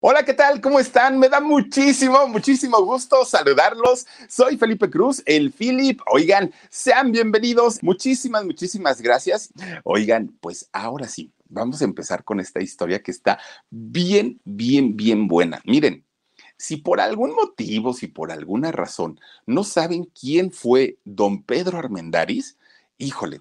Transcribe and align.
Hola, 0.00 0.24
¿qué 0.24 0.32
tal? 0.32 0.60
¿Cómo 0.60 0.78
están? 0.78 1.18
Me 1.18 1.28
da 1.28 1.40
muchísimo, 1.40 2.28
muchísimo 2.28 2.80
gusto 2.84 3.24
saludarlos. 3.24 4.06
Soy 4.28 4.56
Felipe 4.56 4.88
Cruz, 4.88 5.24
el 5.26 5.50
Philip. 5.50 6.00
Oigan, 6.12 6.54
sean 6.70 7.10
bienvenidos. 7.10 7.82
Muchísimas, 7.82 8.44
muchísimas 8.44 9.02
gracias. 9.02 9.52
Oigan, 9.82 10.38
pues 10.40 10.68
ahora 10.72 11.08
sí, 11.08 11.32
vamos 11.48 11.82
a 11.82 11.84
empezar 11.84 12.22
con 12.22 12.38
esta 12.38 12.62
historia 12.62 13.02
que 13.02 13.10
está 13.10 13.40
bien, 13.70 14.40
bien, 14.44 14.96
bien 14.96 15.26
buena. 15.26 15.60
Miren, 15.64 16.04
si 16.56 16.76
por 16.76 17.00
algún 17.00 17.34
motivo, 17.34 17.92
si 17.92 18.06
por 18.06 18.30
alguna 18.30 18.70
razón 18.70 19.18
no 19.46 19.64
saben 19.64 20.04
quién 20.04 20.52
fue 20.52 20.98
don 21.04 21.42
Pedro 21.42 21.76
Armendáriz, 21.76 22.56
híjole, 22.98 23.40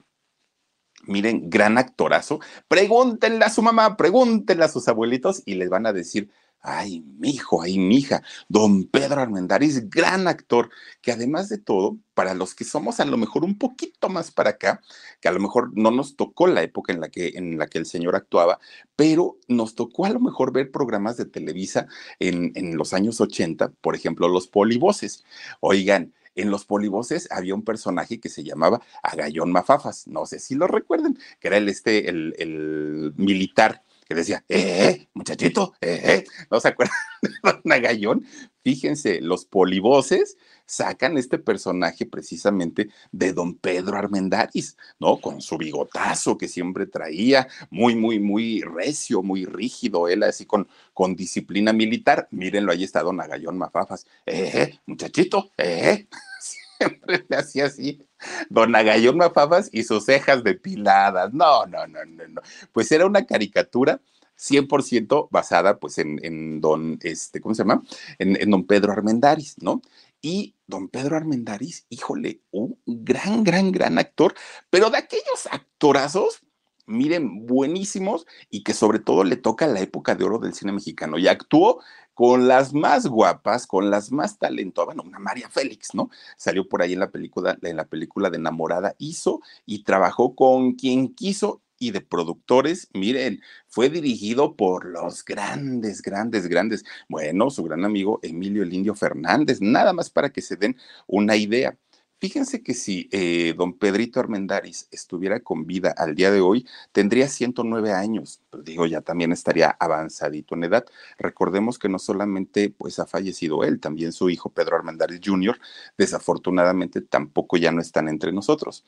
miren, 1.04 1.52
gran 1.52 1.78
actorazo, 1.78 2.40
pregúntenle 2.68 3.46
a 3.46 3.52
su 3.52 3.62
mamá, 3.62 3.96
pregúntenle 3.96 4.66
a 4.66 4.70
sus 4.70 4.88
abuelitos 4.88 5.44
y 5.46 5.54
les 5.54 5.70
van 5.70 5.86
a 5.86 5.94
decir, 5.94 6.32
Ay, 6.70 7.00
mi 7.18 7.30
hijo, 7.30 7.62
ay, 7.62 7.80
mi 7.80 7.96
hija, 7.96 8.24
don 8.50 8.88
Pedro 8.88 9.22
Armendáriz, 9.22 9.90
gran 9.90 10.28
actor, 10.28 10.70
que 11.02 11.14
además 11.14 11.48
de 11.48 11.58
todo, 11.58 11.98
para 12.14 12.34
los 12.34 12.56
que 12.56 12.66
somos 12.66 13.00
a 13.00 13.06
lo 13.06 13.16
mejor 13.16 13.46
un 13.46 13.58
poquito 13.58 14.10
más 14.10 14.32
para 14.32 14.50
acá, 14.50 14.82
que 15.22 15.30
a 15.30 15.32
lo 15.32 15.40
mejor 15.40 15.72
no 15.76 15.92
nos 15.92 16.18
tocó 16.18 16.46
la 16.46 16.64
época 16.64 16.92
en 16.92 17.00
la 17.00 17.08
que, 17.08 17.30
en 17.36 17.58
la 17.58 17.68
que 17.68 17.78
el 17.78 17.86
señor 17.86 18.18
actuaba, 18.18 18.60
pero 18.98 19.38
nos 19.48 19.76
tocó 19.76 20.04
a 20.04 20.10
lo 20.10 20.20
mejor 20.20 20.52
ver 20.52 20.70
programas 20.70 21.16
de 21.16 21.24
Televisa 21.24 21.88
en, 22.20 22.52
en 22.56 22.76
los 22.76 22.94
años 22.94 23.22
80, 23.22 23.70
por 23.80 23.96
ejemplo, 23.96 24.28
los 24.28 24.50
polivoces. 24.50 25.24
Oigan, 25.62 26.14
en 26.36 26.52
los 26.52 26.66
polivoces 26.66 27.30
había 27.32 27.56
un 27.56 27.64
personaje 27.64 28.20
que 28.20 28.28
se 28.28 28.44
llamaba 28.44 28.82
Agallón 29.04 29.54
Mafafas, 29.54 30.06
no 30.08 30.26
sé 30.26 30.40
si 30.40 30.56
lo 30.56 30.68
recuerden, 30.68 31.18
que 31.40 31.48
era 31.48 31.56
el, 31.56 31.70
este, 31.70 32.10
el, 32.10 32.36
el 32.38 33.14
militar 33.16 33.84
que 34.08 34.16
decía, 34.16 34.44
eh, 34.48 34.88
eh, 34.90 35.10
muchachito, 35.14 35.74
eh, 35.82 36.02
eh. 36.04 36.26
¿No 36.50 36.60
se 36.60 36.70
acuerdan 36.70 36.96
de 37.22 37.30
Don 37.44 37.72
Agallón? 37.72 38.26
Fíjense, 38.64 39.22
los 39.22 39.46
polivoces 39.46 40.38
sacan 40.66 41.18
este 41.18 41.40
personaje 41.40 42.06
precisamente 42.06 42.90
de 43.12 43.34
don 43.34 43.56
Pedro 43.56 43.98
Armendáriz, 43.98 44.78
¿no? 45.00 45.20
Con 45.20 45.42
su 45.42 45.58
bigotazo 45.58 46.38
que 46.38 46.48
siempre 46.48 46.86
traía, 46.86 47.48
muy, 47.70 47.96
muy, 47.96 48.20
muy 48.20 48.62
recio, 48.62 49.24
muy 49.24 49.46
rígido, 49.46 50.08
él 50.08 50.24
así 50.24 50.46
con, 50.46 50.68
con 50.94 51.16
disciplina 51.16 51.74
militar. 51.74 52.28
Mírenlo, 52.32 52.72
ahí 52.72 52.84
está 52.84 53.02
don 53.02 53.20
Agallón 53.22 53.58
Mafafas. 53.58 54.06
Eh, 54.26 54.52
eh 54.54 54.80
muchachito, 54.86 55.52
eh. 55.58 56.08
Siempre 56.78 57.26
le 57.28 57.38
hacía 57.38 57.66
así 57.66 58.07
Don 58.50 58.76
Agallón 58.76 59.18
Mafabas 59.18 59.70
y 59.72 59.84
sus 59.84 60.06
cejas 60.06 60.44
depiladas. 60.44 61.34
No, 61.34 61.66
no, 61.66 61.88
no, 61.88 62.06
no, 62.06 62.28
no. 62.28 62.42
Pues 62.72 62.92
era 62.92 63.06
una 63.06 63.26
caricatura 63.26 64.00
100% 64.38 65.28
basada 65.32 65.80
pues 65.80 65.98
en, 65.98 66.20
en, 66.24 66.62
don, 66.62 67.00
este, 67.02 67.42
¿cómo 67.42 67.56
se 67.56 67.64
llama? 67.64 67.84
En, 68.20 68.40
en, 68.40 68.52
don 68.52 68.66
Pedro 68.66 68.92
Armendáriz, 68.92 69.56
¿no? 69.60 69.82
Y 70.22 70.56
don 70.68 70.90
Pedro 70.90 71.16
Armendáriz, 71.16 71.86
híjole, 71.90 72.42
un 72.52 72.78
gran, 72.86 73.44
gran, 73.44 73.72
gran 73.72 73.98
actor, 73.98 74.34
pero 74.70 74.90
de 74.90 74.98
aquellos 74.98 75.48
actorazos, 75.52 76.42
miren, 76.86 77.46
buenísimos 77.46 78.26
y 78.50 78.64
que 78.64 78.74
sobre 78.74 79.00
todo 79.00 79.24
le 79.24 79.36
toca 79.36 79.68
la 79.68 79.82
época 79.82 80.16
de 80.16 80.24
oro 80.24 80.40
del 80.40 80.54
cine 80.54 80.72
mexicano. 80.72 81.18
Y 81.18 81.28
actuó 81.28 81.82
con 82.18 82.48
las 82.48 82.74
más 82.74 83.06
guapas, 83.06 83.68
con 83.68 83.92
las 83.92 84.12
más 84.12 84.40
talentosas, 84.40 84.88
bueno, 84.88 85.04
una 85.08 85.20
María 85.20 85.50
Félix, 85.52 85.94
¿no? 85.94 86.10
Salió 86.36 86.68
por 86.68 86.82
ahí 86.82 86.94
en 86.94 87.00
la 87.00 87.12
película, 87.12 87.56
en 87.62 87.78
la 87.78 87.86
película 87.86 88.32
de 88.32 88.38
Enamorada, 88.38 88.96
hizo 88.98 89.42
y 89.68 89.84
trabajó 89.84 90.34
con 90.34 90.74
quien 90.74 91.14
quiso 91.14 91.62
y 91.78 91.92
de 91.92 92.02
productores, 92.02 92.90
miren, 92.96 93.40
fue 93.68 93.92
dirigido 93.92 94.56
por 94.56 94.86
los 94.86 95.24
grandes, 95.24 96.02
grandes, 96.02 96.48
grandes, 96.48 96.84
bueno, 97.08 97.52
su 97.52 97.64
gran 97.64 97.86
amigo 97.86 98.20
Emilio 98.24 98.64
el 98.64 98.74
Indio 98.74 98.96
Fernández, 98.96 99.62
nada 99.62 99.94
más 99.94 100.10
para 100.10 100.32
que 100.32 100.42
se 100.42 100.56
den 100.56 100.76
una 101.06 101.36
idea. 101.36 101.78
Fíjense 102.20 102.64
que 102.64 102.74
si 102.74 103.08
eh, 103.12 103.54
don 103.56 103.78
Pedrito 103.78 104.20
Armendáriz 104.20 104.88
estuviera 104.90 105.40
con 105.42 105.68
vida 105.68 105.94
al 105.96 106.16
día 106.16 106.32
de 106.32 106.42
hoy, 106.42 106.66
tendría 106.92 107.28
109 107.28 107.92
años. 107.94 108.42
Pues 108.50 108.64
digo, 108.66 108.88
ya 108.88 109.02
también 109.02 109.32
estaría 109.32 109.70
avanzadito 109.80 110.56
en 110.56 110.64
edad. 110.64 110.86
Recordemos 111.20 111.78
que 111.78 111.90
no 111.90 112.00
solamente 112.00 112.72
pues 112.72 112.98
ha 112.98 113.06
fallecido 113.06 113.64
él, 113.64 113.80
también 113.80 114.14
su 114.14 114.32
hijo 114.32 114.50
Pedro 114.50 114.78
Armendáriz 114.78 115.22
Jr., 115.24 115.60
desafortunadamente 115.96 117.02
tampoco 117.02 117.58
ya 117.58 117.72
no 117.72 117.82
están 117.82 118.08
entre 118.08 118.32
nosotros. 118.32 118.84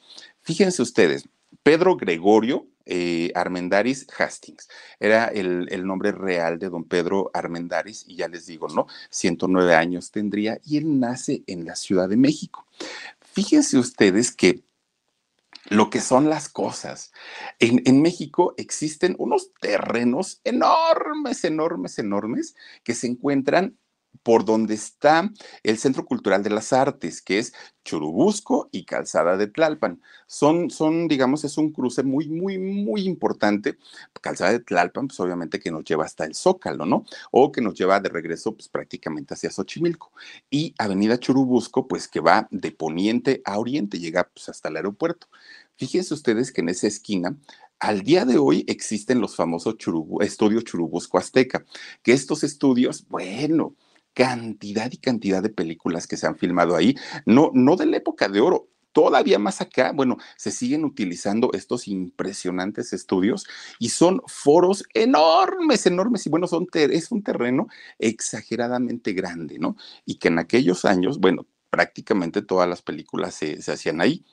Fíjense 0.50 0.82
ustedes, 0.82 1.30
Pedro 1.62 1.96
Gregorio 1.96 2.66
eh, 2.88 3.32
Armendáriz 3.36 4.08
Hastings. 4.18 4.68
Era 5.00 5.26
el, 5.26 5.86
nombre 5.86 6.12
real 6.12 6.58
de 6.58 6.70
don 6.70 6.86
Pedro 6.86 7.30
Armendáriz 7.36 8.04
y 8.08 8.16
ya 8.16 8.28
les 8.28 8.48
digo, 8.48 8.68
¿no? 8.68 8.88
109 9.12 9.76
años 9.76 10.10
tendría 10.10 10.60
y 10.66 10.78
él 10.78 11.00
nace 11.00 11.44
en 11.46 11.66
la 11.66 11.76
Ciudad 11.76 12.10
de 12.10 12.18
México. 12.18 12.66
Fíjense 13.22 13.78
ustedes 13.78 14.36
que 14.36 14.64
lo 15.66 15.92
que 15.92 16.02
son 16.02 16.32
las 16.32 16.50
cosas. 16.50 17.12
En, 17.60 18.02
México 18.02 18.56
existen 18.58 19.16
unos 19.20 19.54
terrenos 19.62 20.42
enormes, 20.44 21.44
enormes, 21.44 22.00
enormes 22.00 22.56
que 22.84 22.96
se 22.96 23.06
encuentran 23.06 23.78
por 24.24 24.46
donde 24.46 24.74
está 24.74 25.32
el 25.64 25.78
Centro 25.78 26.06
Cultural 26.06 26.44
de 26.44 26.50
las 26.50 26.74
Artes, 26.74 27.22
que 27.22 27.40
es 27.40 27.54
Churubusco 27.84 28.70
y 28.72 28.86
Calzada 28.86 29.38
de 29.38 29.48
Tlalpan. 29.48 30.02
Son, 30.28 30.70
son, 30.70 31.08
digamos, 31.08 31.44
es 31.44 31.58
un 31.58 31.72
cruce 31.72 32.04
muy, 32.04 32.28
muy, 32.28 32.58
muy 32.58 33.02
importante. 33.04 33.78
Calzada 34.22 34.52
de 34.52 34.60
Tlalpan, 34.60 35.08
pues 35.08 35.20
obviamente 35.20 35.60
que 35.60 35.72
nos 35.72 35.84
lleva 35.84 36.06
hasta 36.06 36.26
el 36.26 36.36
Zócalo, 36.36 36.86
¿no? 36.86 37.06
O 37.32 37.52
que 37.52 37.62
nos 37.62 37.74
lleva 37.74 38.00
de 38.00 38.10
regreso, 38.10 38.54
pues 38.54 38.68
prácticamente 38.68 39.34
hacia 39.34 39.52
Xochimilco. 39.52 40.12
Y 40.50 40.76
Avenida 40.78 41.20
Churubusco, 41.20 41.88
pues 41.88 42.08
que 42.08 42.20
va 42.20 42.48
de 42.52 42.72
poniente 42.72 43.42
a 43.46 43.58
oriente, 43.58 44.00
llega 44.00 44.30
pues 44.34 44.50
hasta 44.50 44.70
el 44.70 44.76
aeropuerto. 44.78 45.28
Fíjense 45.78 46.14
ustedes 46.14 46.52
que 46.52 46.62
en 46.62 46.70
esa 46.70 46.88
esquina 46.88 47.38
al 47.80 48.02
día 48.02 48.26
de 48.26 48.38
hoy 48.38 48.66
existen 48.68 49.22
los 49.22 49.38
famosos 49.38 49.76
estudios 50.20 50.66
Churubusco 50.66 51.18
Azteca, 51.18 51.66
que 52.04 52.12
estos 52.12 52.44
estudios, 52.44 53.08
bueno, 53.08 53.76
cantidad 54.14 54.92
y 54.92 54.98
cantidad 54.98 55.42
de 55.42 55.50
películas 55.50 56.08
que 56.08 56.18
se 56.18 56.28
han 56.28 56.38
filmado 56.38 56.76
ahí, 56.76 56.96
no, 57.26 57.52
no 57.54 57.76
de 57.76 57.86
la 57.86 57.98
época 57.98 58.28
de 58.28 58.42
oro, 58.42 58.70
todavía 58.92 59.40
más 59.40 59.62
acá, 59.62 59.92
bueno, 59.94 60.18
se 60.36 60.52
siguen 60.52 60.84
utilizando 60.84 61.52
estos 61.54 61.88
impresionantes 61.88 62.94
estudios 62.94 63.46
y 63.80 63.90
son 63.90 64.22
foros 64.28 64.84
enormes, 64.94 65.86
enormes, 65.86 66.26
y 66.26 66.30
bueno, 66.30 66.48
son 66.48 66.68
es 66.74 67.12
un 67.12 67.24
terreno 67.24 67.68
exageradamente 67.98 69.14
grande, 69.14 69.60
¿no? 69.60 69.76
Y 70.06 70.16
que 70.16 70.30
en 70.30 70.40
aquellos 70.40 70.86
años, 70.86 71.20
bueno, 71.20 71.46
prácticamente 71.70 72.42
todas 72.42 72.68
las 72.68 72.82
películas 72.82 73.36
se, 73.36 73.62
se 73.62 73.72
hacían 73.72 74.02
ahí. 74.02 74.26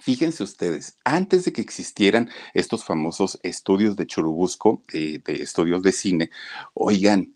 Fíjense 0.00 0.44
ustedes, 0.44 0.98
antes 1.04 1.44
de 1.44 1.52
que 1.52 1.60
existieran 1.60 2.30
estos 2.54 2.84
famosos 2.84 3.40
estudios 3.42 3.96
de 3.96 4.06
Churubusco, 4.06 4.84
eh, 4.92 5.20
de 5.24 5.42
estudios 5.42 5.82
de 5.82 5.92
cine, 5.92 6.30
oigan, 6.74 7.34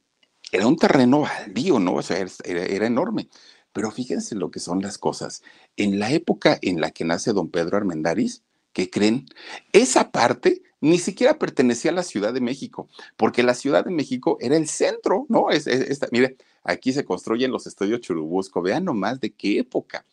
era 0.55 0.69
un 0.69 0.77
terreno 0.77 1.23
baldío, 1.23 1.81
¿no? 1.81 1.95
O 1.95 2.03
sea, 2.03 2.25
era, 2.45 2.87
enorme. 2.87 3.29
Pero 3.73 3.91
fíjense 3.91 4.37
lo 4.37 4.53
que 4.53 4.61
son 4.61 4.81
las 4.81 4.99
cosas. 4.99 5.43
En 5.77 5.99
la 5.99 6.13
época 6.13 6.59
en 6.63 6.81
la 6.81 6.93
que 6.93 7.05
nace 7.05 7.33
don 7.33 7.51
Pedro 7.51 7.77
Armendáriz, 7.77 8.45
¿qué 8.73 8.89
creen? 8.89 9.27
Esa 9.73 10.13
parte 10.13 10.63
ni 10.81 10.99
siquiera 10.99 11.41
pertenecía 11.41 11.91
a 11.91 11.95
la 11.95 12.05
Ciudad 12.05 12.33
de 12.33 12.41
México, 12.41 12.89
porque 13.17 13.43
la 13.43 13.55
Ciudad 13.55 13.85
de 13.85 13.91
México 13.91 14.39
era 14.41 14.57
el 14.57 14.69
centro, 14.69 15.27
¿no? 15.29 15.51
Es, 15.51 15.67
mire, 16.13 16.37
aquí 16.63 16.93
se 16.93 17.05
construyen 17.05 17.51
los 17.51 17.67
estudios 17.67 18.01
Churubusco, 18.01 18.63
vean 18.63 18.85
nomás 18.85 19.19
de 19.19 19.33
qué 19.33 19.59
época. 19.59 20.07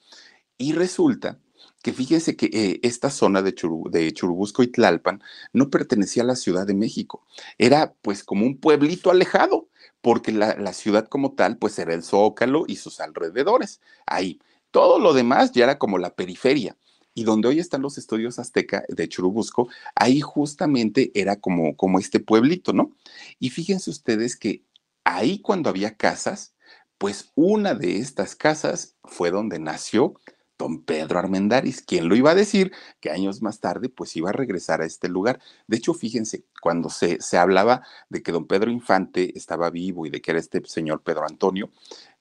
Y 0.57 0.73
resulta 0.73 1.37
que 1.83 1.93
fíjense 1.93 2.35
que 2.35 2.47
eh, 2.51 2.79
esta 2.81 3.11
zona 3.11 3.43
de, 3.43 3.53
Churubusco 3.53 4.63
y 4.63 4.67
Tlalpan 4.67 5.21
no 5.53 5.69
pertenecía 5.69 6.23
a 6.23 6.27
la 6.27 6.35
Ciudad 6.35 6.65
de 6.65 6.73
México, 6.73 7.25
era 7.59 7.93
pues 8.01 8.23
como 8.23 8.45
un 8.45 8.57
pueblito 8.57 9.11
alejado, 9.11 9.67
porque 10.01 10.31
la, 10.31 10.55
la, 10.55 10.73
ciudad 10.73 11.07
como 11.07 11.33
tal 11.33 11.57
pues 11.57 11.77
era 11.79 11.93
el 11.93 12.03
Zócalo 12.03 12.65
y 12.67 12.77
sus 12.77 12.99
alrededores, 12.99 13.81
ahí. 14.05 14.39
Todo 14.71 14.99
lo 14.99 15.13
demás 15.13 15.51
ya 15.51 15.65
era 15.65 15.77
como 15.77 15.97
la 15.97 16.15
periferia. 16.15 16.77
Y 17.13 17.25
donde 17.25 17.49
hoy 17.49 17.59
están 17.59 17.81
los 17.81 17.97
estudios 17.97 18.39
azteca 18.39 18.85
de 18.87 19.09
Churubusco, 19.09 19.67
ahí 19.95 20.21
justamente 20.21 21.11
era 21.13 21.35
como, 21.35 21.75
como 21.75 21.99
este 21.99 22.21
pueblito, 22.21 22.71
¿no? 22.71 22.95
Y 23.37 23.49
fíjense 23.49 23.89
ustedes 23.89 24.37
que 24.37 24.63
ahí 25.03 25.39
cuando 25.39 25.69
había 25.69 25.97
casas, 25.97 26.53
pues 26.97 27.31
una 27.35 27.73
de 27.73 27.97
estas 27.97 28.35
casas 28.35 28.95
fue 29.03 29.29
donde 29.29 29.59
nació 29.59 30.13
don 30.61 30.83
Pedro 30.83 31.17
Armendáriz. 31.17 31.81
¿Quién 31.81 32.07
lo 32.07 32.15
iba 32.15 32.31
a 32.31 32.35
decir? 32.35 32.71
Que 32.99 33.09
años 33.09 33.41
más 33.41 33.59
tarde, 33.59 33.89
pues 33.89 34.15
iba 34.15 34.29
a 34.29 34.33
regresar 34.33 34.81
a 34.81 34.85
este 34.85 35.09
lugar. 35.09 35.39
De 35.67 35.77
hecho, 35.77 35.93
fíjense, 35.95 36.45
cuando 36.61 36.89
se, 36.89 37.19
se 37.19 37.37
hablaba 37.37 37.81
de 38.09 38.21
que 38.21 38.31
don 38.31 38.45
Pedro 38.45 38.69
Infante 38.69 39.35
estaba 39.35 39.71
vivo 39.71 40.05
y 40.05 40.11
de 40.11 40.21
que 40.21 40.31
era 40.31 40.39
este 40.39 40.61
señor 40.65 41.01
Pedro 41.01 41.25
Antonio, 41.27 41.69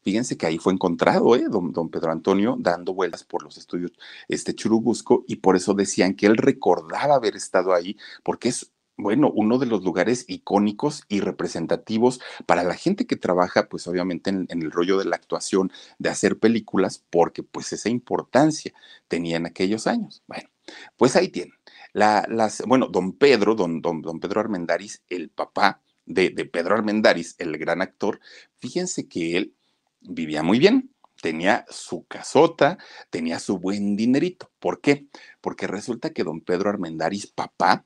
Fíjense 0.03 0.39
que 0.39 0.47
ahí 0.47 0.57
fue 0.57 0.73
encontrado, 0.73 1.37
¿eh? 1.37 1.45
Don, 1.51 1.73
don, 1.73 1.91
Pedro 1.91 2.11
Antonio 2.11 2.57
dando 2.59 2.95
vueltas 2.95 3.23
por 3.23 3.43
los 3.43 3.59
estudios 3.59 3.93
este 4.29 4.55
Churubusco 4.55 5.25
y 5.29 5.37
por 5.37 5.57
eso 5.57 5.75
decían 5.75 6.15
que 6.15 6.25
él 6.25 6.39
recordaba 6.39 7.17
haber 7.17 7.37
estado 7.37 7.75
ahí 7.75 7.99
porque 8.23 8.49
es 8.49 8.73
bueno, 9.01 9.31
uno 9.35 9.59
de 9.59 9.67
los 9.67 9.83
lugares 9.83 10.25
icónicos 10.29 11.05
y 11.09 11.21
representativos 11.21 12.21
para 12.47 12.63
la 12.65 12.75
gente 12.75 13.07
que 13.07 13.17
trabaja, 13.17 13.69
pues 13.69 13.87
obviamente 13.87 14.31
en, 14.31 14.47
el 14.49 14.71
rollo 14.71 14.99
de 14.99 15.05
la 15.05 15.17
actuación, 15.17 15.73
de 15.99 16.11
hacer 16.11 16.39
películas, 16.39 17.05
porque 17.11 17.43
pues 17.43 17.73
esa 17.73 17.89
importancia 17.89 18.73
tenía 19.09 19.37
en 19.37 19.47
aquellos 19.47 19.87
años. 19.87 20.23
Bueno, 20.27 20.49
pues 20.97 21.17
ahí 21.17 21.29
tienen. 21.29 21.55
las, 21.93 22.63
bueno, 22.67 22.89
don 22.89 23.13
Pedro, 23.13 23.55
don, 23.55 23.81
don, 23.83 24.03
don 24.03 24.21
Pedro 24.21 24.41
Armendaris, 24.41 25.03
el 25.09 25.31
papá 25.31 25.83
de, 26.07 26.31
de 26.31 26.45
Pedro 26.45 26.75
Armendaris, 26.75 27.37
el 27.39 27.57
gran 27.59 27.83
actor, 27.83 28.21
fíjense 28.59 29.09
que 29.09 29.37
él 29.37 29.55
vivía 30.01 30.43
muy 30.43 30.59
bien, 30.59 30.91
tenía 31.21 31.65
su 31.69 32.05
casota, 32.07 32.79
tenía 33.11 33.39
su 33.39 33.59
buen 33.59 33.97
dinerito. 33.97 34.51
¿Por 34.59 34.81
qué? 34.81 35.07
Porque 35.41 35.67
resulta 35.67 36.11
que 36.11 36.25
don 36.25 36.41
Pedro 36.41 36.71
Armendaris, 36.71 37.27
papá, 37.27 37.85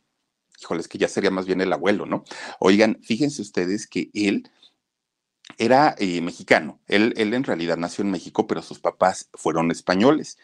híjoles, 0.64 0.88
que 0.88 0.99
ya 0.99 1.08
sería 1.08 1.31
más 1.31 1.46
bien 1.46 1.61
el 1.61 1.72
abuelo, 1.72 2.06
¿no? 2.06 2.25
Oigan, 2.58 2.99
fíjense 3.02 3.43
ustedes 3.43 3.87
que 3.87 4.11
él 4.14 4.50
era 5.58 5.94
eh, 5.99 6.20
mexicano. 6.20 6.81
Él, 6.87 7.12
él, 7.16 7.34
en 7.34 7.44
realidad 7.44 7.76
nació 7.76 8.02
en 8.02 8.11
México, 8.11 8.46
pero 8.46 8.62
sus 8.62 8.81
papás 8.81 9.28
fueron 9.34 9.70
españoles. 9.70 10.38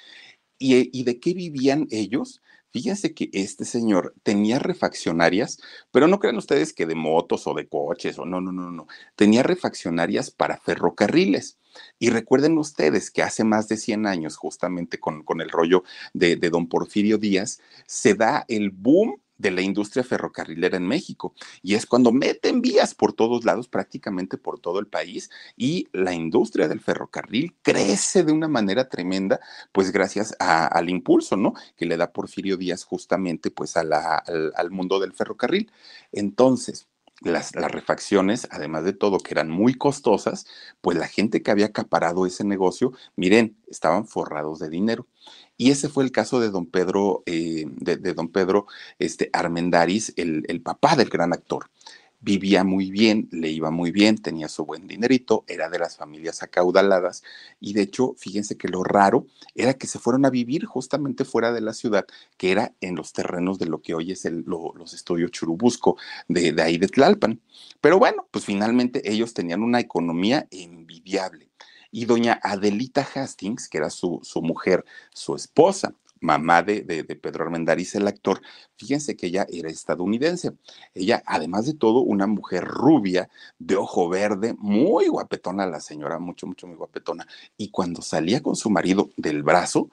¿Y, 0.58 0.90
y 0.98 1.04
de 1.04 1.18
qué 1.20 1.34
vivían 1.34 1.86
ellos? 1.90 2.42
Fíjense 2.72 3.14
que 3.14 3.30
este 3.32 3.64
señor 3.64 4.14
tenía 4.22 4.60
refaccionarias, 4.60 5.58
pero 5.90 6.06
no 6.06 6.20
crean 6.20 6.36
ustedes 6.36 6.72
que 6.72 6.86
de 6.86 6.94
motos 6.94 7.46
o 7.48 7.54
de 7.54 7.66
coches 7.66 8.18
o 8.18 8.24
no, 8.24 8.40
no, 8.40 8.52
no, 8.52 8.70
no. 8.70 8.86
Tenía 9.16 9.42
refaccionarias 9.42 10.30
para 10.30 10.58
ferrocarriles. 10.58 11.58
Y 11.98 12.10
recuerden 12.10 12.58
ustedes 12.58 13.10
que 13.10 13.22
hace 13.22 13.42
más 13.42 13.68
de 13.68 13.76
100 13.76 14.06
años, 14.06 14.36
justamente 14.36 14.98
con, 15.00 15.24
con 15.24 15.40
el 15.40 15.50
rollo 15.50 15.82
de, 16.14 16.36
de 16.36 16.50
don 16.50 16.68
Porfirio 16.68 17.18
Díaz, 17.18 17.60
se 17.86 18.14
da 18.14 18.44
el 18.48 18.70
boom 18.70 19.20
de 19.40 19.50
la 19.50 19.62
industria 19.62 20.04
ferrocarrilera 20.04 20.76
en 20.76 20.86
México. 20.86 21.34
Y 21.62 21.74
es 21.74 21.86
cuando 21.86 22.12
meten 22.12 22.60
vías 22.60 22.94
por 22.94 23.14
todos 23.14 23.44
lados, 23.44 23.68
prácticamente 23.68 24.36
por 24.36 24.60
todo 24.60 24.78
el 24.78 24.86
país, 24.86 25.30
y 25.56 25.88
la 25.92 26.12
industria 26.12 26.68
del 26.68 26.80
ferrocarril 26.80 27.54
crece 27.62 28.22
de 28.22 28.32
una 28.32 28.48
manera 28.48 28.88
tremenda, 28.88 29.40
pues 29.72 29.92
gracias 29.92 30.34
al 30.38 30.90
impulso, 30.90 31.36
¿no? 31.36 31.54
Que 31.76 31.86
le 31.86 31.96
da 31.96 32.12
Porfirio 32.12 32.58
Díaz 32.58 32.84
justamente 32.84 33.50
pues 33.50 33.76
al, 33.76 33.92
al 33.92 34.70
mundo 34.70 35.00
del 35.00 35.14
ferrocarril. 35.14 35.72
Entonces, 36.12 36.88
las, 37.22 37.54
las, 37.54 37.70
refacciones, 37.70 38.48
además 38.50 38.84
de 38.84 38.92
todo, 38.92 39.18
que 39.18 39.34
eran 39.34 39.50
muy 39.50 39.74
costosas, 39.74 40.46
pues 40.80 40.96
la 40.96 41.06
gente 41.06 41.42
que 41.42 41.50
había 41.50 41.66
acaparado 41.66 42.26
ese 42.26 42.44
negocio, 42.44 42.92
miren, 43.16 43.56
estaban 43.68 44.06
forrados 44.06 44.58
de 44.58 44.70
dinero. 44.70 45.06
Y 45.60 45.70
ese 45.70 45.90
fue 45.90 46.04
el 46.04 46.10
caso 46.10 46.40
de 46.40 46.48
don 46.48 46.64
Pedro, 46.64 47.22
eh, 47.26 47.66
de, 47.68 48.14
don 48.14 48.28
Pedro 48.28 48.64
este, 48.98 49.30
el 50.16 50.62
papá 50.62 50.96
del 50.96 51.10
gran 51.10 51.34
actor 51.34 51.66
vivía 52.22 52.64
muy 52.64 52.90
bien, 52.90 53.28
le 53.30 53.50
iba 53.50 53.70
muy 53.70 53.90
bien, 53.90 54.16
tenía 54.16 54.48
su 54.48 54.64
buen 54.64 54.86
dinerito, 54.86 55.44
era 55.48 55.68
de 55.68 55.78
las 55.78 55.98
familias 55.98 56.42
acaudaladas 56.42 57.22
y 57.60 57.74
de 57.74 57.82
hecho, 57.82 58.14
fíjense 58.16 58.56
que 58.56 58.68
lo 58.68 58.84
raro 58.84 59.26
era 59.54 59.74
que 59.74 59.86
se 59.86 59.98
fueron 59.98 60.24
a 60.24 60.30
vivir 60.30 60.64
justamente 60.64 61.26
fuera 61.26 61.52
de 61.52 61.60
la 61.60 61.74
ciudad, 61.74 62.06
que 62.38 62.52
era 62.52 62.72
en 62.80 62.96
los 62.96 63.12
terrenos 63.12 63.58
de 63.58 63.66
lo 63.66 63.82
que 63.82 63.92
hoy 63.92 64.12
es 64.12 64.24
el, 64.24 64.46
los 64.46 64.94
estudios 64.94 65.30
Churubusco 65.30 65.98
de, 66.26 66.52
de 66.52 66.62
ahí 66.62 66.78
de 66.78 66.88
Tlalpan. 66.88 67.38
Pero 67.82 67.98
bueno, 67.98 68.26
pues 68.30 68.46
finalmente 68.46 69.02
ellos 69.12 69.34
tenían 69.34 69.62
una 69.62 69.80
economía 69.80 70.48
envidiable. 70.50 71.49
Y 71.90 72.04
doña 72.04 72.38
Adelita 72.42 73.06
Hastings, 73.14 73.68
que 73.68 73.78
era 73.78 73.90
su, 73.90 74.20
su 74.22 74.42
mujer, 74.42 74.84
su 75.12 75.34
esposa, 75.34 75.94
mamá 76.20 76.62
de, 76.62 76.82
de, 76.82 77.04
Pedro 77.16 77.44
Armendáriz, 77.44 77.94
el 77.94 78.06
actor, 78.06 78.42
fíjense 78.76 79.16
que 79.16 79.26
ella 79.28 79.46
era 79.50 79.70
estadounidense. 79.70 80.52
Ella, 80.94 81.22
además 81.26 81.66
de 81.66 81.74
todo, 81.74 82.00
una 82.00 82.26
mujer 82.26 82.64
rubia, 82.64 83.28
de 83.58 83.76
ojo 83.76 84.08
verde, 84.08 84.54
muy 84.58 85.08
guapetona 85.08 85.66
la 85.66 85.80
señora, 85.80 86.18
mucho, 86.18 86.46
mucho, 86.46 86.66
muy 86.66 86.76
guapetona. 86.76 87.26
Y 87.56 87.70
cuando 87.70 88.02
salía 88.02 88.42
con 88.42 88.54
su 88.54 88.70
marido 88.70 89.10
del 89.16 89.42
brazo, 89.42 89.90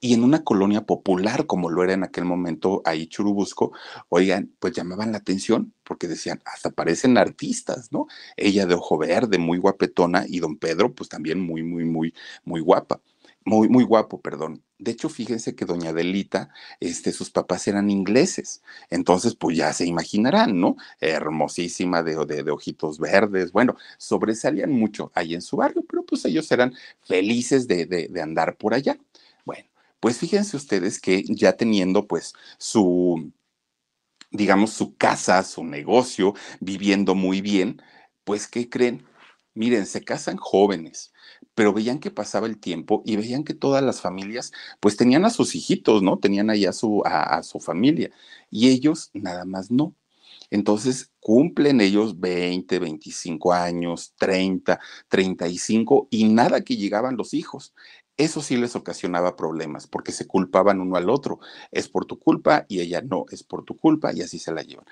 y 0.00 0.14
en 0.14 0.24
una 0.24 0.44
colonia 0.44 0.82
popular 0.82 1.46
como 1.46 1.70
lo 1.70 1.82
era 1.82 1.94
en 1.94 2.04
aquel 2.04 2.24
momento 2.24 2.82
ahí 2.84 3.06
Churubusco, 3.06 3.72
oigan, 4.08 4.52
pues 4.58 4.74
llamaban 4.74 5.12
la 5.12 5.18
atención 5.18 5.72
porque 5.84 6.08
decían, 6.08 6.40
hasta 6.44 6.70
parecen 6.70 7.16
artistas, 7.18 7.92
¿no? 7.92 8.06
Ella 8.36 8.66
de 8.66 8.74
ojo 8.74 8.98
verde, 8.98 9.38
muy 9.38 9.58
guapetona 9.58 10.24
y 10.28 10.40
don 10.40 10.56
Pedro 10.58 10.94
pues 10.94 11.08
también 11.08 11.40
muy, 11.40 11.62
muy, 11.62 11.84
muy, 11.84 12.14
muy 12.44 12.60
guapa, 12.60 13.00
muy, 13.44 13.68
muy 13.68 13.84
guapo, 13.84 14.20
perdón. 14.20 14.62
De 14.78 14.90
hecho, 14.90 15.08
fíjense 15.08 15.54
que 15.54 15.64
doña 15.64 15.90
Adelita, 15.90 16.50
este, 16.80 17.12
sus 17.12 17.30
papás 17.30 17.66
eran 17.66 17.88
ingleses, 17.88 18.62
entonces 18.90 19.34
pues 19.34 19.56
ya 19.56 19.72
se 19.72 19.86
imaginarán, 19.86 20.60
¿no? 20.60 20.76
Hermosísima 21.00 22.02
de, 22.02 22.16
de, 22.26 22.42
de, 22.42 22.50
ojitos 22.50 22.98
verdes, 22.98 23.52
bueno, 23.52 23.76
sobresalían 23.96 24.70
mucho 24.72 25.10
ahí 25.14 25.34
en 25.34 25.40
su 25.42 25.56
barrio, 25.56 25.82
pero 25.88 26.04
pues 26.04 26.24
ellos 26.26 26.50
eran 26.52 26.74
felices 27.02 27.66
de, 27.68 27.86
de 27.86 28.20
andar 28.22 28.56
por 28.58 28.74
allá. 28.74 28.98
Pues 30.06 30.18
fíjense 30.18 30.56
ustedes 30.56 31.00
que 31.00 31.24
ya 31.26 31.56
teniendo 31.56 32.06
pues 32.06 32.32
su, 32.58 33.32
digamos, 34.30 34.70
su 34.72 34.96
casa, 34.96 35.42
su 35.42 35.64
negocio, 35.64 36.34
viviendo 36.60 37.16
muy 37.16 37.40
bien, 37.40 37.82
pues 38.22 38.46
¿qué 38.46 38.70
creen? 38.70 39.04
Miren, 39.54 39.84
se 39.84 40.04
casan 40.04 40.36
jóvenes, 40.36 41.12
pero 41.56 41.72
veían 41.72 41.98
que 41.98 42.12
pasaba 42.12 42.46
el 42.46 42.60
tiempo 42.60 43.02
y 43.04 43.16
veían 43.16 43.42
que 43.42 43.54
todas 43.54 43.82
las 43.82 44.00
familias 44.00 44.52
pues 44.78 44.96
tenían 44.96 45.24
a 45.24 45.30
sus 45.30 45.56
hijitos, 45.56 46.04
¿no? 46.04 46.20
Tenían 46.20 46.50
ahí 46.50 46.66
a 46.66 46.72
su, 46.72 47.02
a, 47.04 47.38
a 47.38 47.42
su 47.42 47.58
familia 47.58 48.12
y 48.48 48.68
ellos 48.68 49.10
nada 49.12 49.44
más 49.44 49.72
no. 49.72 49.92
Entonces 50.50 51.10
cumplen 51.20 51.80
ellos 51.80 52.20
20, 52.20 52.78
25 52.78 53.52
años, 53.52 54.14
30, 54.18 54.80
35 55.08 56.08
y 56.10 56.24
nada 56.24 56.62
que 56.62 56.76
llegaban 56.76 57.16
los 57.16 57.34
hijos. 57.34 57.74
Eso 58.16 58.40
sí 58.40 58.56
les 58.56 58.76
ocasionaba 58.76 59.36
problemas 59.36 59.86
porque 59.86 60.12
se 60.12 60.26
culpaban 60.26 60.80
uno 60.80 60.96
al 60.96 61.10
otro. 61.10 61.38
Es 61.70 61.88
por 61.88 62.06
tu 62.06 62.18
culpa 62.18 62.64
y 62.68 62.80
ella 62.80 63.02
no, 63.02 63.26
es 63.30 63.42
por 63.42 63.64
tu 63.64 63.76
culpa 63.76 64.12
y 64.14 64.22
así 64.22 64.38
se 64.38 64.52
la 64.52 64.62
llevan. 64.62 64.86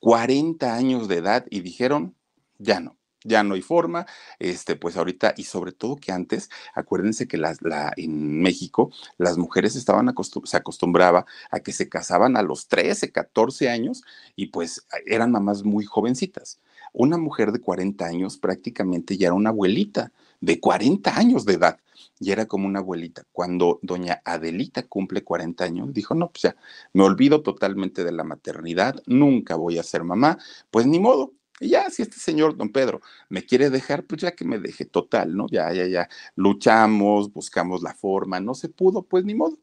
40 0.00 0.74
años 0.74 1.08
de 1.08 1.16
edad 1.16 1.46
y 1.50 1.60
dijeron, 1.60 2.14
ya 2.58 2.80
no 2.80 2.96
ya 3.24 3.42
no 3.42 3.54
hay 3.54 3.62
forma, 3.62 4.06
este, 4.38 4.76
pues 4.76 4.96
ahorita, 4.96 5.34
y 5.36 5.44
sobre 5.44 5.72
todo 5.72 5.96
que 5.96 6.12
antes, 6.12 6.48
acuérdense 6.74 7.28
que 7.28 7.36
la, 7.36 7.54
en 7.96 8.40
México 8.40 8.90
las 9.18 9.36
mujeres 9.36 9.76
estaban 9.76 10.12
se 10.44 10.56
acostumbraba 10.56 11.26
a 11.50 11.60
que 11.60 11.72
se 11.72 11.88
casaban 11.88 12.36
a 12.36 12.42
los 12.42 12.68
13, 12.68 13.12
14 13.12 13.68
años 13.68 14.02
y 14.36 14.46
pues 14.46 14.86
eran 15.06 15.32
mamás 15.32 15.64
muy 15.64 15.84
jovencitas. 15.84 16.60
Una 16.92 17.18
mujer 17.18 17.52
de 17.52 17.60
40 17.60 18.04
años 18.04 18.38
prácticamente 18.38 19.16
ya 19.16 19.28
era 19.28 19.34
una 19.34 19.50
abuelita 19.50 20.12
de 20.40 20.58
40 20.58 21.16
años 21.16 21.44
de 21.44 21.54
edad 21.54 21.78
y 22.18 22.32
era 22.32 22.46
como 22.46 22.66
una 22.66 22.80
abuelita. 22.80 23.24
Cuando 23.32 23.78
doña 23.82 24.22
Adelita 24.24 24.86
cumple 24.86 25.24
40 25.24 25.64
años, 25.64 25.92
dijo, 25.92 26.14
no, 26.14 26.30
pues 26.30 26.42
ya, 26.42 26.56
me 26.92 27.02
olvido 27.04 27.42
totalmente 27.42 28.04
de 28.04 28.12
la 28.12 28.24
maternidad, 28.24 29.02
nunca 29.06 29.56
voy 29.56 29.78
a 29.78 29.82
ser 29.82 30.04
mamá, 30.04 30.38
pues 30.70 30.86
ni 30.86 30.98
modo, 30.98 31.34
y 31.60 31.68
ya, 31.68 31.90
si 31.90 32.02
este 32.02 32.16
señor, 32.18 32.56
don 32.56 32.70
Pedro, 32.70 33.02
me 33.28 33.44
quiere 33.44 33.68
dejar, 33.68 34.04
pues 34.06 34.22
ya 34.22 34.32
que 34.34 34.46
me 34.46 34.58
deje 34.58 34.86
total, 34.86 35.36
¿no? 35.36 35.46
Ya, 35.50 35.70
ya, 35.74 35.86
ya, 35.86 36.08
luchamos, 36.34 37.32
buscamos 37.32 37.82
la 37.82 37.94
forma, 37.94 38.40
no 38.40 38.54
se 38.54 38.70
pudo, 38.70 39.02
pues 39.02 39.24
ni 39.26 39.34
modo. 39.34 39.58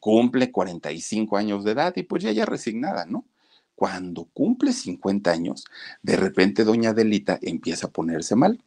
Cumple 0.00 0.50
45 0.52 1.36
años 1.36 1.64
de 1.64 1.72
edad 1.72 1.94
y 1.96 2.02
pues 2.02 2.24
ya, 2.24 2.32
ya 2.32 2.46
resignada, 2.46 3.06
¿no? 3.06 3.26
Cuando 3.76 4.24
cumple 4.24 4.72
50 4.72 5.30
años, 5.30 5.64
de 6.02 6.16
repente 6.16 6.64
doña 6.64 6.90
Adelita 6.90 7.38
empieza 7.42 7.88
a 7.88 7.90
ponerse 7.92 8.34
mal. 8.34 8.60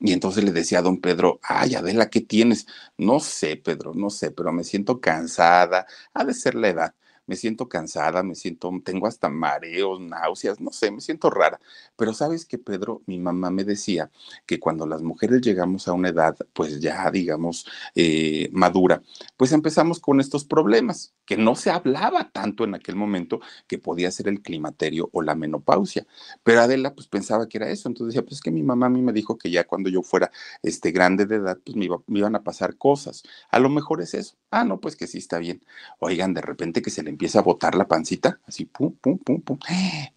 Y 0.00 0.12
entonces 0.12 0.44
le 0.44 0.52
decía 0.52 0.80
a 0.80 0.82
don 0.82 1.00
Pedro, 1.00 1.40
ay, 1.42 1.74
Adela, 1.74 2.10
¿qué 2.10 2.20
tienes? 2.20 2.66
No 2.98 3.20
sé, 3.20 3.56
Pedro, 3.56 3.94
no 3.94 4.10
sé, 4.10 4.30
pero 4.30 4.52
me 4.52 4.64
siento 4.64 5.00
cansada, 5.00 5.86
ha 6.14 6.24
de 6.24 6.34
ser 6.34 6.54
la 6.54 6.68
edad 6.68 6.94
me 7.26 7.36
siento 7.36 7.68
cansada, 7.68 8.22
me 8.22 8.34
siento, 8.34 8.70
tengo 8.84 9.06
hasta 9.06 9.28
mareos, 9.28 10.00
náuseas, 10.00 10.60
no 10.60 10.72
sé, 10.72 10.90
me 10.90 11.00
siento 11.00 11.30
rara. 11.30 11.60
Pero 11.96 12.14
sabes 12.14 12.46
que, 12.46 12.58
Pedro, 12.58 13.02
mi 13.06 13.18
mamá 13.18 13.50
me 13.50 13.64
decía 13.64 14.10
que 14.46 14.60
cuando 14.60 14.86
las 14.86 15.02
mujeres 15.02 15.40
llegamos 15.40 15.88
a 15.88 15.92
una 15.92 16.10
edad, 16.10 16.36
pues 16.52 16.80
ya, 16.80 17.10
digamos, 17.10 17.66
eh, 17.94 18.48
madura, 18.52 19.02
pues 19.36 19.52
empezamos 19.52 20.00
con 20.00 20.20
estos 20.20 20.44
problemas, 20.44 21.14
que 21.26 21.36
no 21.36 21.56
se 21.56 21.70
hablaba 21.70 22.30
tanto 22.30 22.64
en 22.64 22.74
aquel 22.74 22.96
momento 22.96 23.40
que 23.66 23.78
podía 23.78 24.10
ser 24.10 24.28
el 24.28 24.42
climaterio 24.42 25.10
o 25.12 25.22
la 25.22 25.34
menopausia. 25.34 26.06
Pero 26.42 26.60
Adela, 26.60 26.94
pues 26.94 27.08
pensaba 27.08 27.48
que 27.48 27.58
era 27.58 27.68
eso. 27.68 27.88
Entonces 27.88 28.14
decía, 28.14 28.22
pues 28.24 28.36
es 28.36 28.40
que 28.40 28.50
mi 28.52 28.62
mamá 28.62 28.86
a 28.86 28.90
mí 28.90 29.02
me 29.02 29.12
dijo 29.12 29.36
que 29.36 29.50
ya 29.50 29.64
cuando 29.64 29.90
yo 29.90 30.02
fuera 30.02 30.30
este, 30.62 30.92
grande 30.92 31.26
de 31.26 31.36
edad, 31.36 31.58
pues 31.64 31.76
me, 31.76 31.86
iba, 31.86 31.98
me 32.06 32.20
iban 32.20 32.36
a 32.36 32.44
pasar 32.44 32.76
cosas. 32.76 33.24
A 33.50 33.58
lo 33.58 33.68
mejor 33.68 34.00
es 34.02 34.14
eso. 34.14 34.36
Ah, 34.50 34.64
no, 34.64 34.80
pues 34.80 34.96
que 34.96 35.06
sí 35.08 35.18
está 35.18 35.38
bien. 35.38 35.64
Oigan, 35.98 36.32
de 36.32 36.42
repente 36.42 36.80
que 36.82 36.90
se 36.90 37.02
le 37.02 37.10
empieza 37.16 37.38
a 37.38 37.42
botar 37.42 37.74
la 37.74 37.88
pancita, 37.88 38.38
así, 38.46 38.66
pum, 38.66 38.94
pum, 39.00 39.18
pum, 39.18 39.40
pum. 39.40 39.58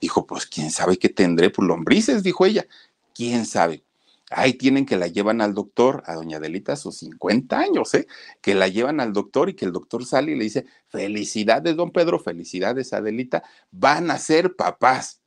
Dijo, 0.01 0.27
pues 0.27 0.45
quién 0.45 0.69
sabe 0.69 0.97
qué 0.97 1.07
tendré, 1.07 1.49
pues 1.49 1.65
lombrices, 1.65 2.23
dijo 2.23 2.45
ella. 2.45 2.67
¿Quién 3.15 3.45
sabe? 3.45 3.83
Ahí 4.29 4.53
tienen 4.53 4.85
que 4.85 4.97
la 4.97 5.07
llevan 5.07 5.39
al 5.39 5.53
doctor, 5.53 6.03
a 6.05 6.13
doña 6.15 6.37
Adelita, 6.37 6.73
a 6.73 6.75
sus 6.75 6.97
50 6.97 7.57
años, 7.57 7.93
¿eh? 7.95 8.05
Que 8.41 8.53
la 8.53 8.67
llevan 8.67 8.99
al 8.99 9.13
doctor 9.13 9.49
y 9.49 9.53
que 9.53 9.63
el 9.65 9.71
doctor 9.71 10.05
sale 10.05 10.33
y 10.33 10.35
le 10.35 10.43
dice, 10.43 10.65
felicidades, 10.89 11.77
don 11.77 11.91
Pedro, 11.91 12.19
felicidades, 12.19 12.91
Adelita, 12.91 13.43
van 13.71 14.11
a 14.11 14.19
ser 14.19 14.57
papás. 14.57 15.21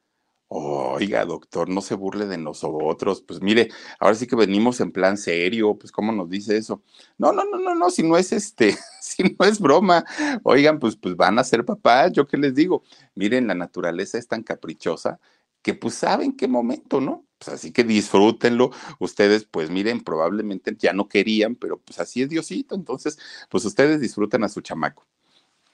Oiga, 0.54 1.25
doctor, 1.25 1.71
no 1.71 1.80
se 1.80 1.94
burle 1.94 2.26
de 2.26 2.37
nosotros. 2.37 3.23
Pues 3.23 3.40
mire, 3.40 3.71
ahora 3.99 4.14
sí 4.14 4.26
que 4.26 4.37
venimos 4.37 4.80
en 4.80 4.92
plan 4.92 5.16
serio, 5.16 5.78
pues 5.78 5.90
¿cómo 5.90 6.12
nos 6.12 6.28
dice 6.28 6.59
eso? 6.59 6.82
No, 7.16 7.32
no, 7.32 7.44
no, 7.47 7.59
no, 7.59 7.75
no, 7.75 7.88
si 7.90 8.02
no 8.02 8.18
es 8.18 8.32
este, 8.32 8.76
si 9.00 9.23
no 9.23 9.47
es 9.47 9.59
broma. 9.59 10.04
Oigan, 10.42 10.78
pues, 10.78 10.97
pues 10.97 11.16
van 11.16 11.38
a 11.38 11.44
ser 11.44 11.64
papás, 11.64 12.12
yo 12.12 12.26
qué 12.26 12.37
les 12.37 12.54
digo. 12.54 12.82
Miren, 13.14 13.47
la 13.47 13.54
naturaleza 13.54 14.18
es 14.18 14.28
tan 14.28 14.42
caprichosa 14.42 15.18
que 15.62 15.73
pues 15.73 15.94
saben 15.94 16.37
qué 16.37 16.49
momento, 16.49 17.00
¿no? 17.00 17.25
Pues 17.38 17.49
así 17.54 17.73
que 17.73 17.82
disfrútenlo. 17.85 18.73
Ustedes, 18.99 19.47
pues 19.47 19.71
miren, 19.71 20.02
probablemente 20.04 20.76
ya 20.78 20.92
no 20.92 21.09
querían, 21.09 21.54
pero 21.56 21.78
pues 21.78 21.99
así 21.99 22.21
es 22.21 22.28
Diosito. 22.28 22.75
Entonces, 22.75 23.18
pues 23.49 23.64
ustedes 23.64 24.02
disfruten 24.02 24.44
a 24.44 24.50
su 24.50 24.61
chamaco. 24.61 25.06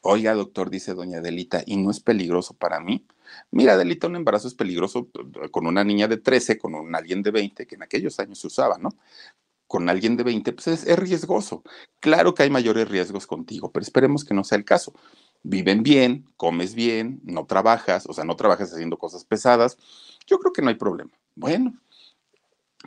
Oiga, 0.02 0.34
doctor, 0.34 0.70
dice 0.70 0.94
doña 0.94 1.18
Adelita, 1.18 1.64
¿y 1.66 1.76
no 1.78 1.90
es 1.90 1.98
peligroso 1.98 2.54
para 2.54 2.78
mí? 2.78 3.04
Mira, 3.50 3.74
Adelita, 3.74 4.06
un 4.06 4.16
embarazo 4.16 4.48
es 4.48 4.54
peligroso 4.54 5.08
con 5.50 5.66
una 5.66 5.84
niña 5.84 6.08
de 6.08 6.18
13, 6.18 6.58
con 6.58 6.74
un 6.74 6.94
alguien 6.94 7.22
de 7.22 7.30
20, 7.30 7.66
que 7.66 7.74
en 7.74 7.82
aquellos 7.82 8.18
años 8.20 8.38
se 8.40 8.46
usaba, 8.46 8.78
¿no? 8.78 8.90
Con 9.66 9.88
alguien 9.88 10.16
de 10.16 10.24
20, 10.24 10.52
pues 10.52 10.68
es, 10.68 10.86
es 10.86 10.98
riesgoso. 10.98 11.62
Claro 12.00 12.34
que 12.34 12.42
hay 12.42 12.50
mayores 12.50 12.88
riesgos 12.88 13.26
contigo, 13.26 13.70
pero 13.72 13.82
esperemos 13.82 14.24
que 14.24 14.34
no 14.34 14.44
sea 14.44 14.58
el 14.58 14.64
caso. 14.64 14.92
Viven 15.42 15.82
bien, 15.82 16.24
comes 16.36 16.74
bien, 16.74 17.20
no 17.24 17.46
trabajas, 17.46 18.06
o 18.06 18.12
sea, 18.12 18.24
no 18.24 18.36
trabajas 18.36 18.72
haciendo 18.72 18.98
cosas 18.98 19.24
pesadas. 19.24 19.76
Yo 20.26 20.38
creo 20.38 20.52
que 20.52 20.62
no 20.62 20.68
hay 20.68 20.76
problema. 20.76 21.10
Bueno, 21.34 21.78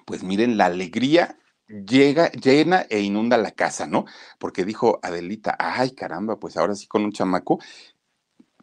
pues 0.05 0.24
miren 0.24 0.58
la 0.58 0.65
alegría 0.65 1.38
llega, 1.67 2.31
llena 2.31 2.86
e 2.89 3.00
inunda 3.01 3.38
la 3.38 3.51
casa, 3.51 3.88
¿no? 3.88 4.05
Porque 4.39 4.65
dijo 4.65 5.00
Adelita, 5.01 5.55
ay 5.60 5.91
caramba, 5.91 6.39
pues 6.39 6.58
ahora 6.58 6.75
sí 6.75 6.88
con 6.88 7.03
un 7.03 7.12
chamaco, 7.12 7.60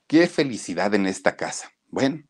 qué 0.07 0.27
felicidad 0.27 0.95
en 0.95 1.07
esta 1.07 1.37
casa. 1.37 1.71
Bueno, 1.91 2.23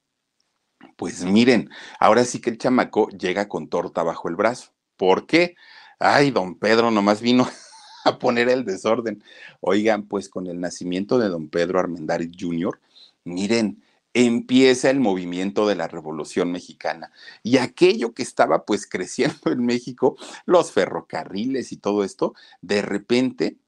pues 0.96 1.24
miren, 1.24 1.70
ahora 2.00 2.24
sí 2.24 2.40
que 2.40 2.50
el 2.50 2.58
chamaco 2.58 3.08
llega 3.10 3.48
con 3.48 3.68
torta 3.68 4.02
bajo 4.02 4.28
el 4.28 4.36
brazo. 4.36 4.72
¿Por 4.96 5.26
qué? 5.26 5.56
Ay, 5.98 6.30
don 6.30 6.58
Pedro 6.58 6.90
nomás 6.90 7.20
vino 7.20 7.48
a 8.04 8.18
poner 8.18 8.48
el 8.48 8.64
desorden. 8.64 9.22
Oigan, 9.60 10.06
pues 10.06 10.28
con 10.28 10.46
el 10.46 10.60
nacimiento 10.60 11.18
de 11.18 11.28
don 11.28 11.48
Pedro 11.48 11.80
Armendáriz 11.80 12.30
Jr., 12.38 12.80
miren, 13.24 13.82
empieza 14.14 14.90
el 14.90 15.00
movimiento 15.00 15.68
de 15.68 15.76
la 15.76 15.88
Revolución 15.88 16.50
Mexicana. 16.52 17.12
Y 17.42 17.58
aquello 17.58 18.14
que 18.14 18.22
estaba 18.22 18.64
pues 18.64 18.86
creciendo 18.90 19.50
en 19.50 19.64
México, 19.64 20.16
los 20.46 20.72
ferrocarriles 20.72 21.72
y 21.72 21.76
todo 21.76 22.04
esto, 22.04 22.34
de 22.60 22.82
repente 22.82 23.58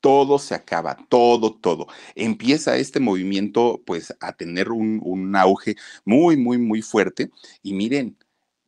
todo 0.00 0.38
se 0.38 0.54
acaba, 0.54 0.96
todo, 1.08 1.54
todo. 1.54 1.86
Empieza 2.14 2.76
este 2.76 3.00
movimiento 3.00 3.82
pues 3.86 4.14
a 4.20 4.32
tener 4.32 4.70
un, 4.70 5.34
auge 5.36 5.76
muy, 6.04 6.36
muy, 6.36 6.58
muy 6.58 6.82
fuerte. 6.82 7.30
Y 7.62 7.74
miren, 7.74 8.16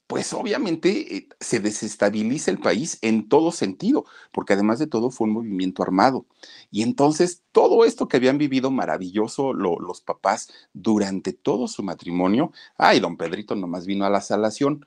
pues 0.07 0.33
obviamente 0.33 1.17
eh, 1.17 1.29
se 1.39 1.61
desestabiliza 1.61 2.51
el 2.51 2.59
país 2.59 2.99
en 3.03 3.29
todo 3.29 3.53
sentido, 3.53 4.05
porque 4.33 4.55
además 4.55 4.81
de 4.81 4.89
todo 4.89 5.11
fue 5.11 5.29
un 5.29 5.35
movimiento 5.35 5.83
armado. 5.83 6.27
Y 6.71 6.83
entonces 6.83 7.45
todo 7.53 7.85
esto 7.85 8.09
que 8.09 8.17
habían 8.17 8.39
vivido 8.39 8.71
maravilloso 8.71 9.53
los 9.55 10.01
papás 10.01 10.51
durante 10.73 11.33
todo 11.33 11.69
su 11.69 11.83
matrimonio, 11.85 12.53
ay, 12.77 13.01
don 13.01 13.17
Pedrito 13.17 13.55
nomás 13.55 13.87
vino 13.87 14.05
a 14.05 14.11
la 14.11 14.21
salación 14.21 14.85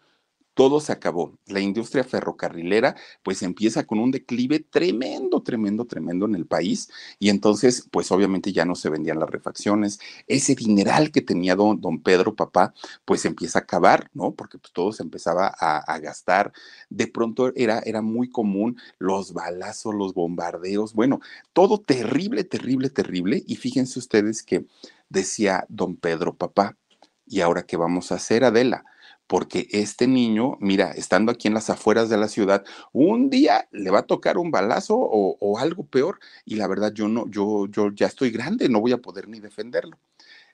todo 0.53 0.79
se 0.79 0.91
acabó. 0.91 1.37
La 1.47 1.59
industria 1.59 2.03
ferrocarrilera 2.03 2.95
pues 3.23 3.41
empieza 3.43 3.85
con 3.85 3.99
un 3.99 4.11
declive 4.11 4.59
tremendo, 4.59 5.41
tremendo, 5.41 5.85
tremendo 5.85 6.25
en 6.25 6.35
el 6.35 6.45
país 6.45 6.89
y 7.19 7.29
entonces 7.29 7.87
pues 7.91 8.11
obviamente 8.11 8.51
ya 8.51 8.65
no 8.65 8.75
se 8.75 8.89
vendían 8.89 9.19
las 9.19 9.29
refacciones. 9.29 9.99
Ese 10.27 10.55
dineral 10.55 11.11
que 11.11 11.21
tenía 11.21 11.55
don, 11.55 11.81
don 11.81 12.01
Pedro, 12.01 12.35
papá, 12.35 12.73
pues 13.05 13.25
empieza 13.25 13.59
a 13.59 13.61
acabar, 13.63 14.09
¿no? 14.13 14.31
Porque 14.31 14.57
pues 14.57 14.71
todo 14.73 14.91
se 14.91 15.03
empezaba 15.03 15.53
a, 15.59 15.77
a, 15.79 15.99
gastar. 15.99 16.53
De 16.89 17.07
pronto 17.07 17.51
era, 17.55 17.79
era 17.79 18.01
muy 18.01 18.29
común 18.29 18.77
los 18.99 19.33
balazos, 19.33 19.95
los 19.95 20.13
bombardeos, 20.13 20.93
bueno, 20.93 21.19
todo 21.53 21.79
terrible, 21.79 22.43
terrible, 22.43 22.89
terrible. 22.89 23.43
Y 23.47 23.55
fíjense 23.55 23.99
ustedes 23.99 24.43
que 24.43 24.65
decía 25.09 25.65
don 25.69 25.95
Pedro, 25.95 26.35
papá, 26.35 26.77
¿y 27.25 27.41
ahora 27.41 27.63
qué 27.63 27.77
vamos 27.77 28.11
a 28.11 28.15
hacer, 28.15 28.43
Adela? 28.43 28.85
Porque 29.27 29.67
este 29.71 30.07
niño, 30.07 30.57
mira, 30.59 30.91
estando 30.91 31.31
aquí 31.31 31.47
en 31.47 31.53
las 31.53 31.69
afueras 31.69 32.09
de 32.09 32.17
la 32.17 32.27
ciudad, 32.27 32.63
un 32.91 33.29
día 33.29 33.67
le 33.71 33.89
va 33.89 33.99
a 33.99 34.07
tocar 34.07 34.37
un 34.37 34.51
balazo 34.51 34.95
o, 34.95 35.57
algo 35.57 35.85
peor 35.85 36.19
y 36.45 36.55
la 36.55 36.67
verdad 36.67 36.91
yo 36.93 37.07
no, 37.07 37.29
yo, 37.29 37.67
yo 37.67 37.91
ya 37.91 38.07
estoy 38.07 38.31
grande, 38.31 38.69
no 38.69 38.81
voy 38.81 38.91
a 38.91 38.97
poder 38.97 39.27
ni 39.27 39.39
defenderlo. 39.39 39.97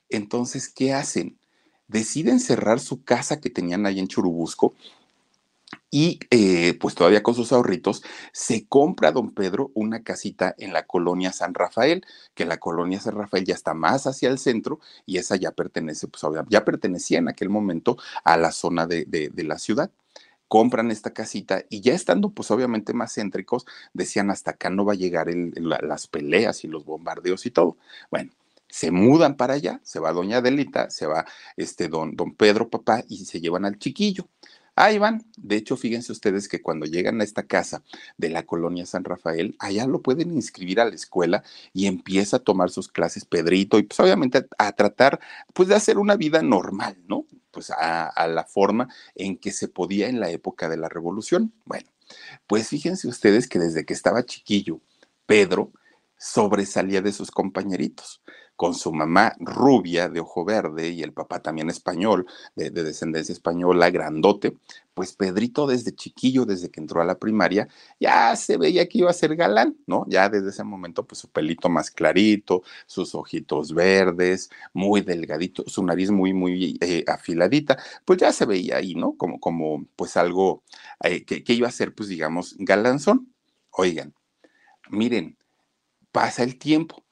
Entonces, 0.10 0.70
¿qué 0.70 0.94
hacen? 0.94 1.38
Deciden 1.88 2.40
cerrar 2.40 2.80
su 2.80 3.04
casa 3.04 3.40
que 3.40 3.50
tenían 3.50 3.86
ahí 3.86 4.00
en 4.00 4.08
Churubusco 4.08 4.76
y 5.92 6.20
eh, 6.32 6.78
pues 6.80 6.96
todavía 6.96 7.24
con 7.24 7.36
sus 7.36 7.52
ahorritos, 7.52 8.04
se 8.32 8.68
compra 8.68 9.12
don 9.12 9.34
Pedro 9.34 9.72
una 9.74 10.04
casita 10.04 10.56
en 10.58 10.74
la 10.74 10.86
colonia 10.86 11.32
San 11.32 11.54
Rafael, 11.54 12.06
que 12.36 12.46
la 12.46 12.58
colonia 12.58 13.00
San 13.00 13.16
Rafael 13.16 13.46
ya 13.46 13.56
está 13.56 13.74
más 13.74 14.08
hacia 14.08 14.30
el 14.30 14.40
centro 14.40 14.80
y 15.06 15.18
esa 15.18 15.36
ya 15.36 15.52
pertenece, 15.52 16.08
pues 16.08 16.24
ya 16.50 16.66
pertenecía 16.66 17.20
en 17.20 17.30
aquel 17.30 17.50
momento 17.50 17.98
a 18.24 18.38
la 18.38 18.52
zona 18.52 18.88
de, 18.88 19.06
de, 19.06 19.30
de 19.30 19.44
la 19.44 19.58
ciudad 19.60 19.92
compran 20.50 20.92
esta 20.92 21.14
casita 21.14 21.64
y 21.70 21.82
ya 21.82 21.94
estando 21.94 22.32
pues 22.32 22.52
obviamente 22.52 22.94
más 22.94 23.14
céntricos, 23.14 23.66
decían 23.94 24.32
hasta 24.32 24.52
acá 24.52 24.70
no 24.70 24.84
va 24.84 24.94
a 24.94 24.96
llegar 24.96 25.28
las 25.32 26.08
peleas 26.08 26.64
y 26.64 26.68
los 26.68 26.86
bombardeos 26.86 27.46
y 27.46 27.52
todo. 27.52 27.78
Bueno, 28.10 28.32
se 28.68 28.92
mudan 28.92 29.38
para 29.38 29.54
allá, 29.54 29.80
se 29.84 30.00
va 30.00 30.12
doña 30.12 30.38
Adelita, 30.38 30.90
se 30.90 31.06
va 31.06 31.26
este 31.58 31.88
don, 31.88 32.16
don 32.16 32.36
Pedro 32.36 32.70
papá 32.70 33.04
y 33.08 33.26
se 33.26 33.42
llevan 33.42 33.66
al 33.66 33.78
chiquillo. 33.80 34.28
Ahí 34.82 34.98
van. 34.98 35.26
De 35.36 35.58
hecho, 35.58 35.76
fíjense 35.76 36.14
ustedes 36.14 36.48
que 36.48 36.62
cuando 36.62 36.86
llegan 36.86 37.20
a 37.20 37.26
esta 37.26 37.44
casa 37.44 37.84
de 38.18 38.30
la 38.30 38.46
colonia 38.46 38.86
San 38.86 39.04
Rafael, 39.04 39.58
allá 39.60 39.86
lo 39.86 40.02
pueden 40.02 40.32
inscribir 40.32 40.80
a 40.80 40.86
la 40.86 40.96
escuela 40.96 41.44
y 41.74 41.88
empieza 41.88 42.38
a 42.38 42.40
tomar 42.40 42.70
sus 42.70 42.88
clases 42.88 43.26
Pedrito 43.26 43.78
y 43.78 43.84
pues 43.84 44.00
obviamente 44.00 44.48
a, 44.58 44.72
tratar 44.72 45.20
pues 45.54 45.68
de 45.68 45.76
hacer 45.76 45.98
una 45.98 46.16
vida 46.16 46.42
normal, 46.42 46.96
¿no? 47.10 47.26
Pues 47.52 47.72
a, 47.72 48.08
a 48.08 48.28
la 48.28 48.46
forma 48.46 48.88
en 49.16 49.38
que 49.38 49.52
se 49.52 49.68
podía 49.68 50.08
en 50.08 50.22
la 50.22 50.30
época 50.30 50.70
de 50.70 50.78
la 50.78 50.88
revolución. 50.88 51.52
Bueno, 51.66 51.90
pues 52.48 52.70
fíjense 52.70 53.10
ustedes 53.10 53.50
que 53.50 53.60
desde 53.60 53.84
que 53.84 53.94
estaba 53.94 54.24
chiquillo, 54.24 54.80
Pedro 55.26 55.74
sobresalía 56.18 57.02
de 57.02 57.12
sus 57.12 57.32
compañeritos 57.32 58.22
con 58.60 58.76
su 58.76 58.92
mamá 58.92 59.38
rubia 59.40 60.10
de 60.10 60.20
ojo 60.20 60.44
verde 60.44 60.90
y 60.90 61.02
el 61.02 61.14
papá 61.14 61.42
también 61.42 61.70
español, 61.70 62.26
de, 62.58 62.70
de, 62.72 62.84
descendencia 62.84 63.32
española, 63.32 63.90
grandote, 63.90 64.58
pues 64.94 65.14
Pedrito 65.14 65.66
desde 65.66 65.96
chiquillo, 65.96 66.44
desde 66.44 66.70
que 66.70 66.82
entró 66.82 67.00
a 67.02 67.06
la 67.06 67.18
primaria, 67.18 67.70
ya 68.02 68.36
se 68.36 68.58
veía 68.58 68.90
que 68.90 68.98
iba 68.98 69.10
a 69.10 69.14
ser 69.14 69.38
galán, 69.38 69.78
¿no? 69.88 70.04
Ya 70.10 70.28
desde 70.28 70.50
ese 70.50 70.66
momento, 70.66 71.08
pues 71.08 71.20
su 71.20 71.30
pelito 71.30 71.70
más 71.70 71.90
clarito, 71.90 72.62
sus 72.86 73.16
ojitos 73.16 73.74
verdes, 73.74 74.50
muy 74.74 75.00
delgadito, 75.00 75.64
su 75.66 75.82
nariz 75.86 76.12
muy, 76.12 76.34
muy 76.34 76.78
eh, 76.82 77.06
afiladita, 77.08 77.82
pues 78.04 78.20
ya 78.20 78.34
se 78.34 78.46
veía 78.46 78.76
ahí, 78.76 78.94
¿no? 78.94 79.16
Como, 79.16 79.40
como 79.40 79.86
pues 79.96 80.18
algo 80.18 80.64
eh, 81.02 81.24
que, 81.24 81.46
que 81.46 81.54
iba 81.54 81.70
a 81.70 81.72
ser, 81.72 81.96
pues 81.96 82.10
digamos, 82.10 82.58
galanzón. 82.60 83.34
Oigan, 83.72 84.14
miren, 84.90 85.38
pasa 86.12 86.44
el 86.44 86.60
tiempo 86.60 87.06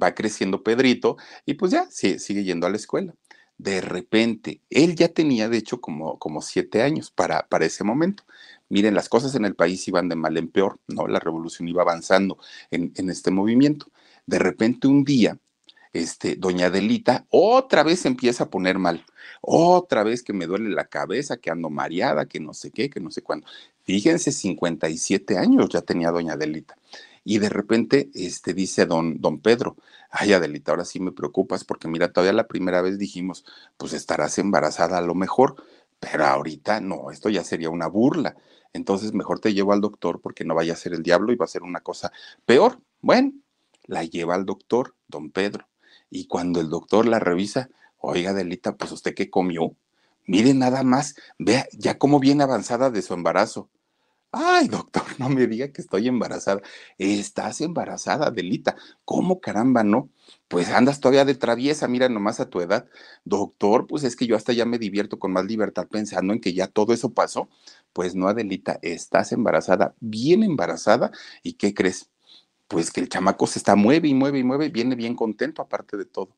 va 0.00 0.14
creciendo 0.14 0.62
Pedrito 0.62 1.16
y 1.46 1.54
pues 1.54 1.72
ya 1.72 1.90
sigue, 1.90 2.18
sigue 2.18 2.44
yendo 2.44 2.66
a 2.66 2.70
la 2.70 2.76
escuela. 2.76 3.14
De 3.58 3.80
repente, 3.80 4.60
él 4.70 4.96
ya 4.96 5.08
tenía 5.08 5.48
de 5.48 5.58
hecho 5.58 5.80
como, 5.80 6.18
como 6.18 6.42
siete 6.42 6.82
años 6.82 7.10
para, 7.10 7.46
para 7.48 7.66
ese 7.66 7.84
momento. 7.84 8.24
Miren, 8.68 8.94
las 8.94 9.08
cosas 9.08 9.34
en 9.36 9.44
el 9.44 9.54
país 9.54 9.86
iban 9.86 10.08
de 10.08 10.16
mal 10.16 10.36
en 10.36 10.48
peor, 10.48 10.80
¿no? 10.88 11.06
La 11.06 11.20
revolución 11.20 11.68
iba 11.68 11.82
avanzando 11.82 12.38
en, 12.70 12.92
en 12.96 13.10
este 13.10 13.30
movimiento. 13.30 13.86
De 14.26 14.38
repente 14.38 14.88
un 14.88 15.04
día, 15.04 15.38
este, 15.94 16.34
doña 16.36 16.66
Adelita 16.66 17.24
otra 17.30 17.84
vez 17.84 18.04
empieza 18.04 18.44
a 18.44 18.50
poner 18.50 18.78
mal. 18.78 19.04
Otra 19.40 20.02
vez 20.02 20.22
que 20.22 20.32
me 20.32 20.46
duele 20.46 20.70
la 20.70 20.86
cabeza, 20.86 21.36
que 21.36 21.50
ando 21.50 21.70
mareada, 21.70 22.26
que 22.26 22.40
no 22.40 22.52
sé 22.52 22.70
qué, 22.72 22.90
que 22.90 23.00
no 23.00 23.10
sé 23.10 23.22
cuándo. 23.22 23.46
Fíjense, 23.84 24.32
57 24.32 25.38
años 25.38 25.68
ya 25.68 25.82
tenía 25.82 26.10
doña 26.10 26.32
Adelita. 26.34 26.76
Y 27.24 27.38
de 27.38 27.48
repente 27.48 28.10
este, 28.14 28.54
dice 28.54 28.86
don, 28.86 29.20
don 29.20 29.40
Pedro, 29.40 29.76
ay 30.10 30.32
Adelita, 30.32 30.72
ahora 30.72 30.84
sí 30.84 31.00
me 31.00 31.12
preocupas 31.12 31.64
porque 31.64 31.88
mira, 31.88 32.12
todavía 32.12 32.32
la 32.32 32.46
primera 32.46 32.82
vez 32.82 32.98
dijimos, 32.98 33.44
pues 33.76 33.92
estarás 33.94 34.38
embarazada 34.38 34.98
a 34.98 35.02
lo 35.02 35.14
mejor, 35.14 35.56
pero 36.00 36.26
ahorita 36.26 36.80
no, 36.80 37.10
esto 37.10 37.30
ya 37.30 37.42
sería 37.44 37.70
una 37.70 37.86
burla. 37.86 38.36
Entonces 38.72 39.14
mejor 39.14 39.40
te 39.40 39.54
llevo 39.54 39.72
al 39.72 39.80
doctor 39.80 40.20
porque 40.20 40.44
no 40.44 40.54
vaya 40.54 40.74
a 40.74 40.76
ser 40.76 40.92
el 40.92 41.02
diablo 41.02 41.32
y 41.32 41.36
va 41.36 41.46
a 41.46 41.48
ser 41.48 41.62
una 41.62 41.80
cosa 41.80 42.12
peor. 42.44 42.80
Bueno, 43.00 43.32
la 43.86 44.04
lleva 44.04 44.34
al 44.34 44.44
doctor, 44.44 44.94
don 45.08 45.30
Pedro. 45.30 45.68
Y 46.10 46.26
cuando 46.26 46.60
el 46.60 46.68
doctor 46.68 47.06
la 47.06 47.18
revisa, 47.18 47.70
oiga 47.98 48.30
Adelita, 48.30 48.76
pues 48.76 48.92
usted 48.92 49.14
qué 49.14 49.30
comió, 49.30 49.76
Mire 50.26 50.54
nada 50.54 50.82
más, 50.82 51.16
vea 51.38 51.66
ya 51.72 51.98
cómo 51.98 52.18
viene 52.18 52.44
avanzada 52.44 52.90
de 52.90 53.02
su 53.02 53.14
embarazo. 53.14 53.68
Ay, 54.36 54.66
doctor, 54.66 55.04
no 55.18 55.28
me 55.28 55.46
diga 55.46 55.68
que 55.68 55.80
estoy 55.80 56.08
embarazada. 56.08 56.60
Estás 56.98 57.60
embarazada, 57.60 58.32
Delita. 58.32 58.74
¿Cómo 59.04 59.40
caramba, 59.40 59.84
no? 59.84 60.10
Pues 60.48 60.70
andas 60.70 60.98
todavía 60.98 61.24
de 61.24 61.36
traviesa, 61.36 61.86
mira 61.86 62.08
nomás 62.08 62.40
a 62.40 62.50
tu 62.50 62.60
edad. 62.60 62.88
Doctor, 63.24 63.86
pues 63.86 64.02
es 64.02 64.16
que 64.16 64.26
yo 64.26 64.34
hasta 64.36 64.52
ya 64.52 64.64
me 64.64 64.78
divierto 64.78 65.20
con 65.20 65.32
más 65.32 65.44
libertad 65.44 65.86
pensando 65.88 66.32
en 66.32 66.40
que 66.40 66.52
ya 66.52 66.66
todo 66.66 66.92
eso 66.92 67.12
pasó. 67.14 67.48
Pues 67.92 68.16
no, 68.16 68.26
Adelita, 68.26 68.80
estás 68.82 69.30
embarazada, 69.30 69.94
bien 70.00 70.42
embarazada. 70.42 71.12
¿Y 71.44 71.52
qué 71.54 71.72
crees? 71.72 72.10
Pues 72.68 72.90
que 72.90 73.00
el 73.00 73.08
chamaco 73.08 73.46
se 73.46 73.60
está 73.60 73.76
mueve 73.76 74.08
y 74.08 74.14
mueve 74.14 74.40
y 74.40 74.44
mueve, 74.44 74.68
viene 74.68 74.96
bien 74.96 75.14
contento 75.14 75.62
aparte 75.62 75.96
de 75.96 76.06
todo. 76.06 76.30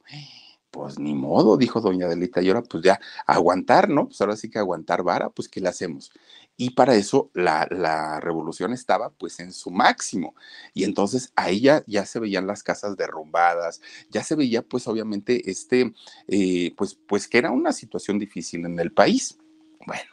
Pues 0.71 0.99
ni 0.99 1.15
modo, 1.15 1.57
dijo 1.57 1.81
doña 1.81 2.07
Adelita, 2.07 2.43
y 2.43 2.49
ahora 2.49 2.63
pues 2.63 2.85
ya 2.85 3.01
aguantar, 3.27 3.89
¿no? 3.89 4.09
Pues 4.09 4.21
ahora 4.21 4.37
sí 4.37 4.51
que 4.51 4.59
aguantar 4.59 5.03
vara, 5.03 5.31
pues 5.31 5.49
¿qué 5.49 5.61
le 5.61 5.69
hacemos? 5.71 6.11
Y 6.57 6.71
para 6.71 6.95
eso 6.95 7.31
la, 7.35 7.67
la 7.71 8.19
revolución 8.21 8.73
estaba 8.73 9.11
pues 9.11 9.41
en 9.41 9.53
su 9.53 9.71
máximo. 9.71 10.35
Y 10.73 10.85
entonces 10.85 11.33
ahí 11.37 11.61
ya, 11.61 11.85
ya 11.87 12.07
se 12.07 12.19
veían 12.19 12.47
las 12.47 12.63
casas 12.63 12.97
derrumbadas, 12.97 13.83
ya 14.11 14.23
se 14.25 14.37
veía 14.37 14.63
pues 14.63 14.89
obviamente 14.89 15.51
este, 15.51 15.93
eh, 16.29 16.75
pues, 16.77 16.95
pues 16.95 17.29
que 17.29 17.39
era 17.39 17.51
una 17.51 17.73
situación 17.73 18.19
difícil 18.19 18.65
en 18.65 18.79
el 18.81 18.93
país. 18.93 19.39
Bueno, 19.87 20.11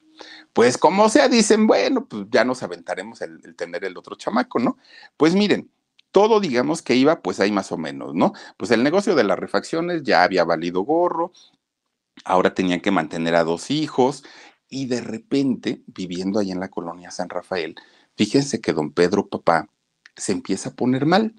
pues 0.51 0.77
como 0.77 1.07
sea, 1.09 1.29
dicen, 1.29 1.65
bueno, 1.65 2.05
pues 2.05 2.25
ya 2.29 2.43
nos 2.43 2.61
aventaremos 2.61 3.21
el, 3.21 3.39
el 3.43 3.55
tener 3.55 3.85
el 3.85 3.97
otro 3.97 4.15
chamaco, 4.15 4.59
¿no? 4.59 4.77
Pues 5.17 5.35
miren, 5.35 5.71
todo 6.11 6.39
digamos 6.39 6.81
que 6.81 6.95
iba 6.95 7.21
pues 7.21 7.39
ahí 7.39 7.51
más 7.51 7.71
o 7.71 7.77
menos, 7.77 8.13
¿no? 8.13 8.33
Pues 8.57 8.69
el 8.71 8.83
negocio 8.83 9.15
de 9.15 9.23
las 9.23 9.39
refacciones 9.39 10.03
ya 10.03 10.23
había 10.23 10.43
valido 10.43 10.81
gorro, 10.81 11.31
ahora 12.25 12.53
tenían 12.53 12.81
que 12.81 12.91
mantener 12.91 13.35
a 13.35 13.43
dos 13.43 13.71
hijos 13.71 14.23
y 14.73 14.87
de 14.87 15.01
repente, 15.01 15.83
viviendo 15.85 16.39
ahí 16.39 16.51
en 16.51 16.59
la 16.59 16.69
colonia 16.69 17.11
San 17.11 17.29
Rafael, 17.29 17.75
fíjense 18.15 18.59
que 18.59 18.73
don 18.73 18.91
Pedro, 18.91 19.29
papá, 19.29 19.69
se 20.15 20.31
empieza 20.31 20.69
a 20.69 20.75
poner 20.75 21.05
mal 21.05 21.35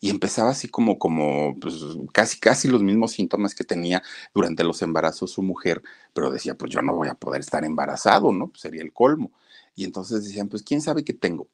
y 0.00 0.10
empezaba 0.10 0.50
así 0.50 0.68
como, 0.68 0.98
como, 0.98 1.58
pues 1.58 1.76
casi, 2.12 2.38
casi 2.38 2.68
los 2.68 2.82
mismos 2.82 3.12
síntomas 3.12 3.54
que 3.54 3.64
tenía 3.64 4.02
durante 4.34 4.64
los 4.64 4.82
embarazos 4.82 5.32
su 5.32 5.42
mujer, 5.42 5.82
pero 6.12 6.30
decía, 6.30 6.56
pues 6.56 6.70
yo 6.70 6.82
no 6.82 6.94
voy 6.94 7.08
a 7.08 7.14
poder 7.14 7.40
estar 7.40 7.64
embarazado, 7.64 8.32
¿no? 8.32 8.48
Pues 8.48 8.60
sería 8.60 8.82
el 8.82 8.92
colmo. 8.92 9.32
Y 9.74 9.84
entonces 9.84 10.22
decían, 10.24 10.48
pues 10.48 10.62
quién 10.62 10.82
sabe 10.82 11.04
qué 11.04 11.14
tengo. 11.14 11.48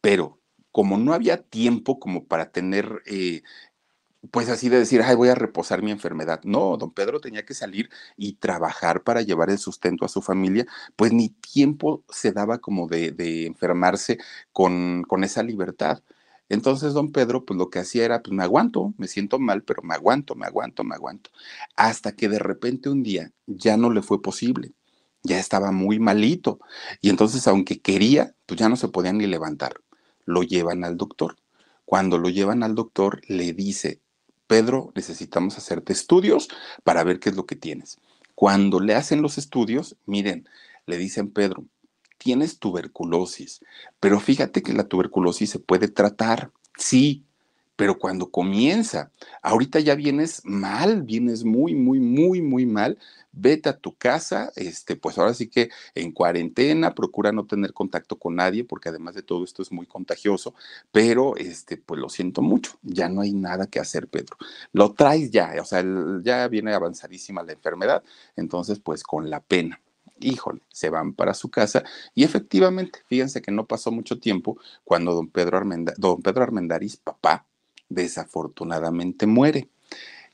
Pero 0.00 0.40
como 0.72 0.98
no 0.98 1.14
había 1.14 1.42
tiempo 1.42 2.00
como 2.00 2.24
para 2.26 2.50
tener, 2.50 3.02
eh, 3.06 3.42
pues 4.30 4.48
así 4.48 4.68
de 4.68 4.78
decir, 4.78 5.02
ay, 5.02 5.16
voy 5.16 5.28
a 5.28 5.34
reposar 5.34 5.82
mi 5.82 5.90
enfermedad. 5.90 6.40
No, 6.44 6.76
don 6.76 6.92
Pedro 6.92 7.20
tenía 7.20 7.44
que 7.44 7.54
salir 7.54 7.90
y 8.16 8.34
trabajar 8.34 9.02
para 9.02 9.22
llevar 9.22 9.50
el 9.50 9.58
sustento 9.58 10.04
a 10.04 10.08
su 10.08 10.22
familia, 10.22 10.66
pues 10.96 11.12
ni 11.12 11.30
tiempo 11.30 12.04
se 12.08 12.32
daba 12.32 12.58
como 12.58 12.86
de, 12.88 13.46
enfermarse 13.46 14.18
con, 14.52 15.04
con 15.08 15.24
esa 15.24 15.42
libertad. 15.42 16.02
Entonces, 16.48 16.92
don 16.92 17.12
Pedro, 17.12 17.44
pues 17.44 17.58
lo 17.58 17.70
que 17.70 17.78
hacía 17.80 18.04
era, 18.04 18.22
pues 18.22 18.34
me 18.34 18.42
aguanto, 18.44 18.94
me 18.98 19.08
siento 19.08 19.38
mal, 19.38 19.62
pero 19.64 19.82
me 19.82 19.94
aguanto, 19.94 20.34
me 20.34 20.46
aguanto, 20.46 20.84
me 20.84 20.94
aguanto. 20.94 21.30
Hasta 21.76 22.12
que 22.12 22.28
de 22.28 22.38
repente 22.38 22.90
un 22.90 23.02
día 23.02 23.32
ya 23.46 23.76
no 23.76 23.90
le 23.90 24.02
fue 24.02 24.20
posible, 24.22 24.74
ya 25.22 25.38
estaba 25.38 25.72
muy 25.72 25.98
malito. 25.98 26.60
Y 27.00 27.10
entonces, 27.10 27.48
aunque 27.48 27.80
quería, 27.80 28.34
pues 28.46 28.60
ya 28.60 28.68
no 28.68 28.76
se 28.76 28.88
podía 28.88 29.12
ni 29.12 29.26
levantar 29.26 29.74
lo 30.24 30.42
llevan 30.42 30.84
al 30.84 30.96
doctor. 30.96 31.36
Cuando 31.84 32.18
lo 32.18 32.28
llevan 32.28 32.62
al 32.62 32.74
doctor, 32.74 33.20
le 33.28 33.52
dice, 33.52 34.00
Pedro, 34.52 34.92
necesitamos 34.94 35.56
hacerte 35.56 35.94
estudios 35.94 36.50
para 36.84 37.02
ver 37.04 37.20
qué 37.20 37.30
es 37.30 37.36
lo 37.36 37.46
que 37.46 37.56
tienes. 37.56 37.96
Cuando 38.34 38.80
le 38.80 38.94
hacen 38.94 39.22
los 39.22 39.38
estudios, 39.38 39.96
miren, 40.04 40.46
le 40.84 40.98
dicen, 40.98 41.30
Pedro, 41.30 41.64
tienes 42.18 42.58
tuberculosis, 42.58 43.62
pero 43.98 44.20
fíjate 44.20 44.62
que 44.62 44.74
la 44.74 44.84
tuberculosis 44.84 45.48
se 45.48 45.58
puede 45.58 45.88
tratar, 45.88 46.50
sí, 46.76 47.24
pero 47.82 47.98
cuando 47.98 48.30
comienza, 48.30 49.10
ahorita 49.42 49.80
ya 49.80 49.96
vienes 49.96 50.42
mal, 50.44 51.02
vienes 51.02 51.42
muy, 51.42 51.74
muy, 51.74 51.98
muy, 51.98 52.40
muy 52.40 52.64
mal, 52.64 52.96
vete 53.32 53.70
a 53.70 53.76
tu 53.76 53.96
casa, 53.96 54.52
este, 54.54 54.94
pues 54.94 55.18
ahora 55.18 55.34
sí 55.34 55.48
que 55.48 55.68
en 55.96 56.12
cuarentena, 56.12 56.94
procura 56.94 57.32
no 57.32 57.44
tener 57.44 57.72
contacto 57.72 58.20
con 58.20 58.36
nadie, 58.36 58.62
porque 58.62 58.90
además 58.90 59.16
de 59.16 59.24
todo 59.24 59.42
esto 59.42 59.62
es 59.62 59.72
muy 59.72 59.86
contagioso, 59.86 60.54
pero 60.92 61.34
este, 61.36 61.76
pues 61.76 62.00
lo 62.00 62.08
siento 62.08 62.40
mucho, 62.40 62.78
ya 62.82 63.08
no 63.08 63.20
hay 63.20 63.32
nada 63.32 63.66
que 63.66 63.80
hacer, 63.80 64.06
Pedro. 64.06 64.36
Lo 64.72 64.92
traes 64.92 65.32
ya, 65.32 65.52
o 65.60 65.64
sea, 65.64 65.84
ya 66.22 66.46
viene 66.46 66.72
avanzadísima 66.74 67.42
la 67.42 67.54
enfermedad, 67.54 68.04
entonces 68.36 68.78
pues 68.78 69.02
con 69.02 69.28
la 69.28 69.40
pena 69.40 69.80
híjole, 70.20 70.60
se 70.68 70.88
van 70.88 71.14
para 71.14 71.34
su 71.34 71.50
casa 71.50 71.82
y 72.14 72.22
efectivamente, 72.22 73.00
fíjense 73.06 73.42
que 73.42 73.50
no 73.50 73.66
pasó 73.66 73.90
mucho 73.90 74.20
tiempo 74.20 74.56
cuando 74.84 75.14
don 75.14 75.26
Pedro, 75.26 75.60
don 75.96 76.22
Pedro 76.22 76.44
Armendaris, 76.44 76.96
papá, 76.96 77.44
desafortunadamente 77.94 79.26
muere. 79.26 79.68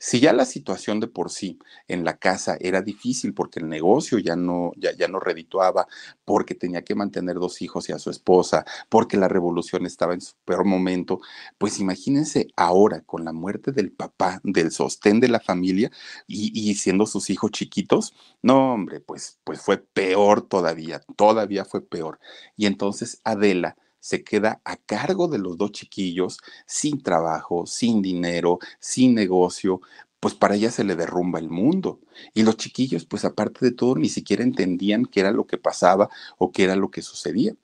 Si 0.01 0.21
ya 0.21 0.31
la 0.31 0.45
situación 0.45 1.01
de 1.01 1.07
por 1.07 1.29
sí 1.29 1.59
en 1.89 2.05
la 2.05 2.17
casa 2.17 2.57
era 2.61 2.81
difícil 2.81 3.33
porque 3.33 3.59
el 3.59 3.67
negocio 3.67 4.17
ya 4.17 4.37
no, 4.37 4.71
ya, 4.77 4.95
ya 4.95 5.09
no 5.09 5.19
redituaba, 5.19 5.87
porque 6.23 6.55
tenía 6.55 6.83
que 6.83 6.95
mantener 6.95 7.35
dos 7.35 7.61
hijos 7.61 7.89
y 7.89 7.91
a 7.91 7.99
su 7.99 8.09
esposa, 8.09 8.65
porque 8.87 9.17
la 9.17 9.27
revolución 9.27 9.85
estaba 9.85 10.13
en 10.13 10.21
su 10.21 10.35
peor 10.45 10.63
momento, 10.63 11.19
pues 11.57 11.79
imagínense 11.81 12.47
ahora 12.55 13.01
con 13.01 13.25
la 13.25 13.33
muerte 13.33 13.73
del 13.73 13.91
papá, 13.91 14.39
del 14.45 14.71
sostén 14.71 15.19
de 15.19 15.27
la 15.27 15.41
familia 15.41 15.91
y, 16.27 16.51
y 16.57 16.75
siendo 16.75 17.05
sus 17.05 17.29
hijos 17.29 17.51
chiquitos, 17.51 18.13
no 18.41 18.73
hombre, 18.73 19.01
pues, 19.01 19.39
pues 19.43 19.59
fue 19.59 19.79
peor 19.79 20.41
todavía, 20.43 21.01
todavía 21.17 21.65
fue 21.65 21.81
peor. 21.81 22.19
Y 22.55 22.67
entonces 22.67 23.19
Adela 23.25 23.75
se 23.99 24.23
queda 24.23 24.61
a 24.65 24.77
cargo 24.77 25.27
de 25.27 25.39
los 25.39 25.57
dos 25.57 25.71
chiquillos, 25.71 26.39
sin 26.65 27.01
trabajo, 27.01 27.65
sin 27.65 28.01
dinero, 28.01 28.59
sin 28.79 29.15
negocio, 29.15 29.81
pues 30.19 30.33
para 30.33 30.55
ella 30.55 30.71
se 30.71 30.83
le 30.83 30.95
derrumba 30.95 31.39
el 31.39 31.49
mundo. 31.49 31.99
Y 32.33 32.43
los 32.43 32.57
chiquillos, 32.57 33.05
pues 33.05 33.25
aparte 33.25 33.65
de 33.65 33.71
todo, 33.71 33.95
ni 33.95 34.09
siquiera 34.09 34.43
entendían 34.43 35.05
qué 35.05 35.21
era 35.21 35.31
lo 35.31 35.47
que 35.47 35.57
pasaba 35.57 36.09
o 36.37 36.51
qué 36.51 36.65
era 36.65 36.75
lo 36.75 36.91
que 36.91 37.01
sucedía. 37.01 37.55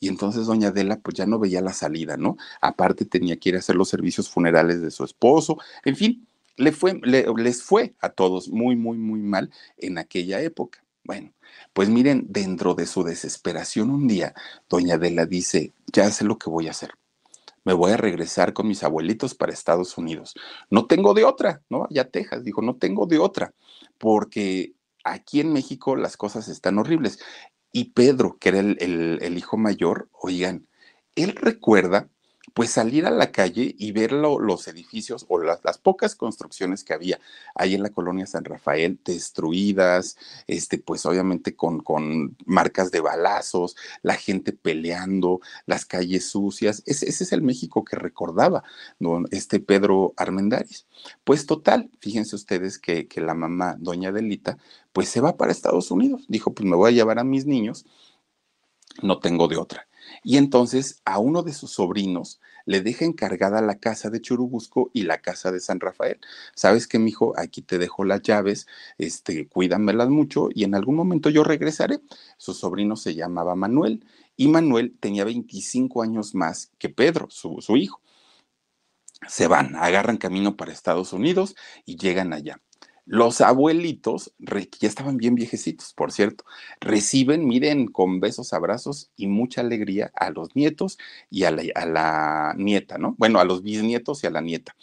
Y 0.00 0.08
entonces 0.08 0.46
doña 0.46 0.68
Adela 0.68 1.00
pues 1.00 1.16
ya 1.16 1.26
no 1.26 1.38
veía 1.38 1.60
la 1.62 1.72
salida, 1.72 2.16
¿no? 2.16 2.36
Aparte 2.60 3.04
tenía 3.04 3.36
que 3.36 3.50
ir 3.50 3.56
a 3.56 3.60
hacer 3.60 3.76
los 3.76 3.88
servicios 3.88 4.28
funerales 4.28 4.82
de 4.82 4.90
su 4.90 5.04
esposo, 5.04 5.58
en 5.84 5.96
fin, 5.96 6.26
le 6.56 6.72
fue, 6.72 7.00
les 7.02 7.62
fue 7.62 7.94
a 8.00 8.10
todos 8.10 8.48
muy, 8.48 8.76
muy, 8.76 8.98
muy 8.98 9.20
mal 9.20 9.50
en 9.78 9.98
aquella 9.98 10.40
época. 10.42 10.84
Bueno, 11.04 11.32
pues 11.72 11.88
miren, 11.88 12.26
dentro 12.28 12.74
de 12.74 12.86
su 12.86 13.02
desesperación 13.02 13.90
un 13.90 14.06
día, 14.06 14.34
doña 14.68 14.94
Adela 14.94 15.26
dice, 15.26 15.72
ya 15.92 16.10
sé 16.10 16.24
lo 16.24 16.38
que 16.38 16.48
voy 16.48 16.68
a 16.68 16.70
hacer. 16.70 16.92
Me 17.64 17.72
voy 17.72 17.92
a 17.92 17.96
regresar 17.96 18.52
con 18.52 18.68
mis 18.68 18.82
abuelitos 18.82 19.34
para 19.34 19.52
Estados 19.52 19.98
Unidos. 19.98 20.34
No 20.70 20.86
tengo 20.86 21.14
de 21.14 21.24
otra, 21.24 21.62
¿no? 21.70 21.86
Ya 21.90 22.08
Texas, 22.08 22.44
dijo, 22.44 22.62
no 22.62 22.76
tengo 22.76 23.06
de 23.06 23.18
otra, 23.18 23.52
porque 23.98 24.74
aquí 25.04 25.40
en 25.40 25.52
México 25.52 25.96
las 25.96 26.16
cosas 26.16 26.48
están 26.48 26.78
horribles. 26.78 27.18
Y 27.72 27.86
Pedro, 27.92 28.36
que 28.38 28.50
era 28.50 28.60
el, 28.60 29.18
el 29.22 29.38
hijo 29.38 29.56
mayor, 29.56 30.08
oigan, 30.12 30.66
él 31.16 31.34
recuerda 31.36 32.08
pues 32.54 32.70
salir 32.70 33.06
a 33.06 33.10
la 33.10 33.30
calle 33.30 33.74
y 33.78 33.92
ver 33.92 34.12
los 34.12 34.68
edificios 34.68 35.24
o 35.28 35.38
las, 35.38 35.78
pocas 35.78 36.14
construcciones 36.14 36.84
que 36.84 36.92
había 36.92 37.20
ahí 37.54 37.74
en 37.74 37.82
la 37.82 37.90
colonia 37.90 38.26
San 38.26 38.44
Rafael 38.44 38.98
destruidas, 39.04 40.16
este, 40.46 40.78
pues 40.78 41.06
obviamente 41.06 41.56
con, 41.56 41.80
con 41.80 42.36
marcas 42.44 42.90
de 42.90 43.00
balazos, 43.00 43.76
la 44.02 44.14
gente 44.14 44.52
peleando, 44.52 45.40
las 45.66 45.86
calles 45.86 46.28
sucias. 46.28 46.82
Ese, 46.84 47.08
ese 47.08 47.24
es 47.24 47.32
el 47.32 47.42
México 47.42 47.84
que 47.84 47.96
recordaba 47.96 48.64
este 49.30 49.60
Pedro 49.60 50.12
Armendáriz. 50.16 50.86
Pues 51.24 51.46
total, 51.46 51.90
fíjense 52.00 52.36
ustedes 52.36 52.78
que, 52.78 53.08
que 53.08 53.20
la 53.20 53.34
mamá, 53.34 53.76
doña 53.78 54.12
Delita, 54.12 54.58
pues 54.92 55.08
se 55.08 55.20
va 55.20 55.36
para 55.36 55.52
Estados 55.52 55.90
Unidos. 55.90 56.24
Dijo, 56.28 56.52
pues 56.52 56.68
me 56.68 56.76
voy 56.76 56.90
a 56.90 56.94
llevar 56.94 57.18
a 57.18 57.24
mis 57.24 57.46
niños, 57.46 57.86
no 59.00 59.20
tengo 59.20 59.48
de 59.48 59.56
otra. 59.56 59.86
Y 60.22 60.36
entonces 60.36 61.00
a 61.04 61.18
uno 61.18 61.42
de 61.42 61.52
sus 61.52 61.72
sobrinos 61.72 62.40
le 62.66 62.80
deja 62.80 63.04
encargada 63.04 63.60
la 63.60 63.78
casa 63.78 64.10
de 64.10 64.20
Churubusco 64.20 64.90
y 64.92 65.02
la 65.02 65.18
casa 65.18 65.52
de 65.52 65.60
San 65.60 65.80
Rafael. 65.80 66.20
¿Sabes 66.54 66.86
qué, 66.86 66.98
mijo? 66.98 67.34
Aquí 67.36 67.62
te 67.62 67.78
dejo 67.78 68.04
las 68.04 68.22
llaves, 68.22 68.66
este, 68.98 69.48
cuídamelas 69.48 70.08
mucho 70.08 70.48
y 70.54 70.64
en 70.64 70.74
algún 70.74 70.96
momento 70.96 71.30
yo 71.30 71.44
regresaré. 71.44 72.00
Su 72.36 72.54
sobrino 72.54 72.96
se 72.96 73.14
llamaba 73.14 73.54
Manuel 73.54 74.04
y 74.36 74.48
Manuel 74.48 74.96
tenía 75.00 75.24
25 75.24 76.02
años 76.02 76.34
más 76.34 76.70
que 76.78 76.88
Pedro, 76.88 77.28
su, 77.30 77.60
su 77.60 77.76
hijo. 77.76 78.00
Se 79.28 79.46
van, 79.46 79.76
agarran 79.76 80.16
camino 80.16 80.56
para 80.56 80.72
Estados 80.72 81.12
Unidos 81.12 81.54
y 81.84 81.96
llegan 81.96 82.32
allá. 82.32 82.60
Los 83.12 83.42
abuelitos, 83.42 84.32
ya 84.80 84.88
estaban 84.88 85.18
bien 85.18 85.34
viejecitos, 85.34 85.92
por 85.92 86.12
cierto, 86.12 86.44
reciben, 86.80 87.46
miren, 87.46 87.86
con 87.88 88.20
besos, 88.20 88.54
abrazos 88.54 89.10
y 89.16 89.26
mucha 89.26 89.60
alegría 89.60 90.10
a 90.14 90.30
los 90.30 90.56
nietos 90.56 90.96
y 91.28 91.44
a 91.44 91.50
la, 91.50 91.62
a 91.74 91.84
la 91.84 92.54
nieta, 92.56 92.96
¿no? 92.96 93.14
Bueno, 93.18 93.38
a 93.38 93.44
los 93.44 93.62
bisnietos 93.62 94.24
y 94.24 94.28
a 94.28 94.30
la 94.30 94.40
nieta. 94.40 94.74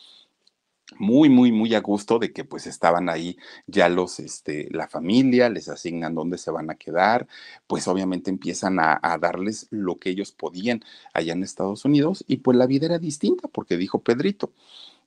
muy, 0.98 1.30
muy, 1.30 1.52
muy 1.52 1.76
a 1.76 1.82
gusto 1.82 2.18
de 2.18 2.34
que 2.34 2.44
pues 2.44 2.65
estaban 2.65 3.10
ahí 3.10 3.38
ya 3.68 3.89
los, 3.89 4.20
este, 4.20 4.68
la 4.72 4.88
familia, 4.88 5.48
les 5.50 5.70
asignan 5.70 6.15
dónde 6.15 6.38
se 6.39 6.50
van 6.52 6.72
a 6.72 6.76
quedar, 6.76 7.28
pues 7.68 7.88
obviamente 7.88 8.32
empiezan 8.32 8.80
a, 8.80 9.00
a, 9.02 9.18
darles 9.20 9.68
lo 9.70 10.00
que 10.00 10.10
ellos 10.10 10.32
podían 10.32 10.82
allá 11.13 11.34
en 11.34 11.44
Estados 11.44 11.86
Unidos 11.86 12.24
y 12.28 12.38
pues 12.38 12.58
la 12.58 12.65
vida 12.65 12.88
era 12.88 12.98
distinta 13.00 13.48
porque 13.48 13.78
dijo 13.78 14.00
Pedrito, 14.02 14.52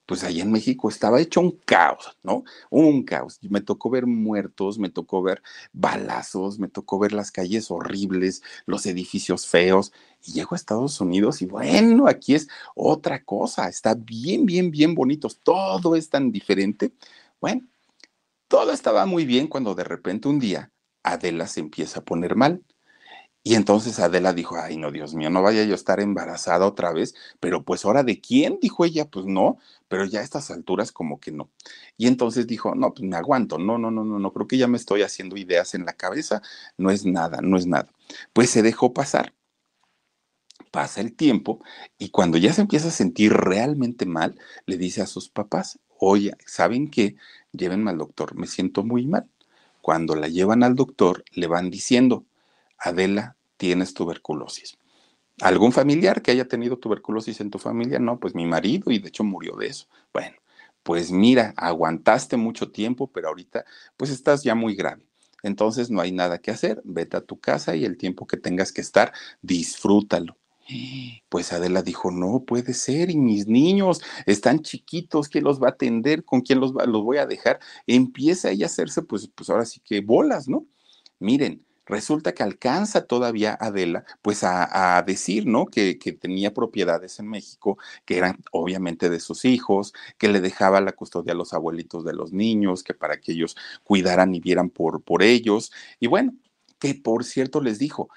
pues 0.07 0.25
allá 0.25 0.43
en 0.43 0.53
México 0.53 0.89
estaba 0.89 1.21
hecho 1.21 1.41
un 1.41 1.53
caos, 1.65 2.17
¿no? 2.23 2.45
Un 2.71 3.05
caos. 3.05 3.39
Me 3.43 3.61
tocó 3.61 3.91
ver 3.91 4.07
muertos, 4.07 4.79
me 4.79 4.91
tocó 4.91 5.23
ver 5.23 5.43
balazos, 5.73 6.59
me 6.59 6.69
tocó 6.69 6.99
ver 6.99 7.13
las 7.13 7.31
calles 7.31 7.71
horribles, 7.71 8.43
los 8.67 8.87
edificios 8.87 9.47
feos. 9.47 9.93
Y 10.25 10.33
llego 10.33 10.51
a 10.53 10.57
Estados 10.57 11.01
Unidos 11.01 11.43
y 11.43 11.47
bueno, 11.47 12.09
aquí 12.09 12.35
es 12.35 12.49
otra 12.75 13.25
cosa. 13.25 13.69
Está 13.69 13.95
bien, 13.95 14.47
bien, 14.47 14.71
bien 14.71 14.95
bonitos. 14.95 15.41
Todo 15.41 15.97
es 15.97 16.09
tan 16.11 16.33
diferente. 16.33 16.93
Bueno, 17.41 17.67
todo 18.49 18.73
estaba 18.73 19.07
muy 19.07 19.25
bien 19.25 19.47
cuando 19.49 19.75
de 19.75 19.85
repente 19.85 20.29
un 20.29 20.39
día 20.39 20.73
Adela 21.03 21.47
se 21.47 21.61
empieza 21.61 22.01
a 22.01 22.05
poner 22.05 22.37
mal. 22.37 22.63
Y 23.45 23.57
entonces 23.57 23.99
Adela 23.99 24.33
dijo, 24.33 24.57
ay, 24.57 24.77
no, 24.77 24.93
Dios 24.93 25.15
mío, 25.15 25.29
no 25.29 25.43
vaya 25.43 25.65
yo 25.65 25.73
a 25.73 25.75
estar 25.75 25.99
embarazada 25.99 26.65
otra 26.65 26.93
vez, 26.93 27.15
pero 27.41 27.65
pues 27.65 27.85
ahora 27.85 28.05
de 28.05 28.21
quién, 28.21 28.59
dijo 28.61 28.85
ella, 28.85 29.07
pues 29.07 29.27
no, 29.27 29.59
pero 29.89 30.05
ya 30.05 30.21
a 30.21 30.23
estas 30.23 30.51
alturas 30.53 30.93
como 30.93 31.19
que 31.19 31.33
no. 31.33 31.51
Y 31.97 32.07
entonces 32.07 32.47
dijo, 32.47 32.75
no, 32.77 32.95
pues 32.95 33.09
me 33.09 33.17
aguanto, 33.17 33.59
no, 33.59 33.79
no, 33.79 33.91
no, 33.91 34.05
no, 34.05 34.19
no, 34.21 34.33
creo 34.33 34.47
que 34.47 34.59
ya 34.59 34.69
me 34.69 34.77
estoy 34.77 35.03
haciendo 35.03 35.37
ideas 35.37 35.75
en 35.75 35.85
la 35.85 35.95
cabeza, 35.95 36.41
no 36.77 36.91
es 36.91 37.05
nada, 37.05 37.41
no 37.43 37.57
es 37.57 37.67
nada. 37.67 37.89
Pues 38.33 38.51
se 38.51 38.63
dejó 38.63 38.93
pasar. 38.93 39.35
Pasa 40.71 41.01
el 41.01 41.15
tiempo 41.15 41.61
y 41.99 42.11
cuando 42.11 42.39
ya 42.39 42.53
se 42.53 42.63
empieza 42.63 42.89
a 42.89 42.91
sentir 42.93 43.33
realmente 43.33 44.07
mal, 44.07 44.39
le 44.67 44.79
dice 44.79 45.03
a 45.03 45.07
sus 45.07 45.29
papás, 45.29 45.79
oye, 45.99 46.33
¿saben 46.47 46.89
qué? 46.91 47.17
Llévenme 47.53 47.91
al 47.91 47.99
doctor, 47.99 48.35
me 48.37 48.47
siento 48.47 48.85
muy 48.85 49.07
mal. 49.07 49.29
Cuando 49.83 50.15
la 50.15 50.29
llevan 50.29 50.63
al 50.63 50.77
doctor, 50.77 51.25
le 51.33 51.47
van 51.49 51.71
diciendo, 51.71 52.25
Adela, 52.83 53.37
tienes 53.57 53.95
tuberculosis. 53.95 54.77
¿Algún 55.41 55.73
familiar 55.73 56.21
que 56.21 56.31
haya 56.31 56.47
tenido 56.47 56.79
tuberculosis 56.79 57.41
en 57.41 57.51
tu 57.51 57.59
familia? 57.59 57.99
No, 57.99 58.19
pues 58.19 58.35
mi 58.35 58.45
marido 58.45 58.91
y 58.91 58.99
de 58.99 59.09
hecho 59.09 59.25
murió 59.25 59.57
de 59.57 59.69
eso. 59.69 59.87
Bueno, 60.13 60.37
pues 60.83 61.11
mira, 61.11 61.55
aguantaste 61.57 62.37
mucho 62.37 62.71
tiempo, 62.71 63.11
pero 63.11 63.29
ahorita 63.29 63.65
pues 63.97 64.11
estás 64.11 64.43
ya 64.43 64.55
muy 64.55 64.75
grave. 64.75 65.07
Entonces 65.43 65.91
no 65.91 66.01
hay 66.01 66.13
nada 66.13 66.39
que 66.39 66.51
hacer, 66.51 66.81
vete 66.85 67.17
a 67.17 67.21
tu 67.21 67.39
casa 67.39 67.75
y 67.75 67.85
el 67.85 67.97
tiempo 67.97 68.27
que 68.27 68.37
tengas 68.37 68.73
que 68.73 68.81
estar, 68.81 69.13
disfrútalo. 69.41 70.37
Pues 71.29 71.53
Adela 71.53 71.83
dijo, 71.83 72.11
no 72.11 72.45
puede 72.45 72.73
ser, 72.73 73.11
y 73.11 73.17
mis 73.17 73.47
niños 73.47 74.01
están 74.27 74.61
chiquitos, 74.61 75.29
¿quién 75.29 75.45
los 75.45 75.61
va 75.61 75.69
a 75.69 75.71
atender? 75.73 76.25
¿Con 76.25 76.41
quién 76.41 76.61
los, 76.61 76.75
va, 76.75 76.87
los 76.87 77.03
voy 77.03 77.19
a 77.19 77.27
dejar? 77.27 77.59
Empieza 77.87 78.51
ella 78.51 78.67
a 78.67 78.69
hacerse, 78.69 79.03
pues, 79.03 79.29
pues 79.35 79.51
ahora 79.51 79.67
sí 79.67 79.81
que 79.81 80.01
bolas, 80.01 80.49
¿no? 80.49 80.67
Miren, 81.19 81.65
resulta 81.93 82.33
que 82.35 82.43
alcanza 82.43 83.07
todavía 83.07 83.57
Adela, 83.61 84.05
pues 84.23 84.43
a, 84.45 85.03
decir, 85.07 85.47
¿no? 85.47 85.67
Que, 85.67 85.99
que, 85.99 86.13
tenía 86.13 86.53
propiedades 86.53 87.21
en 87.21 87.29
México, 87.29 87.79
que 88.05 88.19
eran 88.19 88.39
obviamente 88.51 89.11
de 89.11 89.21
sus 89.21 89.45
hijos, 89.45 89.93
que 90.19 90.29
le 90.29 90.41
dejaba 90.41 90.81
la 90.81 90.93
custodia 90.93 91.33
a 91.33 91.37
los 91.37 91.53
abuelitos 91.53 92.05
de 92.05 92.15
los 92.15 92.33
niños, 92.33 92.83
que 92.83 92.95
para 92.95 93.21
que 93.21 93.33
ellos 93.33 93.57
cuidaran 93.85 94.35
y 94.35 94.41
vieran 94.41 94.71
por, 94.71 95.03
por 95.03 95.23
ellos. 95.23 95.73
Y 96.01 96.09
bueno, 96.09 96.35
que 96.79 96.95
por 96.95 97.25
cierto 97.25 97.61
les 97.61 97.79
dijo 97.79 98.09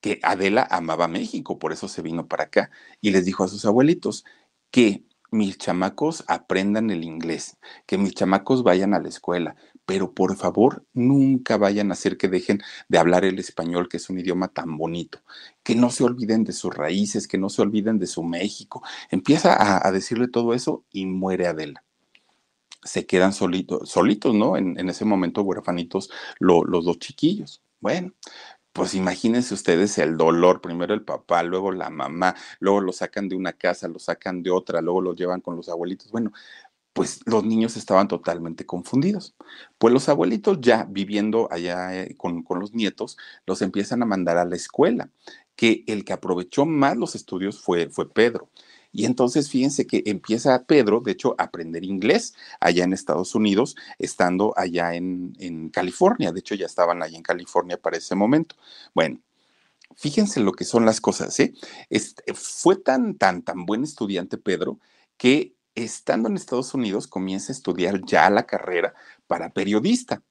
que 0.00 0.20
Adela 0.22 0.66
amaba 0.70 1.08
México, 1.08 1.58
por 1.58 1.72
eso 1.72 1.88
se 1.88 2.02
vino 2.02 2.26
para 2.26 2.44
acá, 2.44 2.70
y 3.00 3.10
les 3.10 3.24
dijo 3.24 3.44
a 3.44 3.48
sus 3.48 3.64
abuelitos 3.64 4.24
que 4.70 5.04
mis 5.30 5.58
chamacos 5.58 6.24
aprendan 6.26 6.90
el 6.90 7.04
inglés, 7.04 7.58
que 7.86 7.98
mis 7.98 8.14
chamacos 8.14 8.62
vayan 8.62 8.94
a 8.94 9.00
la 9.00 9.08
escuela, 9.08 9.56
pero 9.90 10.14
por 10.14 10.36
favor 10.36 10.86
nunca 10.92 11.56
vayan 11.56 11.90
a 11.90 11.94
hacer 11.94 12.16
que 12.16 12.28
dejen 12.28 12.62
de 12.88 12.98
hablar 12.98 13.24
el 13.24 13.40
español, 13.40 13.88
que 13.88 13.96
es 13.96 14.08
un 14.08 14.20
idioma 14.20 14.46
tan 14.46 14.78
bonito, 14.78 15.18
que 15.64 15.74
no 15.74 15.90
se 15.90 16.04
olviden 16.04 16.44
de 16.44 16.52
sus 16.52 16.72
raíces, 16.72 17.26
que 17.26 17.38
no 17.38 17.48
se 17.48 17.60
olviden 17.60 17.98
de 17.98 18.06
su 18.06 18.22
México. 18.22 18.84
Empieza 19.10 19.84
a, 19.84 19.90
decirle 19.90 20.28
todo 20.28 20.54
eso 20.54 20.84
y 20.92 21.06
muere 21.06 21.48
Adela. 21.48 21.82
Se 22.84 23.04
quedan 23.04 23.32
solitos, 23.32 23.90
solitos, 23.90 24.32
¿no? 24.32 24.56
En, 24.56 24.88
ese 24.88 25.04
momento 25.04 25.42
huerfanitos 25.42 26.08
lo, 26.38 26.64
los 26.64 26.84
dos 26.84 27.00
chiquillos. 27.00 27.60
Bueno, 27.80 28.12
pues 28.72 28.94
imagínense 28.94 29.54
ustedes 29.54 29.98
el 29.98 30.16
dolor, 30.16 30.60
primero 30.60 30.94
el 30.94 31.02
papá, 31.02 31.42
luego 31.42 31.72
la 31.72 31.90
mamá, 31.90 32.36
luego 32.60 32.80
lo 32.80 32.92
sacan 32.92 33.28
de 33.28 33.34
una 33.34 33.54
casa, 33.54 33.88
lo 33.88 33.98
sacan 33.98 34.44
de 34.44 34.52
otra, 34.52 34.80
luego 34.80 35.00
lo 35.00 35.16
llevan 35.16 35.40
con 35.40 35.56
los 35.56 35.68
abuelitos. 35.68 36.12
Bueno, 36.12 36.30
pues 36.92 37.20
los 37.26 37.44
niños 37.44 37.76
estaban 37.76 38.08
totalmente 38.08 38.66
confundidos. 38.66 39.34
Pues 39.78 39.92
los 39.94 40.08
abuelitos 40.08 40.58
ya 40.60 40.86
viviendo 40.88 41.48
allá 41.50 41.96
eh, 41.96 42.14
con, 42.16 42.42
con, 42.42 42.60
los 42.60 42.74
nietos, 42.74 43.16
los 43.46 43.62
empiezan 43.62 44.02
a 44.02 44.06
mandar 44.06 44.38
a 44.38 44.44
la 44.44 44.56
escuela, 44.56 45.10
que 45.56 45.84
el 45.86 46.04
que 46.04 46.12
aprovechó 46.12 46.66
más 46.66 46.96
los 46.96 47.14
estudios 47.14 47.60
fue, 47.60 47.88
fue 47.90 48.10
Pedro. 48.12 48.50
Y 48.92 49.04
entonces 49.04 49.48
fíjense 49.48 49.86
que 49.86 50.02
empieza 50.06 50.64
Pedro, 50.64 51.00
de 51.00 51.12
hecho, 51.12 51.34
a 51.38 51.44
aprender 51.44 51.84
inglés 51.84 52.34
allá 52.58 52.84
en 52.84 52.92
Estados 52.92 53.34
Unidos, 53.34 53.76
estando 53.98 54.52
allá 54.56 54.94
en, 54.94 55.34
en 55.38 55.68
California. 55.68 56.32
De 56.32 56.40
hecho, 56.40 56.56
ya 56.56 56.66
estaban 56.66 57.02
allá 57.02 57.16
en 57.16 57.22
California 57.22 57.76
para 57.80 57.98
ese 57.98 58.16
momento. 58.16 58.56
Bueno, 58.94 59.20
fíjense 59.96 60.40
lo 60.40 60.52
que 60.52 60.64
son 60.64 60.84
las 60.86 61.00
cosas, 61.00 61.38
¿eh? 61.40 61.54
Este, 61.88 62.34
fue 62.34 62.76
tan, 62.76 63.16
tan, 63.16 63.42
tan 63.42 63.64
buen 63.66 63.84
estudiante 63.84 64.38
Pedro 64.38 64.78
que 65.16 65.54
estando 65.74 66.28
en 66.28 66.36
Estados 66.36 66.74
Unidos, 66.74 67.06
comienza 67.06 67.52
a 67.52 67.56
estudiar 67.56 68.04
ya 68.04 68.28
la 68.30 68.46
carrera 68.46 68.94
para 69.26 69.50
periodista. 69.50 70.22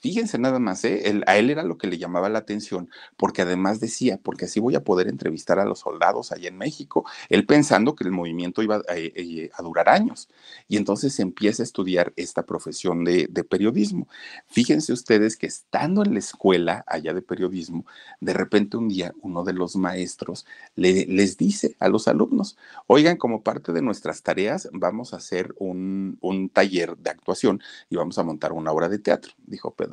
Fíjense 0.00 0.38
nada 0.38 0.58
más, 0.58 0.82
¿eh? 0.86 1.22
A 1.26 1.36
él 1.36 1.50
era 1.50 1.62
lo 1.62 1.76
que 1.76 1.86
le 1.86 1.98
llamaba 1.98 2.30
la 2.30 2.38
atención, 2.38 2.88
porque 3.18 3.42
además 3.42 3.80
decía, 3.80 4.18
porque 4.22 4.46
así 4.46 4.58
voy 4.58 4.74
a 4.74 4.82
poder 4.82 5.08
entrevistar 5.08 5.58
a 5.58 5.66
los 5.66 5.80
soldados 5.80 6.32
allá 6.32 6.48
en 6.48 6.56
México, 6.56 7.04
él 7.28 7.44
pensando 7.44 7.94
que 7.94 8.04
el 8.04 8.10
movimiento 8.10 8.62
iba 8.62 8.76
a, 8.76 8.82
eh, 8.96 9.50
a 9.52 9.62
durar 9.62 9.90
años. 9.90 10.30
Y 10.68 10.78
entonces 10.78 11.20
empieza 11.20 11.62
a 11.62 11.64
estudiar 11.64 12.14
esta 12.16 12.46
profesión 12.46 13.04
de, 13.04 13.28
periodismo. 13.50 14.08
Fíjense 14.48 14.92
ustedes 14.92 15.36
que 15.36 15.46
estando 15.46 16.02
en 16.04 16.12
la 16.14 16.18
escuela 16.20 16.84
allá 16.86 17.12
de 17.12 17.22
periodismo, 17.22 17.84
de 18.20 18.32
repente 18.32 18.76
un 18.76 18.88
día 18.88 19.12
uno 19.22 19.44
de 19.44 19.52
los 19.54 19.76
maestros 19.76 20.46
le, 20.76 21.06
les 21.06 21.36
dice 21.36 21.76
a 21.78 21.88
los 21.88 22.06
alumnos, 22.08 22.56
oigan, 22.86 23.16
como 23.16 23.42
parte 23.42 23.72
de 23.72 23.82
nuestras 23.82 24.22
tareas 24.22 24.68
vamos 24.72 25.12
a 25.12 25.16
hacer 25.16 25.54
un, 25.58 26.18
un 26.20 26.48
taller 26.48 26.96
de 26.96 27.10
actuación 27.10 27.62
y 27.88 27.96
vamos 27.96 28.18
a 28.18 28.22
montar 28.22 28.52
una 28.52 28.72
obra 28.72 28.88
de 28.88 28.98
teatro, 28.98 29.32
dijo 29.46 29.72
Pedro 29.74 29.89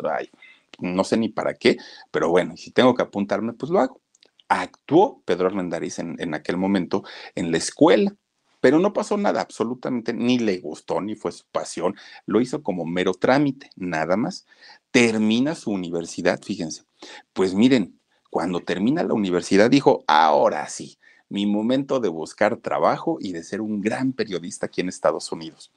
no 0.80 1.04
sé 1.04 1.18
ni 1.18 1.30
para 1.30 1.54
qué, 1.56 1.78
pero 2.12 2.30
bueno, 2.30 2.58
si 2.58 2.72
tengo 2.72 2.96
que 2.96 3.04
apuntarme, 3.04 3.54
pues 3.54 3.72
lo 3.72 3.80
hago. 3.80 4.02
Actuó 4.50 5.22
Pedro 5.26 5.48
Armendáriz 5.48 6.00
en, 6.00 6.16
en 6.20 6.34
aquel 6.34 6.58
momento 6.58 7.04
en 7.36 7.52
la 7.52 7.58
escuela, 7.58 8.16
pero 8.60 8.80
no 8.80 8.94
pasó 8.94 9.18
nada, 9.18 9.42
absolutamente, 9.42 10.14
ni 10.14 10.40
le 10.40 10.58
gustó, 10.60 11.00
ni 11.02 11.16
fue 11.16 11.32
su 11.32 11.46
pasión, 11.52 11.96
lo 12.26 12.42
hizo 12.42 12.64
como 12.64 12.86
mero 12.86 13.14
trámite, 13.14 13.70
nada 13.76 14.18
más. 14.18 14.46
Termina 14.92 15.54
su 15.56 15.72
universidad, 15.72 16.42
fíjense. 16.42 16.84
Pues 17.34 17.54
miren, 17.54 18.00
cuando 18.30 18.62
termina 18.62 19.04
la 19.04 19.14
universidad 19.14 19.70
dijo, 19.70 20.04
ahora 20.08 20.68
sí, 20.70 20.98
mi 21.30 21.46
momento 21.46 22.00
de 22.00 22.10
buscar 22.10 22.58
trabajo 22.58 23.18
y 23.20 23.32
de 23.32 23.44
ser 23.44 23.62
un 23.62 23.82
gran 23.82 24.14
periodista 24.14 24.68
aquí 24.68 24.82
en 24.82 24.90
Estados 24.90 25.32
Unidos. 25.32 25.72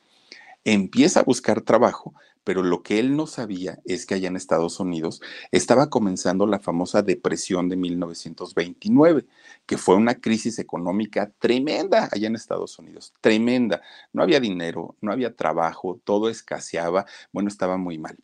Empieza 0.65 1.21
a 1.21 1.25
buscar 1.25 1.63
trabajo, 1.63 2.15
pero 2.45 2.63
lo 2.63 2.83
que 2.83 2.99
él 2.99 3.17
no 3.17 3.27
sabía 3.27 3.79
es 3.85 4.07
que 4.07 4.15
allá 4.15 4.29
en 4.29 4.37
Estados 4.37 4.81
Unidos 4.81 5.21
estaba 5.51 5.91
comenzando 5.91 6.47
la 6.47 6.59
famosa 6.59 7.03
depresión 7.03 7.69
de 7.69 7.77
1929, 7.77 9.27
que 9.67 9.79
fue 9.79 9.97
una 9.97 10.15
crisis 10.15 10.59
económica 10.59 11.33
tremenda 11.39 12.09
allá 12.11 12.29
en 12.29 12.37
Estados 12.37 12.79
Unidos, 12.79 13.13
tremenda. 13.21 13.83
No 14.13 14.23
había 14.23 14.41
dinero, 14.41 14.97
no 15.01 15.13
había 15.13 15.35
trabajo, 15.35 16.01
todo 16.05 16.29
escaseaba, 16.29 17.07
bueno, 17.33 17.49
estaba 17.49 17.77
muy 17.77 17.99
mal. 17.99 18.17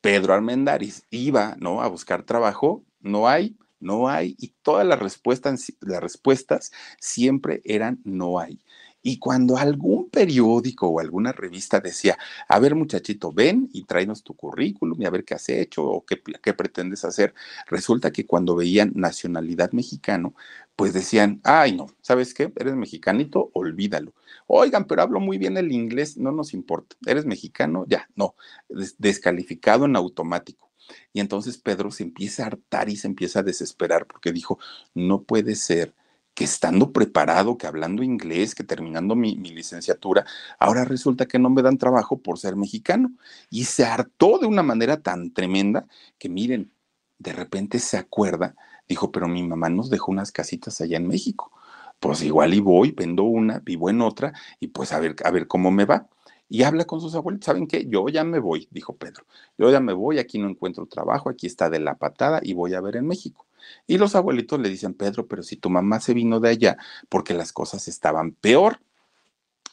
Pedro 0.00 0.32
Armendáriz 0.34 1.04
iba, 1.10 1.56
¿no? 1.58 1.82
A 1.82 1.88
buscar 1.88 2.22
trabajo, 2.22 2.82
no 3.00 3.28
hay, 3.28 3.56
no 3.80 4.08
hay, 4.08 4.36
y 4.38 4.54
todas 4.62 4.86
las 4.86 4.98
respuestas, 4.98 5.72
las 5.80 6.02
respuestas 6.02 6.72
siempre 6.98 7.60
eran 7.64 8.00
no 8.04 8.38
hay. 8.38 8.60
Y 9.02 9.18
cuando 9.18 9.56
algún 9.56 10.10
periódico 10.10 10.88
o 10.88 11.00
alguna 11.00 11.32
revista 11.32 11.80
decía, 11.80 12.18
a 12.48 12.58
ver 12.58 12.74
muchachito, 12.74 13.32
ven 13.32 13.68
y 13.72 13.84
tráenos 13.84 14.22
tu 14.22 14.34
currículum 14.34 15.00
y 15.00 15.06
a 15.06 15.10
ver 15.10 15.24
qué 15.24 15.34
has 15.34 15.48
hecho 15.48 15.84
o 15.84 16.04
qué, 16.04 16.22
qué 16.42 16.52
pretendes 16.52 17.04
hacer, 17.04 17.34
resulta 17.66 18.10
que 18.10 18.26
cuando 18.26 18.56
veían 18.56 18.92
nacionalidad 18.94 19.72
mexicano, 19.72 20.34
pues 20.76 20.92
decían, 20.92 21.40
ay 21.44 21.76
no, 21.76 21.88
¿sabes 22.00 22.34
qué? 22.34 22.52
Eres 22.56 22.74
mexicanito, 22.74 23.50
olvídalo. 23.54 24.14
Oigan, 24.46 24.86
pero 24.86 25.02
hablo 25.02 25.20
muy 25.20 25.38
bien 25.38 25.56
el 25.56 25.72
inglés, 25.72 26.16
no 26.16 26.32
nos 26.32 26.54
importa. 26.54 26.96
¿Eres 27.06 27.24
mexicano? 27.26 27.84
Ya, 27.88 28.08
no, 28.16 28.34
des 28.68 28.96
descalificado 28.98 29.84
en 29.84 29.96
automático. 29.96 30.70
Y 31.12 31.20
entonces 31.20 31.58
Pedro 31.58 31.90
se 31.90 32.02
empieza 32.02 32.44
a 32.44 32.46
hartar 32.46 32.88
y 32.88 32.96
se 32.96 33.06
empieza 33.06 33.40
a 33.40 33.42
desesperar 33.44 34.06
porque 34.06 34.32
dijo, 34.32 34.58
no 34.94 35.22
puede 35.22 35.54
ser 35.54 35.94
que 36.40 36.44
estando 36.44 36.90
preparado, 36.90 37.58
que 37.58 37.66
hablando 37.66 38.02
inglés, 38.02 38.54
que 38.54 38.64
terminando 38.64 39.14
mi, 39.14 39.36
licenciatura, 39.36 40.24
ahora 40.58 40.86
resulta 40.86 41.26
que 41.26 41.38
no 41.38 41.50
me 41.50 41.60
dan 41.60 41.76
trabajo 41.76 42.16
por 42.16 42.38
ser 42.38 42.56
mexicano. 42.56 43.12
Y 43.50 43.64
se 43.64 43.84
hartó 43.84 44.38
de 44.38 44.46
una 44.46 44.62
manera 44.62 45.02
tan 45.02 45.34
tremenda 45.34 45.86
que 46.18 46.30
miren, 46.30 46.72
de 47.18 47.34
repente 47.34 47.78
se 47.78 47.98
acuerda, 47.98 48.56
dijo, 48.88 49.12
pero 49.12 49.28
mi 49.28 49.42
mamá 49.42 49.68
nos 49.68 49.90
dejó 49.90 50.12
unas 50.12 50.32
casitas 50.32 50.80
allá 50.80 50.96
en 50.96 51.08
México. 51.08 51.52
Pues 51.98 52.22
igual 52.22 52.54
y 52.54 52.60
voy, 52.60 52.92
vendo 52.92 53.24
una, 53.24 53.58
vivo 53.58 53.90
en 53.90 54.00
otra, 54.00 54.32
y 54.60 54.68
pues 54.68 54.94
a 54.94 54.98
ver, 54.98 55.16
a 55.22 55.30
ver 55.30 55.46
cómo 55.46 55.70
me 55.70 55.84
va 55.84 56.08
y 56.48 56.62
habla 56.62 56.86
con 56.86 57.02
sus 57.02 57.14
abuelos. 57.14 57.44
¿Saben 57.44 57.66
qué? 57.66 57.84
Yo 57.86 58.08
ya 58.08 58.24
me 58.24 58.38
voy, 58.38 58.66
dijo 58.70 58.96
Pedro. 58.96 59.26
Yo 59.58 59.70
ya 59.70 59.80
me 59.80 59.92
voy, 59.92 60.18
aquí 60.18 60.38
no 60.38 60.48
encuentro 60.48 60.86
trabajo, 60.86 61.28
aquí 61.28 61.46
está 61.46 61.68
de 61.68 61.80
la 61.80 61.96
patada 61.96 62.40
y 62.42 62.54
voy 62.54 62.72
a 62.72 62.80
ver 62.80 62.96
en 62.96 63.06
México. 63.06 63.44
Y 63.86 63.98
los 63.98 64.14
abuelitos 64.14 64.60
le 64.60 64.68
dicen, 64.68 64.94
Pedro, 64.94 65.26
pero 65.26 65.42
si 65.42 65.56
tu 65.56 65.70
mamá 65.70 66.00
se 66.00 66.14
vino 66.14 66.40
de 66.40 66.50
allá 66.50 66.76
porque 67.08 67.34
las 67.34 67.52
cosas 67.52 67.88
estaban 67.88 68.32
peor. 68.32 68.80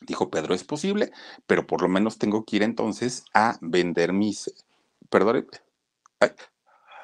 Dijo 0.01 0.29
Pedro, 0.29 0.53
es 0.53 0.63
posible, 0.63 1.11
pero 1.47 1.65
por 1.65 1.81
lo 1.81 1.87
menos 1.87 2.17
tengo 2.17 2.45
que 2.45 2.57
ir 2.57 2.63
entonces 2.63 3.25
a 3.33 3.57
vender 3.61 4.13
mis... 4.13 4.53
Perdón. 5.09 5.47
Ay, 6.19 6.31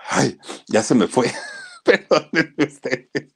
ay 0.10 0.38
ya 0.68 0.84
se 0.84 0.96
me 0.96 1.08
fue. 1.08 1.32
Perdónenme 1.84 2.66
ustedes. 2.66 3.34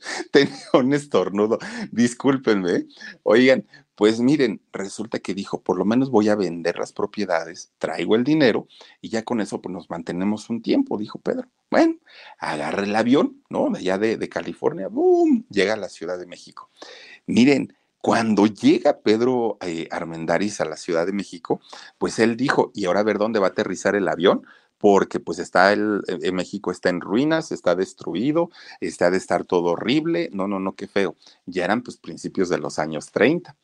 Tenía 0.32 0.56
un 0.74 0.94
estornudo. 0.94 1.58
Discúlpenme. 1.92 2.86
Oigan, 3.22 3.66
pues 3.94 4.20
miren, 4.20 4.62
resulta 4.72 5.18
que 5.18 5.34
dijo, 5.34 5.62
por 5.62 5.76
lo 5.78 5.84
menos 5.84 6.10
voy 6.10 6.28
a 6.28 6.36
vender 6.36 6.78
las 6.78 6.92
propiedades, 6.92 7.72
traigo 7.78 8.14
el 8.14 8.24
dinero 8.24 8.68
y 9.00 9.08
ya 9.08 9.24
con 9.24 9.40
eso 9.40 9.60
pues 9.60 9.72
nos 9.72 9.90
mantenemos 9.90 10.50
un 10.50 10.62
tiempo, 10.62 10.98
dijo 10.98 11.18
Pedro. 11.18 11.48
Bueno, 11.70 11.96
agarra 12.38 12.84
el 12.84 12.96
avión, 12.96 13.42
¿no? 13.50 13.68
De 13.70 13.78
allá 13.78 13.98
de, 13.98 14.28
California, 14.28 14.88
¡boom! 14.88 15.46
Llega 15.50 15.74
a 15.74 15.76
la 15.76 15.88
Ciudad 15.88 16.18
de 16.18 16.26
México. 16.26 16.70
Miren, 17.26 17.76
cuando 18.00 18.46
llega 18.46 19.00
Pedro 19.00 19.58
eh, 19.60 19.88
Armendaris 19.90 20.60
a 20.60 20.64
la 20.64 20.76
Ciudad 20.76 21.04
de 21.04 21.12
México, 21.12 21.60
pues 21.98 22.18
él 22.18 22.36
dijo, 22.36 22.70
¿y 22.74 22.86
ahora 22.86 23.00
a 23.00 23.04
ver 23.04 23.18
dónde 23.18 23.38
va 23.38 23.48
a 23.48 23.50
aterrizar 23.50 23.94
el 23.96 24.08
avión? 24.08 24.46
porque 24.78 25.20
pues 25.20 25.38
está 25.38 25.72
el, 25.72 26.02
en 26.06 26.24
eh, 26.24 26.32
México 26.32 26.70
está 26.70 26.88
en 26.88 27.00
ruinas, 27.00 27.52
está 27.52 27.74
destruido, 27.74 28.50
está 28.80 29.10
de 29.10 29.18
estar 29.18 29.44
todo 29.44 29.72
horrible, 29.72 30.30
no, 30.32 30.46
no, 30.46 30.60
no, 30.60 30.74
qué 30.74 30.86
feo. 30.86 31.16
Ya 31.46 31.64
eran 31.64 31.82
pues 31.82 31.96
principios 31.96 32.48
de 32.48 32.58
los 32.58 32.78
años 32.78 33.10
30. 33.10 33.56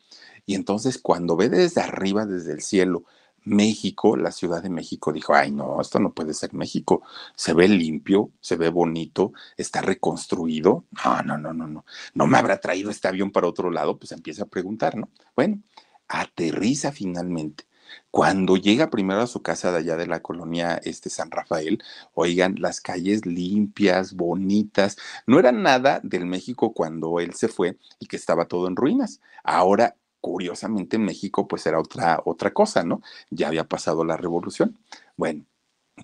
Y 0.45 0.57
entonces 0.57 0.99
cuando 0.99 1.37
ve 1.37 1.49
desde 1.49 1.81
arriba, 1.81 2.27
desde 2.27 2.53
el 2.53 2.63
cielo, 2.63 3.05
México, 3.45 4.17
la 4.17 4.31
Ciudad 4.33 4.63
de 4.63 4.71
México, 4.71 5.13
dijo, 5.13 5.35
ay 5.35 5.51
no, 5.51 5.81
esto 5.81 5.99
no 5.99 6.13
puede 6.13 6.35
ser 6.35 6.55
México. 6.55 7.03
Se 7.37 7.53
ve 7.53 7.69
limpio, 7.69 8.31
se 8.41 8.57
ve 8.57 8.71
bonito, 8.71 9.33
está 9.57 9.81
reconstruido. 9.81 10.85
No, 11.05 11.23
no, 11.23 11.39
no, 11.39 11.53
no, 11.53 11.67
no. 11.67 11.85
No 12.15 12.27
me 12.27 12.39
habrá 12.39 12.61
traído 12.61 12.91
este 12.91 13.09
avión 13.09 13.31
para 13.31 13.49
otro 13.49 13.71
lado, 13.71 13.99
pues 13.99 14.13
empieza 14.13 14.45
a 14.45 14.47
preguntar, 14.47 14.97
¿no? 14.97 15.09
Bueno, 15.37 15.61
aterriza 16.09 16.93
finalmente. 16.93 17.65
Cuando 18.11 18.57
llega 18.57 18.91
primero 18.91 19.21
a 19.21 19.27
su 19.27 19.43
casa 19.43 19.73
de 19.73 19.79
allá 19.79 19.97
de 19.97 20.07
la 20.07 20.21
colonia 20.21 20.81
este 20.85 21.11
San 21.11 21.31
Rafael, 21.31 21.83
oigan, 22.15 22.57
las 22.59 22.81
calles 22.81 23.27
limpias, 23.27 24.15
bonitas, 24.15 24.97
no 25.27 25.39
era 25.39 25.53
nada 25.53 26.01
del 26.03 26.27
México 26.27 26.73
cuando 26.73 27.21
él 27.21 27.35
se 27.35 27.49
fue 27.49 27.77
y 27.99 28.07
que 28.07 28.17
estaba 28.17 28.47
todo 28.47 28.69
en 28.69 28.77
ruinas. 28.77 29.21
Ahora 29.43 29.97
curiosamente 30.25 30.97
en 30.97 31.05
México 31.05 31.47
pues 31.47 31.67
era 31.67 31.79
otra, 31.79 32.23
otra 32.25 32.55
cosa, 32.55 32.83
¿no? 32.83 33.03
Ya 33.29 33.49
había 33.49 33.65
pasado 33.69 34.07
la 34.07 34.17
revolución. 34.17 34.79
Bueno, 35.19 35.45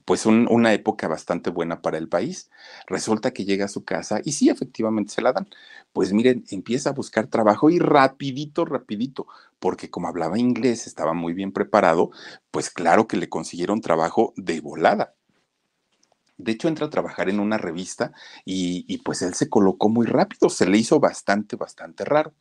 pues 0.05 0.27
una 0.27 0.75
época 0.75 1.09
bastante 1.09 1.49
buena 1.49 1.81
para 1.81 1.97
el 1.97 2.07
país. 2.07 2.51
Resulta 2.87 3.31
que 3.33 3.47
llega 3.47 3.65
a 3.65 3.69
su 3.69 3.83
casa 3.87 4.21
y 4.23 4.33
sí, 4.33 4.51
efectivamente 4.51 5.15
se 5.15 5.23
la 5.23 5.33
dan. 5.33 5.49
Pues 5.95 6.13
miren, 6.13 6.45
empieza 6.51 6.91
a 6.91 6.93
buscar 6.93 7.29
trabajo 7.29 7.71
y 7.71 7.79
rapidito, 7.79 8.67
rapidito, 8.67 9.27
porque 9.59 9.89
como 9.89 10.09
hablaba 10.09 10.39
inglés, 10.39 10.87
estaba 10.87 11.15
muy 11.15 11.33
bien 11.33 11.53
preparado, 11.53 12.11
pues 12.51 12.69
claro 12.69 13.09
que 13.09 13.17
le 13.17 13.31
consiguieron 13.31 13.81
trabajo 13.81 14.35
de 14.37 14.61
volada. 14.61 15.15
De 16.37 16.53
hecho, 16.53 16.69
entra 16.69 16.87
a 16.87 16.91
trabajar 16.91 17.31
en 17.31 17.41
una 17.41 17.57
revista 17.57 18.13
y, 18.45 18.85
y, 18.87 18.99
pues 18.99 19.23
él 19.23 19.33
se 19.33 19.49
colocó 19.49 19.89
muy 19.89 20.07
rápido, 20.07 20.51
se 20.51 20.67
le 20.67 20.77
hizo 20.77 21.01
bastante, 21.01 21.57
bastante 21.57 22.05
raro. 22.05 22.35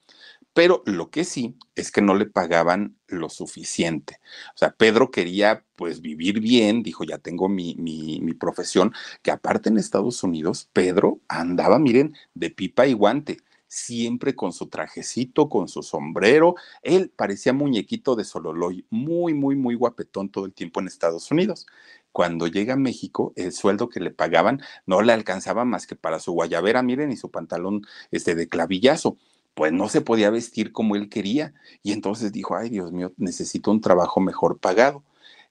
Pero 0.54 0.84
lo 0.86 1.10
que 1.10 1.24
sí 1.24 1.56
es 1.76 1.92
que 1.92 2.02
no 2.02 2.16
le 2.16 2.26
pagaban 2.26 2.98
lo 3.08 3.30
suficiente. 3.30 4.20
O 4.56 4.58
sea, 4.58 4.72
Pedro 4.72 5.12
quería 5.12 5.66
pues 5.76 6.02
vivir 6.02 6.40
bien, 6.40 6.84
dijo, 6.84 7.04
ya 7.04 7.18
tengo 7.20 7.48
mi, 7.50 7.76
mi, 7.76 8.34
profesión, 8.34 8.94
que 9.22 9.32
aparte 9.32 9.70
en 9.70 9.78
Estados 9.78 10.24
Unidos, 10.24 10.70
Pedro 10.74 11.20
andaba, 11.28 11.80
miren, 11.80 12.16
de 12.34 12.50
pipa 12.50 12.88
y 12.88 12.94
guante 12.94 13.38
siempre 13.68 14.36
con 14.36 14.52
su 14.52 14.68
trajecito, 14.68 15.48
con 15.48 15.68
su 15.70 15.84
sombrero. 15.84 16.56
Él 16.82 17.14
parecía 17.16 17.54
muñequito 17.54 18.16
de 18.16 18.26
Sololoy, 18.26 18.86
muy, 18.90 19.34
muy, 19.34 19.56
muy 19.56 19.76
guapetón 19.76 20.30
todo 20.30 20.46
el 20.46 20.54
tiempo 20.54 20.80
en 20.80 20.88
Estados 20.88 21.32
Unidos. 21.32 21.68
Cuando 22.12 22.48
llega 22.48 22.74
a 22.74 22.78
México, 22.78 23.34
el 23.36 23.52
sueldo 23.54 23.88
que 23.88 24.00
le 24.00 24.12
pagaban 24.12 24.62
no 24.88 25.02
le 25.02 25.14
alcanzaba 25.14 25.64
más 25.64 25.86
que 25.86 25.96
para 25.96 26.20
su 26.20 26.32
guayabera, 26.34 26.82
miren, 26.82 27.12
y 27.12 27.18
su 27.18 27.30
pantalón 27.30 27.84
este, 28.12 28.36
de 28.36 28.48
clavillazo 28.48 29.18
pues 29.60 29.74
no 29.74 29.90
se 29.90 30.00
podía 30.00 30.30
vestir 30.30 30.72
como 30.72 30.96
él 30.96 31.10
quería. 31.10 31.54
Y 31.84 31.92
entonces 31.92 32.32
dijo, 32.32 32.56
ay 32.56 32.70
Dios 32.70 32.94
mío, 32.94 33.12
necesito 33.18 33.72
un 33.72 33.82
trabajo 33.82 34.22
mejor 34.22 34.58
pagado. 34.58 35.04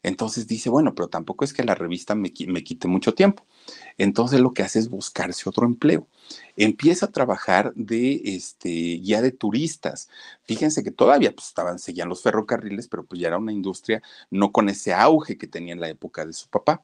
Entonces 0.03 0.47
dice, 0.47 0.71
bueno, 0.71 0.95
pero 0.95 1.09
tampoco 1.09 1.45
es 1.45 1.53
que 1.53 1.63
la 1.63 1.75
revista 1.75 2.15
me, 2.15 2.33
quite 2.33 2.89
mucho 2.89 3.13
tiempo. 3.13 3.45
Entonces 3.99 4.41
lo 4.41 4.55
que 4.55 4.63
hace 4.63 4.79
es 4.79 4.89
buscarse 4.89 5.47
otro 5.47 5.67
empleo. 5.67 6.07
Empieza 6.57 7.05
a 7.05 7.13
trabajar 7.13 7.75
de 7.75 8.23
este, 8.25 8.71
guía 8.71 9.21
de 9.21 9.31
turistas. 9.31 10.09
Fíjense 10.45 10.83
que 10.83 10.91
todavía 10.91 11.35
pues, 11.35 11.49
estaban, 11.49 11.79
seguían 11.79 12.09
los 12.09 12.23
ferrocarriles, 12.23 12.89
pero 12.89 13.05
pues 13.05 13.21
ya 13.21 13.29
era 13.29 13.37
una 13.37 13.53
industria 13.53 14.03
no 14.31 14.53
con 14.53 14.71
ese 14.71 14.95
auge 14.95 15.37
que 15.37 15.49
tenía 15.49 15.75
en 15.75 15.81
la 15.81 15.91
época 15.91 16.25
de 16.25 16.33
su 16.33 16.49
papá. 16.49 16.83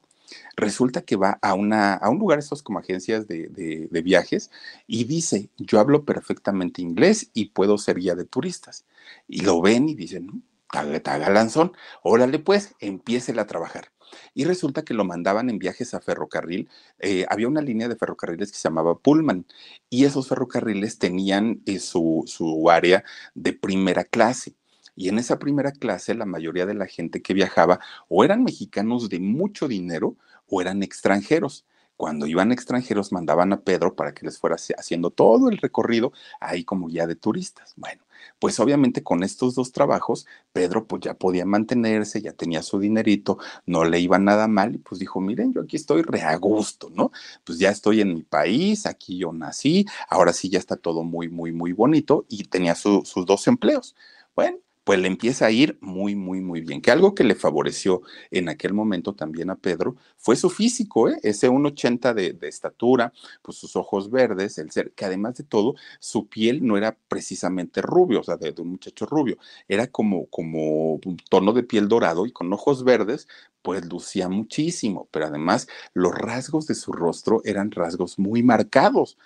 Resulta 0.55 1.01
que 1.01 1.15
va 1.15 1.37
a, 1.41 1.53
una, 1.53 1.93
a 1.93 2.09
un 2.09 2.19
lugar, 2.19 2.39
estos 2.39 2.63
como 2.63 2.79
agencias 2.79 3.27
de, 3.27 3.47
de, 3.47 4.01
viajes, 4.01 4.51
y 4.87 5.05
dice, 5.05 5.49
yo 5.57 5.79
hablo 5.79 6.05
perfectamente 6.05 6.81
inglés 6.81 7.29
y 7.33 7.49
puedo 7.49 7.77
ser 7.77 7.97
guía 7.97 8.15
de 8.15 8.25
turistas. 8.25 8.85
Y 9.27 9.41
lo 9.41 9.61
ven 9.61 9.89
y 9.89 9.95
dicen, 9.95 10.27
no, 10.27 10.41
galanzón, 10.71 11.73
órale 12.03 12.39
pues, 12.39 12.75
empiece 12.79 13.39
a 13.39 13.47
trabajar. 13.47 13.91
Y 14.33 14.45
resulta 14.45 14.83
que 14.83 14.93
lo 14.93 15.03
mandaban 15.03 15.49
en 15.49 15.59
viajes 15.59 15.93
a 15.93 15.99
ferrocarril. 15.99 16.69
Eh, 16.99 17.25
había 17.29 17.47
una 17.47 17.61
línea 17.61 17.87
de 17.87 17.95
ferrocarriles 17.95 18.51
que 18.51 18.57
se 18.57 18.69
llamaba 18.69 18.97
Pullman 18.97 19.45
y 19.89 20.05
esos 20.05 20.27
ferrocarriles 20.27 20.99
tenían 20.99 21.61
eh, 21.65 21.79
su, 21.79 22.23
su 22.27 22.69
área 22.69 23.03
de 23.33 23.53
primera 23.53 24.03
clase. 24.03 24.55
Y 24.95 25.09
en 25.09 25.19
esa 25.19 25.39
primera 25.39 25.71
clase, 25.71 26.15
la 26.15 26.25
mayoría 26.25 26.65
de 26.65 26.73
la 26.73 26.87
gente 26.87 27.21
que 27.21 27.33
viajaba 27.33 27.79
o 28.07 28.23
eran 28.23 28.43
mexicanos 28.43 29.09
de 29.09 29.19
mucho 29.19 29.67
dinero 29.67 30.15
o 30.47 30.61
eran 30.61 30.83
extranjeros. 30.83 31.65
Cuando 31.97 32.27
iban 32.27 32.51
extranjeros, 32.51 33.13
mandaban 33.13 33.53
a 33.53 33.61
Pedro 33.61 33.95
para 33.95 34.13
que 34.13 34.25
les 34.25 34.37
fuera 34.37 34.57
haciendo 34.77 35.11
todo 35.11 35.49
el 35.49 35.57
recorrido 35.57 36.11
ahí 36.41 36.65
como 36.65 36.87
guía 36.87 37.07
de 37.07 37.15
turistas. 37.15 37.73
Bueno, 37.77 38.03
pues 38.37 38.59
obviamente 38.59 39.01
con 39.01 39.23
estos 39.23 39.55
dos 39.55 39.71
trabajos, 39.71 40.27
Pedro 40.51 40.87
pues 40.87 41.03
ya 41.03 41.13
podía 41.13 41.45
mantenerse, 41.45 42.21
ya 42.21 42.33
tenía 42.33 42.63
su 42.63 42.79
dinerito, 42.79 43.37
no 43.65 43.85
le 43.85 43.99
iba 44.01 44.19
nada 44.19 44.49
mal 44.49 44.75
y 44.75 44.77
pues 44.79 44.99
dijo, 44.99 45.21
miren, 45.21 45.53
yo 45.53 45.61
aquí 45.61 45.77
estoy 45.77 46.01
re 46.01 46.21
a 46.21 46.35
gusto, 46.35 46.89
¿no? 46.93 47.11
Pues 47.45 47.59
ya 47.59 47.69
estoy 47.69 48.01
en 48.01 48.13
mi 48.13 48.23
país, 48.23 48.85
aquí 48.85 49.17
yo 49.19 49.31
nací, 49.31 49.85
ahora 50.09 50.33
sí 50.33 50.49
ya 50.49 50.59
está 50.59 50.75
todo 50.75 51.03
muy, 51.03 51.29
muy, 51.29 51.53
muy 51.53 51.71
bonito 51.71 52.25
y 52.27 52.43
tenía 52.45 52.75
sus 52.75 53.13
dos 53.25 53.47
empleos. 53.47 53.95
Bueno, 54.35 54.57
pues 54.85 54.99
le 54.99 55.07
empieza 55.07 55.47
a 55.47 55.51
ir 55.51 55.77
muy, 55.81 56.15
muy, 56.15 56.41
muy 56.41 56.61
bien. 56.61 56.79
Que 56.81 56.91
algo 56.91 57.15
que 57.15 57.23
le 57.23 57.35
favoreció 57.35 58.03
en 58.31 58.49
aquel 58.49 58.73
momento 58.73 59.13
también 59.15 59.49
a 59.49 59.55
Pedro 59.55 59.95
fue 60.15 60.35
su 60.35 60.49
físico, 60.49 61.09
¿eh? 61.09 61.19
ese 61.23 61.49
1,80 61.49 62.13
de, 62.13 62.33
de 62.33 62.47
estatura, 62.47 63.11
pues 63.41 63.57
sus 63.57 63.75
ojos 63.75 64.11
verdes, 64.11 64.59
el 64.59 64.71
ser, 64.71 64.93
que 64.93 65.03
además 65.05 65.35
de 65.35 65.43
todo, 65.43 65.73
su 65.99 66.27
piel 66.27 66.65
no 66.65 66.77
era 66.77 66.97
precisamente 67.07 67.81
rubio, 67.81 68.19
o 68.19 68.23
sea, 68.23 68.37
de, 68.37 68.53
un 68.61 68.69
muchacho 68.69 69.07
rubio, 69.07 69.37
era 69.67 69.87
como, 69.87 70.27
como 70.27 70.93
un 71.03 71.17
tono 71.29 71.51
de 71.53 71.63
piel 71.63 71.87
dorado 71.87 72.27
y 72.27 72.31
con 72.31 72.53
ojos 72.53 72.83
verdes, 72.83 73.27
pues 73.63 73.83
lucía 73.85 74.29
muchísimo, 74.29 75.07
pero 75.09 75.25
además 75.25 75.67
los 75.95 76.13
rasgos 76.13 76.67
de 76.67 76.75
su 76.75 76.91
rostro 76.91 77.41
eran 77.43 77.71
rasgos 77.71 78.19
muy 78.19 78.43
marcados. 78.43 79.17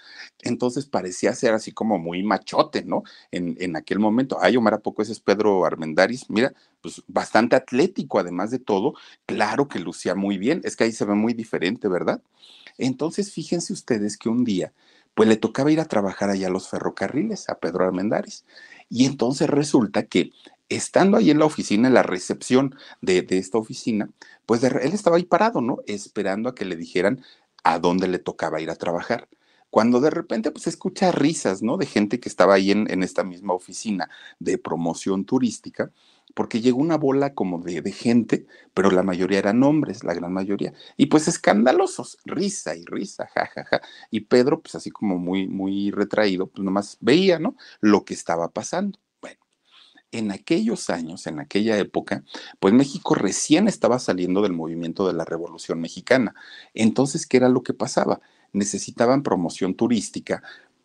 Entonces 0.42 0.86
parecía 0.86 1.36
ser 1.36 1.54
así 1.54 1.74
como 1.74 2.00
muy 2.00 2.24
machote, 2.24 2.86
¿no? 2.86 3.04
En, 3.32 3.58
en 3.60 3.76
aquel 3.76 4.00
momento. 4.00 4.38
Ay, 4.40 4.56
Omar, 4.56 4.76
¿a 4.76 4.80
poco 4.80 5.02
ese 5.02 5.12
es 5.12 5.20
Pedro 5.20 5.49
Armendaris? 5.66 6.30
Mira, 6.30 6.54
pues 6.82 7.04
bastante 7.08 7.56
atlético, 7.56 8.20
además 8.20 8.52
de 8.52 8.60
todo. 8.60 8.94
Claro 9.26 9.68
que 9.68 9.80
lucía 9.80 10.16
muy 10.16 10.38
bien. 10.38 10.62
Es 10.64 10.76
que 10.76 10.86
ahí 10.86 10.92
se 10.92 11.06
ve 11.06 11.16
muy 11.16 11.34
diferente, 11.34 11.88
¿verdad? 11.88 12.22
Entonces, 12.78 13.32
fíjense 13.34 13.74
ustedes 13.74 14.18
que 14.18 14.30
un 14.30 14.44
día, 14.46 14.74
pues 15.14 15.28
le 15.28 15.38
tocaba 15.38 15.72
ir 15.72 15.80
a 15.80 15.86
trabajar 15.86 16.30
allá 16.30 16.48
a 16.48 16.52
los 16.52 16.70
ferrocarriles, 16.70 17.50
a 17.50 17.60
Pedro 17.60 17.86
Armendaris. 17.86 18.46
Y 18.90 19.06
entonces 19.06 19.50
resulta 19.50 20.04
que 20.04 20.32
estando 20.70 21.18
ahí 21.18 21.32
en 21.32 21.40
la 21.40 21.46
oficina, 21.46 21.88
en 21.88 21.94
la 21.94 22.04
recepción 22.04 22.76
de, 23.02 23.26
esta 23.30 23.58
oficina, 23.58 24.10
pues 24.46 24.64
él 24.64 24.94
estaba 24.94 25.18
ahí 25.18 25.26
parado, 25.26 25.62
¿no? 25.62 25.80
Esperando 25.88 26.50
a 26.50 26.56
que 26.56 26.66
le 26.66 26.76
dijeran 26.76 27.24
a 27.64 27.80
dónde 27.80 28.08
le 28.08 28.20
tocaba 28.20 28.62
ir 28.62 28.70
a 28.70 28.76
trabajar. 28.76 29.28
Cuando 29.70 30.00
de 30.00 30.10
repente 30.10 30.52
pues 30.52 30.68
escucha 30.68 31.12
risas, 31.12 31.62
¿no? 31.62 31.78
De 31.78 31.86
gente 31.86 32.20
que 32.20 32.30
estaba 32.30 32.56
ahí 32.56 32.72
en, 32.72 32.90
en 32.92 33.04
esta 33.04 33.24
misma 33.24 33.54
oficina 33.54 34.10
de 34.40 34.58
promoción 34.58 35.26
turística 35.26 35.92
porque 36.34 36.62
llegó 36.62 36.80
una 36.80 36.98
bola 36.98 37.34
como 37.34 37.60
de, 37.60 37.82
de, 37.82 37.92
gente, 37.92 38.46
pero 38.74 38.92
la 38.92 39.04
mayoría 39.04 39.40
eran 39.40 39.64
hombres, 39.64 40.04
la 40.04 40.14
gran 40.14 40.32
mayoría, 40.32 40.74
y 40.98 41.08
pues 41.08 41.28
escandalosos, 41.28 42.18
risa 42.26 42.76
y 42.76 42.86
risa, 42.86 43.28
jajaja. 43.28 43.64
Ja, 43.66 43.80
ja. 43.80 43.88
Y 44.12 44.22
Pedro, 44.22 44.62
pues 44.62 44.76
así 44.76 44.92
como 44.92 45.18
muy, 45.18 45.48
muy 45.48 45.92
retraído, 45.92 46.48
pues 46.48 46.64
nomás 46.64 46.98
veía, 47.02 47.40
¿no? 47.40 47.56
Lo 47.82 48.06
que 48.06 48.14
estaba 48.14 48.52
pasando. 48.52 49.00
Bueno, 49.22 49.40
en 50.12 50.32
aquellos 50.32 50.90
años, 50.90 51.28
en 51.28 51.40
aquella 51.40 51.78
época, 51.78 52.24
pues 52.60 52.74
México 52.74 53.16
recién 53.16 53.68
estaba 53.68 54.00
saliendo 54.00 54.42
del 54.42 54.54
movimiento 54.54 55.08
de 55.08 55.14
la 55.14 55.26
Revolución 55.26 55.82
Mexicana. 55.82 56.36
Entonces, 56.74 57.26
¿qué 57.26 57.38
era 57.38 57.50
lo 57.50 57.64
que 57.64 57.74
pasaba? 57.74 58.22
Necesitaban 58.54 59.24
promoción 59.24 59.76
turística 59.76 60.42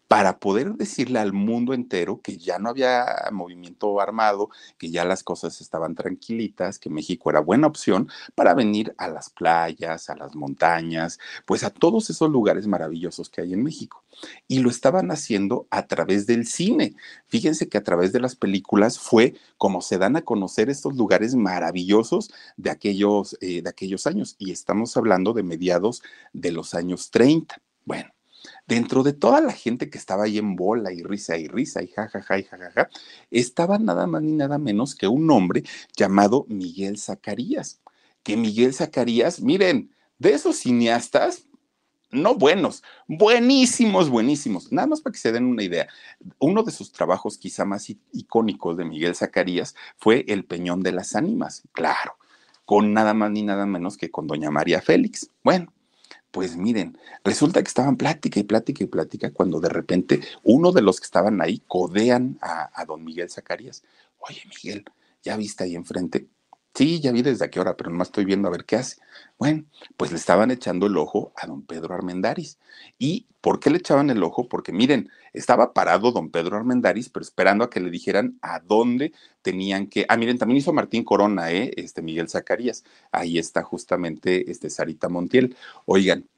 para 0.09 0.39
poder 0.39 0.75
decirle 0.75 1.19
al 1.19 1.33
mundo 1.33 1.73
entero 1.75 2.21
que 2.23 2.37
ya 2.37 2.59
no 2.59 2.69
había 2.69 3.07
movimiento 3.33 4.01
armado, 4.01 4.51
que 4.79 4.91
ya 4.91 5.05
las 5.05 5.23
cosas 5.23 5.61
estaban 5.61 5.95
tranquilitas, 5.95 6.79
que 6.79 6.91
México 6.91 7.31
era 7.31 7.41
buena 7.41 7.67
opción 7.67 8.09
para 8.35 8.55
venir 8.55 8.95
a 8.99 9.09
las 9.09 9.31
playas, 9.31 10.11
a 10.11 10.17
las 10.17 10.35
montañas, 10.35 11.19
pues 11.47 11.65
a 11.65 11.71
todos 11.71 12.11
esos 12.11 12.31
lugares 12.31 12.67
maravillosos 12.67 13.31
que 13.31 13.41
hay 13.41 13.55
en 13.55 13.63
México. 13.63 14.05
Y 14.47 14.61
lo 14.61 14.71
estaban 14.71 15.11
haciendo 15.11 15.67
a 15.71 15.87
través 15.87 16.27
del 16.27 16.47
cine. 16.47 16.95
Fíjense 17.27 17.69
que 17.69 17.79
a 17.79 17.83
través 17.83 18.13
de 18.13 18.21
las 18.21 18.37
películas 18.37 18.99
fue 18.99 19.35
como 19.57 19.81
se 19.81 19.99
dan 19.99 20.17
a 20.17 20.23
conocer 20.23 20.71
estos 20.71 20.95
lugares 20.95 21.35
maravillosos 21.35 22.31
de 22.57 22.71
aquellos, 22.71 23.37
eh, 23.41 23.63
de 23.63 23.71
aquellos 23.71 24.07
años. 24.07 24.37
Y 24.39 24.53
estamos 24.53 24.97
hablando 24.97 25.33
de 25.33 25.43
mediados 25.43 26.03
de 26.33 26.53
los 26.53 26.75
años 26.75 27.11
30. 27.11 27.61
Bueno 27.85 28.14
dentro 28.67 29.03
de 29.03 29.13
toda 29.13 29.41
la 29.41 29.53
gente 29.53 29.91
que 29.91 29.99
estaba 29.99 30.25
ahí 30.25 30.39
en 30.39 30.57
bola 30.57 30.93
y 30.93 31.03
risa 31.03 31.37
y 31.37 31.49
risa 31.49 31.83
y 31.83 31.89
jajaja 31.89 32.39
y 32.39 32.45
jajaja, 32.45 32.89
estaba 33.31 33.79
nada 33.79 34.07
más 34.07 34.23
ni 34.23 34.33
nada 34.33 34.59
menos 34.59 34.95
que 34.95 35.07
un 35.07 35.31
hombre 35.31 35.65
llamado 35.97 36.47
Miguel 36.49 36.99
Zacarías. 36.99 37.81
Que 38.23 38.37
Miguel 38.37 38.73
Zacarías, 38.73 39.41
miren, 39.41 39.95
de 40.19 40.33
esos 40.33 40.57
cineastas, 40.57 41.47
no 42.11 42.37
buenos, 42.37 42.83
buenísimos, 43.07 44.09
buenísimos. 44.09 44.73
Nada 44.73 44.87
más 44.87 45.01
para 45.01 45.13
que 45.13 45.19
se 45.19 45.33
den 45.33 45.45
una 45.45 45.63
idea. 45.63 45.89
Uno 46.39 46.63
de 46.63 46.73
sus 46.73 46.93
trabajos 46.93 47.37
quizá 47.37 47.65
más 47.65 47.91
icónicos 48.13 48.77
de 48.77 48.85
Miguel 48.85 49.15
Zacarías 49.15 49.75
fue 49.99 50.25
El 50.29 50.45
Peñón 50.45 50.81
de 50.83 50.93
las 50.93 51.17
Ánimas, 51.17 51.65
claro, 51.73 52.17
con 52.65 52.95
nada 52.95 53.13
más 53.13 53.31
ni 53.31 53.43
nada 53.43 53.67
menos 53.67 53.97
que 53.97 54.11
con 54.11 54.27
doña 54.27 54.51
María 54.51 54.81
Félix. 54.81 55.29
Bueno, 55.43 55.74
pues 56.35 56.57
miren, 56.57 56.99
resulta 57.23 57.63
que 57.63 57.69
estaban 57.69 57.97
plática 57.97 58.41
y 58.41 58.43
plática 58.43 58.83
y 58.83 58.89
plática 58.89 59.31
cuando 59.33 59.61
de 59.61 59.69
repente 59.69 60.21
uno 60.43 60.73
de 60.73 60.83
los 60.83 60.99
que 60.99 61.05
estaban 61.05 61.41
ahí 61.41 61.63
codean 61.69 62.39
a, 62.43 62.73
a 62.75 62.85
don 62.85 63.05
Miguel 63.05 63.31
Zacarías. 63.31 63.85
Oye, 64.19 64.43
Miguel, 64.49 64.85
¿ya 65.23 65.37
viste 65.37 65.63
ahí 65.63 65.77
enfrente? 65.77 66.27
Sí, 66.75 67.01
ya 67.01 67.13
vi 67.13 67.23
desde 67.23 67.49
qué 67.51 67.61
hora, 67.61 67.77
pero 67.77 67.91
nomás 67.91 68.09
estoy 68.09 68.25
viendo 68.25 68.49
a 68.49 68.51
ver 68.51 68.65
qué 68.65 68.75
hace. 68.75 68.97
Bueno, 69.39 69.65
pues 69.97 70.11
le 70.11 70.17
estaban 70.17 70.51
echando 70.51 70.87
el 70.87 70.97
ojo 70.97 71.33
a 71.37 71.47
don 71.47 71.63
Pedro 71.63 71.95
Armendaris. 71.95 72.59
¿Y 72.99 73.29
por 73.41 73.61
qué 73.61 73.71
le 73.71 73.79
echaban 73.79 74.11
el 74.11 74.25
ojo? 74.25 74.49
Porque 74.49 74.73
miren, 74.73 75.09
estaba 75.33 75.73
parado 75.73 76.11
don 76.11 76.31
Pedro 76.31 76.57
Armendaris, 76.57 77.11
pero 77.11 77.23
esperando 77.23 77.63
a 77.63 77.71
que 77.71 77.79
le 77.79 77.91
dijeran 77.91 78.39
a 78.43 78.59
dónde 78.59 79.13
tenían 79.43 79.87
que. 79.87 80.05
Ah, 80.09 80.17
miren, 80.17 80.37
también 80.37 80.59
hizo 80.59 80.73
Martín 80.73 81.05
Corona, 81.05 81.53
¿eh? 81.53 81.71
Este 81.77 82.03
Miguel 82.03 82.29
Zacarías. 82.29 82.83
Ahí 83.13 83.39
está 83.39 83.63
justamente 83.63 84.51
este 84.51 84.69
Sarita 84.69 85.09
Montiel. 85.09 85.57
Oigan, 85.87 86.29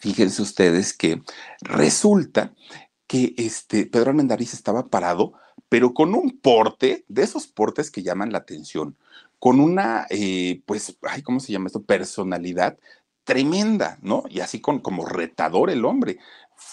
fíjense 0.00 0.42
ustedes 0.42 0.92
que 0.92 1.22
resulta 1.60 2.52
que 3.06 3.34
este 3.36 3.86
Pedro 3.86 4.10
Armendáriz 4.10 4.54
estaba 4.54 4.88
parado, 4.88 5.34
pero 5.68 5.94
con 5.94 6.16
un 6.16 6.38
porte, 6.40 7.04
de 7.06 7.22
esos 7.22 7.46
portes 7.46 7.92
que 7.92 8.02
llaman 8.02 8.32
la 8.32 8.38
atención 8.38 8.96
con 9.46 9.60
una, 9.60 10.08
eh, 10.10 10.60
pues, 10.66 10.98
ay, 11.02 11.22
¿cómo 11.22 11.38
se 11.38 11.52
llama 11.52 11.68
esto? 11.68 11.84
Personalidad 11.84 12.76
tremenda, 13.22 13.96
¿no? 14.02 14.24
Y 14.28 14.40
así 14.40 14.60
con, 14.60 14.80
como 14.80 15.06
retador 15.06 15.70
el 15.70 15.84
hombre, 15.84 16.18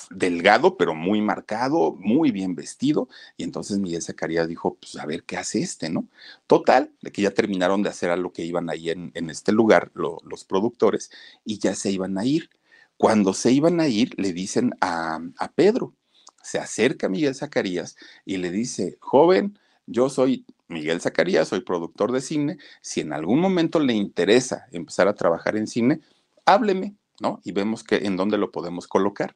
delgado 0.10 0.76
pero 0.76 0.96
muy 0.96 1.22
marcado, 1.22 1.96
muy 2.00 2.32
bien 2.32 2.56
vestido. 2.56 3.10
Y 3.38 3.44
entonces 3.44 3.78
Miguel 3.78 4.02
Zacarías 4.02 4.48
dijo, 4.48 4.80
pues 4.82 4.96
a 4.96 5.06
ver 5.06 5.24
qué 5.24 5.38
hace 5.38 5.62
este, 5.62 5.92
¿no? 5.92 6.08
Total, 6.48 6.92
de 7.04 7.12
que 7.12 7.22
ya 7.22 7.30
terminaron 7.30 7.84
de 7.84 7.90
hacer 7.90 8.10
a 8.10 8.18
lo 8.18 8.34
que 8.34 8.44
iban 8.44 8.68
ahí 8.72 8.90
en, 8.90 9.12
en 9.14 9.30
este 9.30 9.52
lugar 9.52 9.92
lo, 9.94 10.18
los 10.24 10.44
productores 10.44 11.12
y 11.46 11.60
ya 11.60 11.76
se 11.76 11.92
iban 11.92 12.18
a 12.18 12.26
ir. 12.26 12.50
Cuando 12.98 13.36
se 13.36 13.52
iban 13.52 13.82
a 13.82 13.88
ir, 13.88 14.16
le 14.18 14.34
dicen 14.34 14.72
a, 14.82 15.20
a 15.38 15.52
Pedro, 15.52 15.94
se 16.42 16.58
acerca 16.58 17.08
Miguel 17.08 17.36
Zacarías 17.36 17.96
y 18.26 18.38
le 18.38 18.50
dice, 18.50 18.98
joven, 19.00 19.60
yo 19.86 20.10
soy 20.10 20.46
Miguel 20.74 21.00
Zacarías, 21.00 21.48
soy 21.48 21.62
productor 21.62 22.12
de 22.12 22.22
cine, 22.22 22.58
si 22.82 23.02
en 23.02 23.14
algún 23.14 23.40
momento 23.40 23.80
le 23.80 23.94
interesa 23.94 24.66
empezar 24.72 25.08
a 25.08 25.16
trabajar 25.16 25.56
en 25.56 25.68
cine, 25.68 26.02
hábleme, 26.46 26.96
¿no? 27.22 27.40
Y 27.44 27.52
vemos 27.52 27.84
que 27.84 27.98
en 27.98 28.18
dónde 28.18 28.38
lo 28.38 28.52
podemos 28.52 28.88
colocar. 28.88 29.36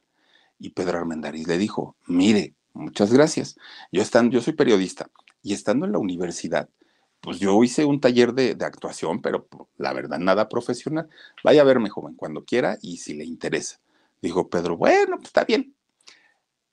Y 0.58 0.70
Pedro 0.70 0.98
Armendáriz 0.98 1.46
le 1.46 1.56
dijo, 1.56 1.96
mire, 2.06 2.54
muchas 2.74 3.12
gracias. 3.12 3.56
Yo, 3.92 4.02
estando, 4.02 4.32
yo 4.32 4.42
soy 4.42 4.52
periodista 4.52 5.10
y 5.42 5.54
estando 5.54 5.86
en 5.86 5.92
la 5.92 5.98
universidad, 5.98 6.68
pues 7.20 7.38
yo 7.38 7.62
hice 7.64 7.84
un 7.84 8.00
taller 8.00 8.32
de, 8.34 8.54
de 8.54 8.64
actuación, 8.64 9.22
pero 9.22 9.46
pues, 9.46 9.68
la 9.76 9.92
verdad 9.92 10.18
nada 10.18 10.48
profesional. 10.48 11.08
Vaya 11.42 11.62
a 11.62 11.64
verme, 11.64 11.88
joven, 11.88 12.14
cuando 12.14 12.44
quiera 12.44 12.78
y 12.82 12.98
si 12.98 13.14
le 13.14 13.24
interesa. 13.24 13.80
Dijo 14.20 14.48
Pedro, 14.48 14.76
bueno, 14.76 15.16
pues 15.16 15.28
está 15.28 15.44
bien, 15.44 15.74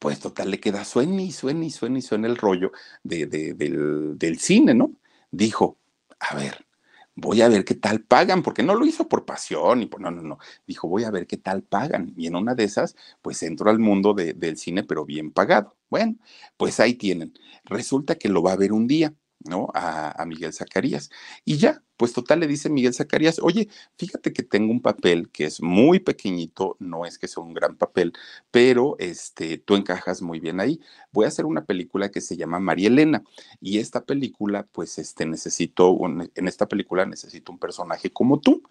pues 0.05 0.19
total 0.19 0.51
le 0.51 0.59
queda 0.59 0.85
suene 0.85 1.23
y 1.23 1.31
suene 1.31 1.65
y 1.65 1.71
suene 1.71 1.97
y 1.97 2.01
suene 2.03 2.27
el 2.27 2.37
rollo 2.37 2.71
de, 3.01 3.25
del, 3.25 4.19
del 4.19 4.37
cine, 4.39 4.75
¿no? 4.75 4.91
Dijo, 5.31 5.79
a 6.19 6.35
ver, 6.35 6.67
voy 7.15 7.41
a 7.41 7.47
ver 7.49 7.65
qué 7.65 7.73
tal 7.73 8.01
pagan, 8.03 8.43
porque 8.43 8.61
no 8.61 8.75
lo 8.75 8.85
hizo 8.85 9.09
por 9.09 9.25
pasión 9.25 9.81
y 9.81 9.87
por 9.87 10.01
no, 10.01 10.11
no, 10.11 10.21
no. 10.21 10.37
Dijo, 10.67 10.87
voy 10.87 11.05
a 11.05 11.09
ver 11.09 11.25
qué 11.25 11.37
tal 11.37 11.63
pagan. 11.63 12.13
Y 12.17 12.27
en 12.27 12.35
una 12.35 12.53
de 12.53 12.65
esas, 12.65 12.95
pues 13.23 13.41
entró 13.41 13.71
al 13.71 13.79
mundo 13.79 14.13
de, 14.13 14.33
del 14.33 14.57
cine, 14.57 14.83
pero 14.83 15.05
bien 15.05 15.31
pagado. 15.31 15.75
Bueno, 15.89 16.17
pues 16.55 16.79
ahí 16.79 16.93
tienen. 16.93 17.33
Resulta 17.63 18.13
que 18.13 18.29
lo 18.29 18.43
va 18.43 18.51
a 18.51 18.57
ver 18.57 18.73
un 18.73 18.85
día. 18.85 19.11
¿No? 19.45 19.69
A, 19.73 20.25
Miguel 20.25 20.53
Zacarías. 20.53 21.09
Y 21.45 21.57
ya, 21.57 21.83
pues 21.97 22.13
total 22.13 22.39
le 22.39 22.47
dice 22.47 22.69
Miguel 22.69 22.93
Zacarías, 22.93 23.39
oye, 23.39 23.69
fíjate 23.97 24.33
que 24.33 24.43
tengo 24.43 24.71
un 24.71 24.81
papel 24.81 25.29
que 25.29 25.45
es 25.45 25.61
muy 25.61 25.99
pequeñito, 25.99 26.77
no 26.79 27.05
es 27.05 27.17
que 27.19 27.27
sea 27.27 27.43
un 27.43 27.53
gran 27.53 27.77
papel, 27.77 28.13
pero 28.51 28.95
este, 28.99 29.57
tú 29.57 29.75
encajas 29.75 30.21
muy 30.21 30.39
bien 30.39 30.59
ahí. 30.59 30.79
Voy 31.11 31.25
a 31.25 31.29
hacer 31.29 31.45
una 31.45 31.65
película 31.65 32.09
que 32.09 32.21
se 32.21 32.37
llama 32.37 32.59
María 32.59 32.87
Elena 32.87 33.23
y 33.61 33.79
esta 33.79 34.05
película, 34.05 34.67
pues 34.71 34.97
este, 34.97 35.25
necesito, 35.25 35.97
en 36.05 36.47
esta 36.47 36.67
película 36.67 37.05
necesito 37.05 37.51
un 37.51 37.59
personaje 37.59 38.11
como 38.11 38.39
tú 38.39 38.63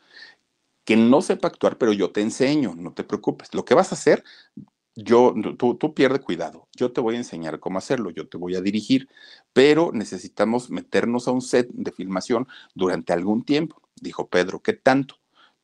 que 0.84 0.96
no 0.96 1.22
sepa 1.22 1.48
actuar, 1.48 1.78
pero 1.78 1.92
yo 1.92 2.12
te 2.12 2.20
enseño, 2.20 2.74
no 2.76 2.92
te 2.92 3.04
preocupes. 3.04 3.54
Lo 3.54 3.64
que 3.64 3.74
vas 3.74 3.92
a 3.92 3.94
hacer, 3.94 4.22
yo, 4.96 5.34
tú, 5.58 5.76
tú 5.76 5.94
pierde 5.94 6.20
cuidado, 6.20 6.68
yo 6.76 6.92
te 6.92 7.00
voy 7.00 7.14
a 7.14 7.18
enseñar 7.18 7.60
cómo 7.60 7.78
hacerlo, 7.78 8.10
yo 8.10 8.28
te 8.28 8.38
voy 8.38 8.54
a 8.54 8.60
dirigir, 8.60 9.08
pero 9.52 9.90
necesitamos 9.92 10.70
meternos 10.70 11.28
a 11.28 11.32
un 11.32 11.42
set 11.42 11.68
de 11.72 11.92
filmación 11.92 12.46
durante 12.74 13.12
algún 13.12 13.44
tiempo, 13.44 13.82
dijo 14.00 14.28
Pedro, 14.28 14.60
¿qué 14.60 14.72
tanto? 14.72 15.16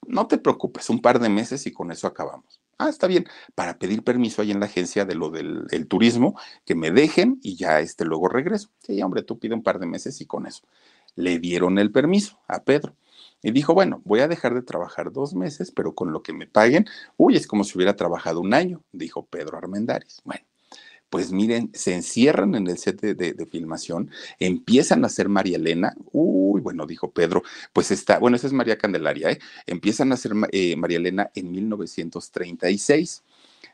No 0.07 0.27
te 0.27 0.39
preocupes, 0.39 0.91
un 0.91 1.01
par 1.01 1.21
de 1.21 1.29
meses 1.29 1.67
y 1.67 1.73
con 1.73 1.93
eso 1.93 2.07
acabamos. 2.07 2.61
Ah, 2.79 2.89
está 2.89 3.07
bien, 3.07 3.27
para 3.55 3.79
pedir 3.79 4.03
permiso 4.03 4.41
ahí 4.41 4.51
en 4.51 4.61
la 4.61 4.67
agencia 4.67 5.05
de 5.05 5.15
lo 5.15 5.29
del 5.29 5.67
el 5.71 5.87
turismo, 5.87 6.39
que 6.65 6.75
me 6.75 6.91
dejen 6.91 7.39
y 7.43 7.57
ya 7.57 7.81
este 7.81 8.07
luego 8.07 8.29
regreso. 8.29 8.71
Sí, 8.79 9.03
hombre, 9.03 9.23
tú 9.23 9.39
pide 9.39 9.55
un 9.55 9.63
par 9.63 9.79
de 9.79 9.87
meses 9.87 10.19
y 10.23 10.27
con 10.27 10.47
eso. 10.47 10.63
Le 11.15 11.39
dieron 11.39 11.79
el 11.79 11.93
permiso 11.93 12.41
a 12.49 12.63
Pedro. 12.65 12.95
Y 13.43 13.53
dijo, 13.53 13.75
bueno, 13.75 14.03
voy 14.05 14.21
a 14.21 14.29
dejar 14.29 14.55
de 14.55 14.63
trabajar 14.63 15.13
dos 15.13 15.35
meses, 15.35 15.71
pero 15.71 15.95
con 15.95 16.13
lo 16.13 16.23
que 16.23 16.33
me 16.33 16.47
paguen, 16.47 16.87
uy, 17.17 17.37
es 17.37 17.47
como 17.47 17.65
si 17.65 17.77
hubiera 17.77 17.97
trabajado 17.97 18.41
un 18.41 18.55
año, 18.55 18.83
dijo 18.93 19.27
Pedro 19.27 19.57
Armendáriz. 19.57 20.21
Bueno, 20.25 20.45
pues 21.11 21.33
miren, 21.33 21.71
se 21.75 21.95
encierran 21.95 22.55
en 22.55 22.69
el 22.69 22.79
set 22.79 23.01
de, 23.01 23.47
filmación, 23.47 24.11
empiezan 24.39 25.03
a 25.03 25.09
hacer 25.09 25.29
María 25.29 25.57
Elena, 25.57 25.95
uy, 26.13 26.61
bueno, 26.61 26.87
dijo 26.87 27.11
Pedro, 27.11 27.43
pues 27.73 27.91
está, 27.91 28.19
bueno, 28.19 28.37
esa 28.37 28.47
es 28.47 28.53
María 28.53 28.79
Candelaria, 28.79 29.33
¿eh? 29.33 29.41
empiezan 29.67 30.13
a 30.13 30.15
hacer 30.15 30.33
eh, 30.53 30.77
María 30.77 30.99
Elena 30.99 31.31
en 31.35 31.51
1936. 31.51 33.25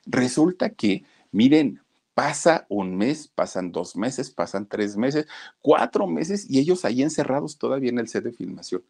Resulta 0.07 0.71
que, 0.71 1.05
miren, 1.31 1.81
pasa 2.15 2.65
un 2.71 2.97
mes, 2.97 3.29
pasan 3.29 3.73
dos 3.73 3.95
meses, 3.95 4.31
pasan 4.31 4.67
tres 4.67 4.97
meses, 4.97 5.27
cuatro 5.61 6.07
meses 6.07 6.47
y 6.49 6.59
ellos 6.59 6.87
ahí 6.87 7.03
encerrados 7.03 7.59
todavía 7.59 7.91
en 7.91 7.99
el 7.99 8.09
set 8.09 8.25
de 8.25 8.33
filmación. 8.33 8.83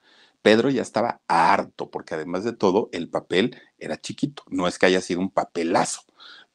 Pedro 0.47 0.71
ya 0.71 0.83
estaba 0.83 1.21
harto, 1.27 1.91
porque 1.91 2.15
además 2.15 2.45
de 2.45 2.53
todo, 2.53 2.89
el 2.93 3.09
papel 3.09 3.61
era 3.79 4.01
chiquito, 4.01 4.45
no 4.49 4.69
es 4.69 4.79
que 4.79 4.87
haya 4.87 5.01
sido 5.01 5.19
un 5.19 5.29
papelazo, 5.29 6.03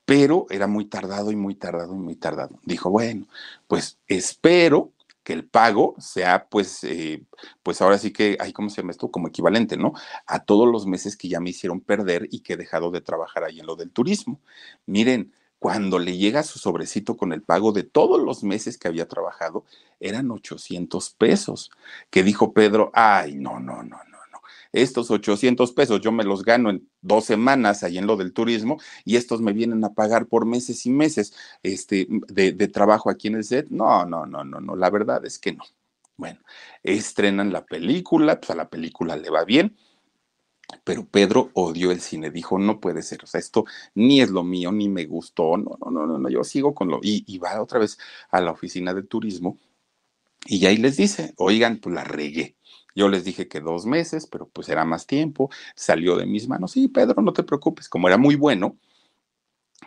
pero 0.06 0.46
era 0.50 0.66
muy 0.66 0.86
tardado 0.86 1.30
y 1.30 1.36
muy 1.36 1.56
tardado 1.56 1.94
y 1.94 1.98
muy 1.98 2.16
tardado. 2.16 2.58
Dijo, 2.64 2.90
bueno, 2.90 3.28
pues 3.68 4.00
espero 4.08 4.94
que 5.26 5.34
el 5.34 5.46
pago 5.46 5.96
sea, 6.00 6.48
pues, 6.48 6.86
eh, 6.86 7.26
pues 7.64 7.82
ahora 7.82 7.98
sí 7.98 8.14
que, 8.14 8.38
ay, 8.40 8.54
¿cómo 8.54 8.70
se 8.70 8.78
llama 8.78 8.92
esto? 8.92 9.12
Como 9.12 9.28
equivalente, 9.28 9.76
¿no? 9.76 9.92
A 10.26 10.46
todos 10.46 10.72
los 10.72 10.86
meses 10.86 11.18
que 11.18 11.28
ya 11.28 11.42
me 11.42 11.50
hicieron 11.50 11.82
perder 11.82 12.30
y 12.32 12.40
que 12.44 12.54
he 12.54 12.58
dejado 12.58 12.92
de 12.92 13.02
trabajar 13.02 13.44
ahí 13.44 13.60
en 13.60 13.66
lo 13.66 13.76
del 13.76 13.92
turismo. 13.92 14.40
Miren, 14.86 15.34
cuando 15.62 16.00
le 16.00 16.18
llega 16.18 16.42
su 16.42 16.58
sobrecito 16.58 17.16
con 17.16 17.34
el 17.34 17.44
pago 17.44 17.72
de 17.72 17.84
todos 17.84 18.20
los 18.20 18.44
meses 18.44 18.80
que 18.80 18.88
había 18.88 19.08
trabajado, 19.08 19.64
eran 20.00 20.32
800 20.32 21.12
pesos, 21.12 21.70
que 22.10 22.24
dijo 22.24 22.52
Pedro, 22.52 22.90
ay, 22.96 23.36
no, 23.36 23.60
no, 23.60 23.84
no, 23.84 23.84
no, 23.84 24.18
no, 24.32 24.42
estos 24.74 25.12
800 25.12 25.72
pesos 25.74 26.02
yo 26.02 26.12
me 26.12 26.24
los 26.24 26.44
gano 26.44 26.72
en 26.72 26.90
dos 27.02 27.26
semanas 27.26 27.84
ahí 27.84 28.00
en 28.00 28.08
lo 28.08 28.18
del 28.18 28.34
turismo 28.34 28.80
y 29.06 29.18
estos 29.18 29.40
me 29.40 29.54
vienen 29.54 29.84
a 29.84 29.94
pagar 29.94 30.26
por 30.26 30.48
meses 30.48 30.84
y 30.88 30.90
meses 30.90 31.32
este, 31.62 32.08
de, 32.10 32.54
de 32.54 32.68
trabajo 32.68 33.12
aquí 33.12 33.28
en 33.28 33.36
el 33.36 33.44
set. 33.44 33.68
No, 33.70 34.04
no, 34.04 34.26
no, 34.26 34.44
no, 34.44 34.60
no, 34.62 34.76
la 34.76 34.90
verdad 34.90 35.24
es 35.28 35.38
que 35.38 35.54
no. 35.54 35.64
Bueno, 36.18 36.40
estrenan 36.82 37.54
la 37.54 37.64
película, 37.66 38.40
pues 38.40 38.50
a 38.50 38.56
la 38.56 38.68
película 38.68 39.16
le 39.16 39.30
va 39.30 39.46
bien 39.46 39.78
pero 40.84 41.06
Pedro 41.06 41.52
odió 41.54 41.92
el 41.92 42.02
cine, 42.02 42.32
dijo, 42.32 42.58
no 42.60 42.80
puede 42.80 43.02
ser, 43.02 43.24
o 43.24 43.28
sea, 43.28 43.40
esto 43.40 43.66
ni 43.96 44.22
es 44.22 44.30
lo 44.30 44.44
mío, 44.44 44.72
ni 44.72 44.90
me 44.90 45.06
gustó, 45.06 45.58
no, 45.58 45.78
no, 45.90 46.08
no, 46.08 46.18
no, 46.18 46.30
yo 46.30 46.44
sigo 46.44 46.74
con 46.74 46.90
lo, 46.90 47.00
y, 47.02 47.38
va 47.38 47.62
otra 47.62 47.80
vez 47.80 47.98
a 48.30 48.42
la 48.42 48.52
oficina 48.52 48.94
de 48.94 49.04
turismo 49.04 49.58
y 50.46 50.66
ahí 50.66 50.78
les 50.78 50.98
dice, 50.98 51.34
oigan, 51.38 51.78
pues 51.78 51.94
la 51.96 52.04
regué. 52.04 52.58
Yo 52.96 53.08
les 53.10 53.24
dije 53.24 53.48
que 53.48 53.62
dos 53.62 53.86
meses, 53.86 54.28
pero 54.28 54.50
pues 54.50 54.68
era 54.70 54.84
más 54.86 55.08
tiempo, 55.08 55.50
salió 55.76 56.18
de 56.18 56.26
mis 56.26 56.48
manos. 56.48 56.72
Sí, 56.72 56.88
Pedro, 56.88 57.22
no 57.22 57.32
te 57.34 57.44
preocupes, 57.44 57.88
como 57.88 58.08
era 58.08 58.18
muy 58.18 58.36
bueno, 58.36 58.78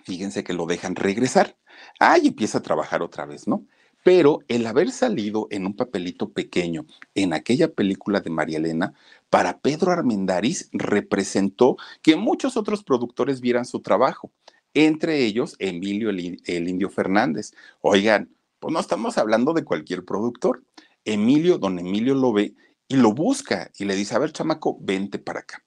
fíjense 0.05 0.45
que 0.45 0.53
lo 0.53 0.67
dejan 0.67 0.97
regresar. 0.97 1.57
Ah, 2.01 2.19
y 2.19 2.29
empieza 2.29 2.59
a 2.59 2.63
trabajar 2.63 3.03
otra 3.03 3.27
vez, 3.27 3.47
¿no? 3.49 3.67
Pero 4.05 4.41
el 4.49 4.67
haber 4.67 4.91
salido 4.91 5.49
en 5.51 5.65
un 5.65 5.75
papelito 5.75 6.31
pequeño 6.31 6.85
en 7.15 7.33
aquella 7.33 7.73
película 7.73 8.21
de 8.21 8.29
María 8.29 8.59
Elena, 8.59 8.93
para 9.31 9.59
Pedro 9.61 9.93
Armendáriz 9.93 10.69
representó 10.73 11.79
que 12.03 12.15
muchos 12.15 12.59
otros 12.59 12.85
productores 12.85 13.41
vieran 13.41 13.65
su 13.65 13.81
trabajo, 13.81 14.31
entre 14.75 15.25
ellos 15.25 15.57
Emilio 15.59 16.11
el, 16.11 16.69
Indio 16.69 16.91
Fernández. 16.91 17.53
Oigan, 17.81 18.31
pues 18.61 18.75
no 18.75 18.79
estamos 18.79 19.17
hablando 19.17 19.55
de 19.55 19.65
cualquier 19.65 20.05
productor. 20.05 20.63
Emilio, 21.07 21.57
don 21.57 21.79
Emilio 21.79 22.15
lo 22.15 22.35
ve 22.35 22.55
y 22.89 22.97
lo 22.97 23.15
busca 23.15 23.71
y 23.79 23.87
le 23.87 23.97
dice, 23.97 24.15
a 24.15 24.19
ver, 24.19 24.33
chamaco, 24.33 24.77
vente 24.81 25.19
para 25.19 25.41
acá 25.41 25.65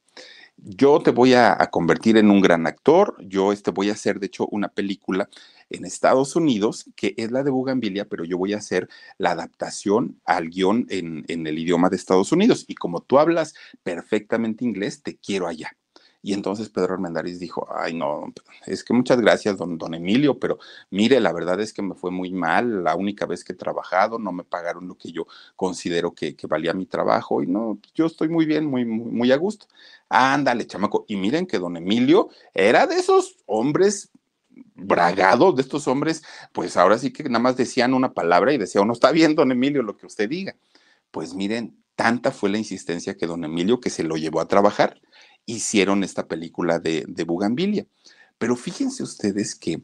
yo 0.58 1.00
te 1.02 1.12
voy 1.12 1.34
a, 1.34 1.56
convertir 1.72 2.18
en 2.18 2.32
un 2.32 2.42
gran 2.42 2.66
actor, 2.68 3.16
yo 3.20 3.52
este, 3.52 3.72
voy 3.72 3.90
a 3.90 3.94
hacer, 3.94 4.20
de 4.20 4.28
hecho, 4.28 4.48
una 4.48 4.70
película 4.70 5.30
en 5.70 5.86
Estados 5.86 6.36
Unidos, 6.36 6.86
que 6.96 7.14
es 7.18 7.32
la 7.32 7.44
de 7.44 7.52
Bugambilia, 7.52 8.06
pero 8.06 8.24
yo 8.24 8.38
voy 8.38 8.54
a 8.54 8.58
hacer 8.58 8.88
la 9.18 9.32
adaptación 9.32 10.20
al 10.26 10.50
guion 10.50 10.86
en, 10.90 11.26
en 11.28 11.48
el 11.48 11.60
idioma 11.60 11.90
de 11.90 11.96
Estados 11.96 12.32
Unidos. 12.32 12.66
Y 12.68 12.76
como 12.76 13.02
tú 13.02 13.20
hablas 13.20 13.54
perfectamente 13.84 14.66
inglés, 14.66 15.04
te 15.04 15.18
quiero 15.18 15.48
allá. 15.48 15.72
Y 16.28 16.34
entonces 16.34 16.70
Pedro 16.70 16.96
Armendáriz 16.96 17.40
dijo, 17.40 17.68
ay 17.74 17.94
no, 17.94 18.34
es 18.66 18.84
que 18.84 18.94
muchas 18.94 19.22
gracias, 19.22 19.58
don, 19.58 19.78
don 19.78 19.94
Emilio, 19.94 20.40
pero 20.40 20.58
mire, 20.90 21.20
la 21.20 21.32
verdad 21.32 21.62
es 21.62 21.72
que 21.72 21.82
me 21.82 21.96
fue 21.96 22.12
muy 22.12 22.32
mal, 22.32 22.84
la 22.84 22.96
única 22.96 23.26
vez 23.26 23.44
que 23.44 23.54
he 23.54 23.56
trabajado, 23.56 24.20
no 24.20 24.32
me 24.32 24.44
pagaron 24.44 24.88
lo 24.88 24.98
que 24.98 25.12
yo 25.12 25.28
considero 25.56 26.14
que, 26.14 26.36
valía 26.50 26.74
mi 26.74 26.86
trabajo 26.86 27.42
y 27.44 27.48
no, 27.48 27.80
yo 27.94 28.08
estoy 28.08 28.30
muy 28.30 28.46
bien, 28.46 28.66
muy, 28.66 28.84
muy, 28.84 29.10
muy 29.10 29.32
a 29.32 29.38
gusto. 29.38 29.68
Ándale, 30.10 30.66
chamaco. 30.66 31.06
Y 31.08 31.18
miren 31.18 31.46
que 31.46 31.60
don 31.60 31.78
Emilio 31.78 32.30
era 32.54 32.88
de 32.88 32.96
esos 32.96 33.38
hombres 33.46 34.10
bragados, 34.76 35.56
de 35.56 35.62
estos 35.62 35.88
hombres, 35.88 36.24
pues 36.54 36.78
ahora 36.78 36.98
sí 36.98 37.12
que 37.12 37.24
nada 37.24 37.40
más 37.40 37.58
decían 37.58 37.94
una 37.94 38.14
palabra 38.14 38.54
y 38.54 38.58
decía, 38.58 38.84
no 38.86 38.94
está 38.94 39.12
bien, 39.12 39.36
don 39.36 39.52
Emilio, 39.52 39.84
lo 39.84 39.98
que 39.98 40.06
usted 40.06 40.30
diga. 40.30 40.56
Pues 41.12 41.34
miren, 41.34 41.84
tanta 41.96 42.32
fue 42.32 42.50
la 42.50 42.58
insistencia 42.58 43.18
que 43.18 43.28
don 43.28 43.44
Emilio 43.44 43.80
que 43.80 43.90
se 43.90 44.04
lo 44.04 44.16
llevó 44.18 44.42
a 44.42 44.48
trabajar 44.48 45.02
hicieron 45.46 46.04
esta 46.04 46.28
película 46.28 46.80
de, 46.80 47.06
de 47.08 47.24
Bugambilia. 47.24 47.88
Pero 48.38 48.56
fíjense 48.56 49.02
ustedes 49.04 49.56
que 49.56 49.82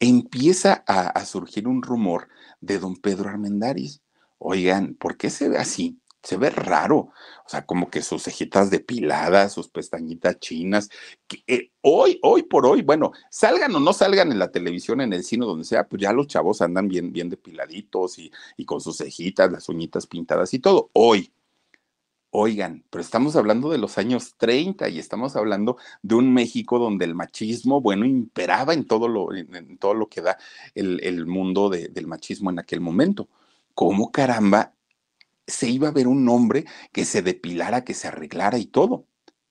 empieza 0.00 0.84
a, 0.86 1.24
surgir 1.24 1.68
un 1.68 1.82
rumor 1.82 2.28
de 2.60 2.78
don 2.78 2.96
Pedro 2.96 3.28
Armendáriz. 3.28 4.02
Oigan, 4.38 4.94
¿por 4.94 5.16
qué 5.16 5.30
se 5.30 5.48
ve 5.48 5.58
así? 5.58 6.00
Se 6.26 6.36
ve 6.36 6.50
raro. 6.50 6.96
O 6.96 7.48
sea, 7.48 7.64
como 7.64 7.88
que 7.88 8.02
sus 8.02 8.24
cejitas 8.24 8.68
depiladas, 8.68 9.52
sus 9.52 9.68
pestañitas 9.68 10.40
chinas. 10.40 10.90
Que, 11.28 11.44
eh, 11.46 11.70
hoy, 11.82 12.18
hoy 12.22 12.42
por 12.42 12.66
hoy, 12.66 12.82
bueno, 12.82 13.12
salgan 13.30 13.72
o 13.76 13.78
no 13.80 13.92
salgan 13.92 14.32
en 14.32 14.40
la 14.40 14.50
televisión, 14.50 15.00
en 15.00 15.12
el 15.12 15.22
cine, 15.22 15.46
donde 15.46 15.64
sea, 15.64 15.86
pues 15.86 16.02
ya 16.02 16.12
los 16.12 16.26
chavos 16.26 16.62
andan 16.62 16.88
bien, 16.88 17.12
bien 17.12 17.30
depiladitos 17.30 18.18
y, 18.18 18.32
y 18.56 18.64
con 18.64 18.80
sus 18.80 18.96
cejitas, 18.98 19.52
las 19.52 19.68
uñitas 19.68 20.08
pintadas 20.08 20.52
y 20.52 20.58
todo. 20.58 20.90
Hoy, 20.94 21.32
Oigan, 22.38 22.84
pero 22.90 23.00
estamos 23.00 23.34
hablando 23.36 23.70
de 23.70 23.78
los 23.78 23.96
años 23.98 24.34
30 24.36 24.90
y 24.90 24.98
estamos 24.98 25.36
hablando 25.36 25.78
de 26.02 26.16
un 26.16 26.34
México 26.34 26.78
donde 26.78 27.06
el 27.06 27.14
machismo, 27.14 27.80
bueno, 27.80 28.04
imperaba 28.04 28.74
en 28.74 28.84
todo 28.86 29.08
lo, 29.08 29.32
en, 29.32 29.78
todo 29.78 29.94
lo 29.94 30.08
que 30.08 30.20
da 30.20 30.36
el, 30.74 31.24
mundo 31.24 31.70
del 31.70 32.06
machismo 32.06 32.50
en 32.50 32.58
aquel 32.58 32.82
momento. 32.82 33.28
¿Cómo 33.72 34.10
caramba 34.12 34.75
se 35.46 35.68
iba 35.68 35.88
a 35.88 35.92
ver 35.92 36.08
un 36.08 36.28
hombre 36.28 36.64
que 36.92 37.04
se 37.04 37.22
depilara, 37.22 37.84
que 37.84 37.94
se 37.94 38.08
arreglara 38.08 38.58
y 38.58 38.66
todo? 38.66 39.06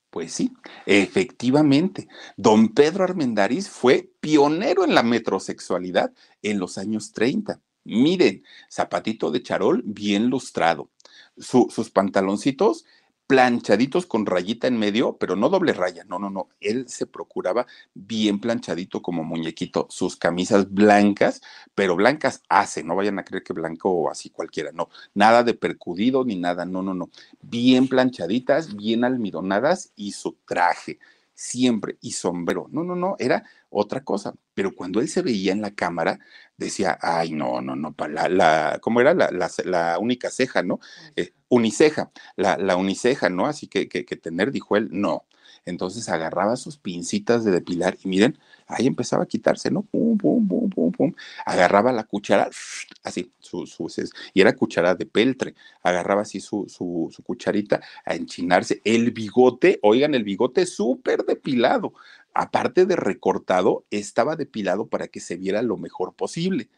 Pues 0.10 0.32
sí, 0.32 0.54
efectivamente, 0.86 2.08
don 2.38 2.70
Pedro 2.70 3.04
Armendáriz 3.04 3.68
fue 3.70 4.12
pionero 4.22 4.86
en 4.86 4.96
la 4.96 5.04
metrosexualidad 5.04 6.14
en 6.42 6.58
los 6.58 6.78
años 6.78 7.12
30. 7.12 7.60
Miren, 7.84 8.44
zapatito 8.72 9.30
de 9.30 9.44
charol 9.44 9.84
bien 9.86 10.30
lustrado, 10.30 10.90
sus 11.38 11.90
pantaloncitos 11.92 12.86
planchaditos 13.28 14.06
con 14.06 14.26
rayita 14.26 14.68
en 14.68 14.78
medio, 14.78 15.18
pero 15.18 15.36
no 15.36 15.50
doble 15.50 15.74
raya, 15.74 16.04
no, 16.04 16.20
no, 16.20 16.30
no, 16.30 16.50
él 16.60 16.88
se 16.88 17.08
procuraba 17.08 17.66
bien 17.94 18.40
planchadito 18.40 19.02
como 19.02 19.24
muñequito, 19.24 19.88
sus 19.90 20.16
camisas 20.16 20.72
blancas, 20.72 21.42
pero 21.74 21.96
blancas 21.96 22.44
hace, 22.50 22.84
no 22.84 22.96
vayan 22.96 23.18
a 23.18 23.26
creer 23.26 23.44
que 23.44 23.54
blanco 23.54 23.90
o 23.90 24.10
así 24.12 24.30
cualquiera, 24.30 24.72
no, 24.72 24.90
nada 25.14 25.44
de 25.44 25.56
percudido 25.56 26.24
ni 26.24 26.36
nada, 26.36 26.66
no, 26.66 26.84
no, 26.84 26.94
no, 26.94 27.10
bien 27.42 27.88
planchaditas, 27.88 28.76
bien 28.76 29.04
almidonadas 29.04 29.92
y 29.96 30.12
su 30.12 30.38
traje, 30.46 31.00
siempre, 31.36 31.98
y 32.02 32.14
sombrero, 32.14 32.68
no, 32.72 32.84
no, 32.84 32.96
no, 32.96 33.16
era 33.20 33.44
otra 33.70 34.04
cosa, 34.04 34.34
pero 34.54 34.74
cuando 34.74 35.02
él 35.02 35.10
se 35.10 35.22
veía 35.22 35.52
en 35.52 35.62
la 35.62 35.76
cámara, 35.76 36.20
decía, 36.58 36.98
ay, 37.02 37.32
no, 37.32 37.62
no, 37.62 37.76
no, 37.76 37.94
la, 38.10 38.30
la 38.30 38.80
¿cómo 38.82 39.02
era? 39.02 39.14
La, 39.14 39.30
la, 39.66 40.00
única 40.00 40.32
ceja, 40.32 40.64
¿no? 40.64 40.80
Eh, 41.16 41.34
uniceja, 41.50 42.12
la, 42.38 42.58
la 42.58 42.78
uniceja, 42.78 43.30
¿no? 43.30 43.48
Así 43.48 43.68
que, 43.68 43.90
que, 43.90 44.06
que 44.06 44.16
tener, 44.16 44.52
dijo 44.52 44.78
él, 44.78 44.90
no. 44.92 45.26
Entonces 45.66 46.08
agarraba 46.10 46.56
sus 46.56 46.78
pincitas 46.78 47.44
de 47.44 47.52
depilar 47.52 47.98
y 48.04 48.08
miren, 48.08 48.38
ahí 48.68 48.88
empezaba 48.88 49.24
a 49.24 49.28
quitarse, 49.28 49.72
¿no? 49.72 49.82
Pum, 49.82 50.18
pum, 50.18 50.48
pum, 50.48 50.70
pum, 50.70 50.92
pum. 50.92 51.14
Agarraba 51.46 51.92
la 51.92 52.04
cuchara, 52.04 52.50
así, 53.04 53.32
su, 53.40 53.66
su, 53.66 53.88
y 54.34 54.42
era 54.42 54.56
cuchara 54.56 54.96
de 54.96 55.06
peltre. 55.06 55.56
Agarraba 55.82 56.22
así 56.22 56.40
su, 56.40 56.66
su, 56.70 57.10
su 57.12 57.24
cucharita 57.24 57.82
a 58.06 58.16
enchinarse. 58.16 58.82
El 58.84 59.12
bigote, 59.12 59.80
oigan, 59.82 60.14
el 60.14 60.24
bigote 60.24 60.66
súper 60.66 61.26
depilado. 61.26 61.94
Aparte 62.34 62.86
de 62.86 62.96
recortado, 62.96 63.86
estaba 63.92 64.36
depilado 64.36 64.88
para 64.88 65.08
que 65.08 65.20
se 65.20 65.38
viera 65.38 65.62
lo 65.62 65.78
mejor 65.78 66.14
posible. 66.14 66.70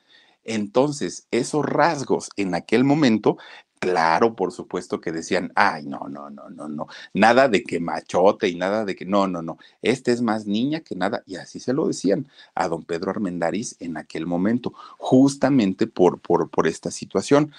Entonces, 0.43 1.27
esos 1.31 1.65
rasgos 1.65 2.29
en 2.37 2.55
aquel 2.55 2.85
momento 2.85 3.37
Claro, 3.79 4.35
por 4.35 4.51
supuesto 4.51 4.99
que 4.99 5.11
decían, 5.11 5.51
ay, 5.55 5.85
no, 5.85 6.07
no, 6.09 6.29
no, 6.31 6.49
no, 6.49 6.67
no, 6.67 6.87
nada 7.13 7.47
de 7.47 7.63
que 7.63 7.79
machote 7.79 8.47
y 8.49 8.55
nada 8.55 8.85
de 8.85 8.95
que, 8.95 9.05
no, 9.05 9.27
no, 9.27 9.41
no, 9.43 9.57
este 9.83 10.11
es 10.11 10.21
más 10.21 10.47
niña 10.47 10.79
que 10.79 10.95
nada, 10.95 11.23
y 11.27 11.35
así 11.35 11.59
se 11.59 11.73
lo 11.73 11.87
decían 11.87 12.27
a 12.55 12.67
don 12.67 12.83
Pedro 12.83 13.11
Armendáriz 13.11 13.75
en 13.79 13.97
aquel 13.97 14.25
momento, 14.25 14.73
justamente 14.97 15.85
por, 15.85 16.19
por, 16.19 16.49
por 16.49 16.67
esta 16.67 16.89
situación. 16.91 17.51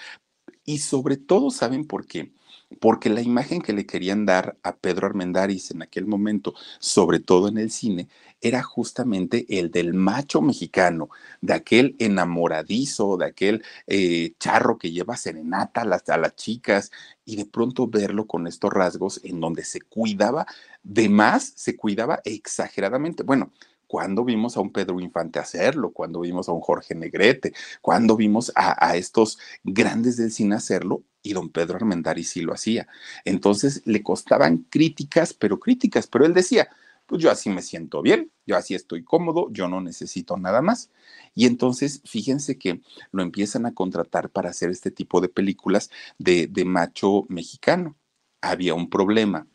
Y 0.64 0.78
sobre 0.78 1.16
todo, 1.16 1.50
¿saben 1.50 1.86
por 1.86 2.06
qué? 2.06 2.32
porque 2.80 3.10
la 3.10 3.22
imagen 3.22 3.62
que 3.62 3.72
le 3.72 3.86
querían 3.86 4.26
dar 4.26 4.56
a 4.62 4.76
Pedro 4.76 5.06
Armendáriz 5.06 5.70
en 5.70 5.82
aquel 5.82 6.06
momento, 6.06 6.54
sobre 6.78 7.20
todo 7.20 7.48
en 7.48 7.58
el 7.58 7.70
cine, 7.70 8.08
era 8.40 8.62
justamente 8.62 9.46
el 9.58 9.70
del 9.70 9.94
macho 9.94 10.40
mexicano, 10.40 11.08
de 11.40 11.54
aquel 11.54 11.96
enamoradizo, 11.98 13.16
de 13.16 13.26
aquel 13.26 13.64
eh, 13.86 14.34
charro 14.38 14.78
que 14.78 14.90
lleva 14.90 15.16
serenata 15.16 15.82
a 15.82 15.84
las, 15.84 16.08
a 16.08 16.16
las 16.18 16.36
chicas, 16.36 16.90
y 17.24 17.36
de 17.36 17.46
pronto 17.46 17.88
verlo 17.88 18.26
con 18.26 18.46
estos 18.46 18.72
rasgos 18.72 19.20
en 19.24 19.40
donde 19.40 19.64
se 19.64 19.80
cuidaba 19.80 20.46
de 20.82 21.08
más, 21.08 21.52
se 21.56 21.76
cuidaba 21.76 22.20
exageradamente. 22.24 23.22
Bueno, 23.22 23.52
cuando 23.86 24.24
vimos 24.24 24.56
a 24.56 24.60
un 24.60 24.70
Pedro 24.72 25.00
Infante 25.00 25.38
hacerlo? 25.38 25.92
cuando 25.92 26.20
vimos 26.20 26.48
a 26.48 26.52
un 26.52 26.60
Jorge 26.60 26.94
Negrete? 26.94 27.54
cuando 27.80 28.16
vimos 28.16 28.52
a, 28.54 28.86
a, 28.86 28.96
estos 28.96 29.38
grandes 29.64 30.16
del 30.16 30.30
cine 30.30 30.56
hacerlo? 30.56 31.02
y 31.22 31.32
don 31.32 31.50
Pedro 31.50 31.76
Armendáriz 31.76 32.30
sí 32.30 32.40
lo 32.40 32.54
hacía. 32.54 32.86
Entonces 33.24 33.82
le 33.84 34.02
costaban 34.02 34.58
críticas, 34.70 35.34
pero 35.34 35.58
críticas, 35.58 36.06
pero 36.06 36.24
él 36.24 36.32
decía, 36.32 36.68
pues 37.08 37.22
yo 37.22 37.30
así 37.30 37.48
me 37.48 37.62
siento 37.62 38.02
bien, 38.02 38.30
yo 38.46 38.56
así 38.56 38.74
estoy 38.74 39.02
cómodo, 39.02 39.48
yo 39.50 39.66
no 39.66 39.80
necesito 39.80 40.36
nada 40.36 40.60
más. 40.60 40.90
Y 41.34 41.46
entonces, 41.46 42.02
fíjense 42.04 42.58
que 42.58 42.82
lo 43.12 43.22
empiezan 43.22 43.64
a 43.64 43.72
contratar 43.72 44.28
para 44.28 44.50
hacer 44.50 44.68
este 44.68 44.90
tipo 44.90 45.22
de 45.22 45.30
películas 45.30 45.90
de, 46.18 46.50
macho 46.66 47.24
mexicano. 47.28 47.96
Había 48.42 48.74
un 48.74 48.90
problema. 48.90 49.46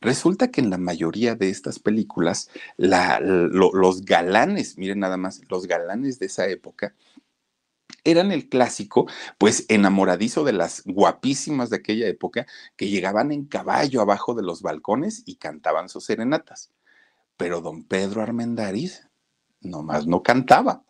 Resulta 0.00 0.50
que 0.50 0.62
en 0.62 0.70
la 0.70 0.78
mayoría 0.78 1.34
de 1.34 1.50
estas 1.50 1.78
películas, 1.78 2.50
los 2.78 4.04
galanes, 4.04 4.78
miren 4.78 5.00
nada 5.00 5.18
más, 5.18 5.42
los 5.50 5.66
galanes 5.66 6.18
de 6.18 6.26
esa 6.26 6.48
época, 6.48 6.94
eran 8.04 8.32
el 8.32 8.48
clásico, 8.48 9.06
pues 9.36 9.66
enamoradizo 9.68 10.42
de 10.44 10.52
las 10.54 10.82
guapísimas 10.86 11.68
de 11.68 11.76
aquella 11.76 12.06
época 12.08 12.46
que 12.76 12.88
llegaban 12.88 13.30
en 13.30 13.44
caballo 13.44 14.00
abajo 14.00 14.34
de 14.34 14.42
los 14.42 14.62
balcones 14.62 15.22
y 15.26 15.36
cantaban 15.36 15.90
sus 15.90 16.04
serenatas. 16.04 16.70
Pero 17.36 17.60
don 17.60 17.84
Pedro 17.84 18.22
Armendáriz 18.22 19.08
nomás 19.60 20.06
no 20.06 20.22
cantaba. 20.22 20.84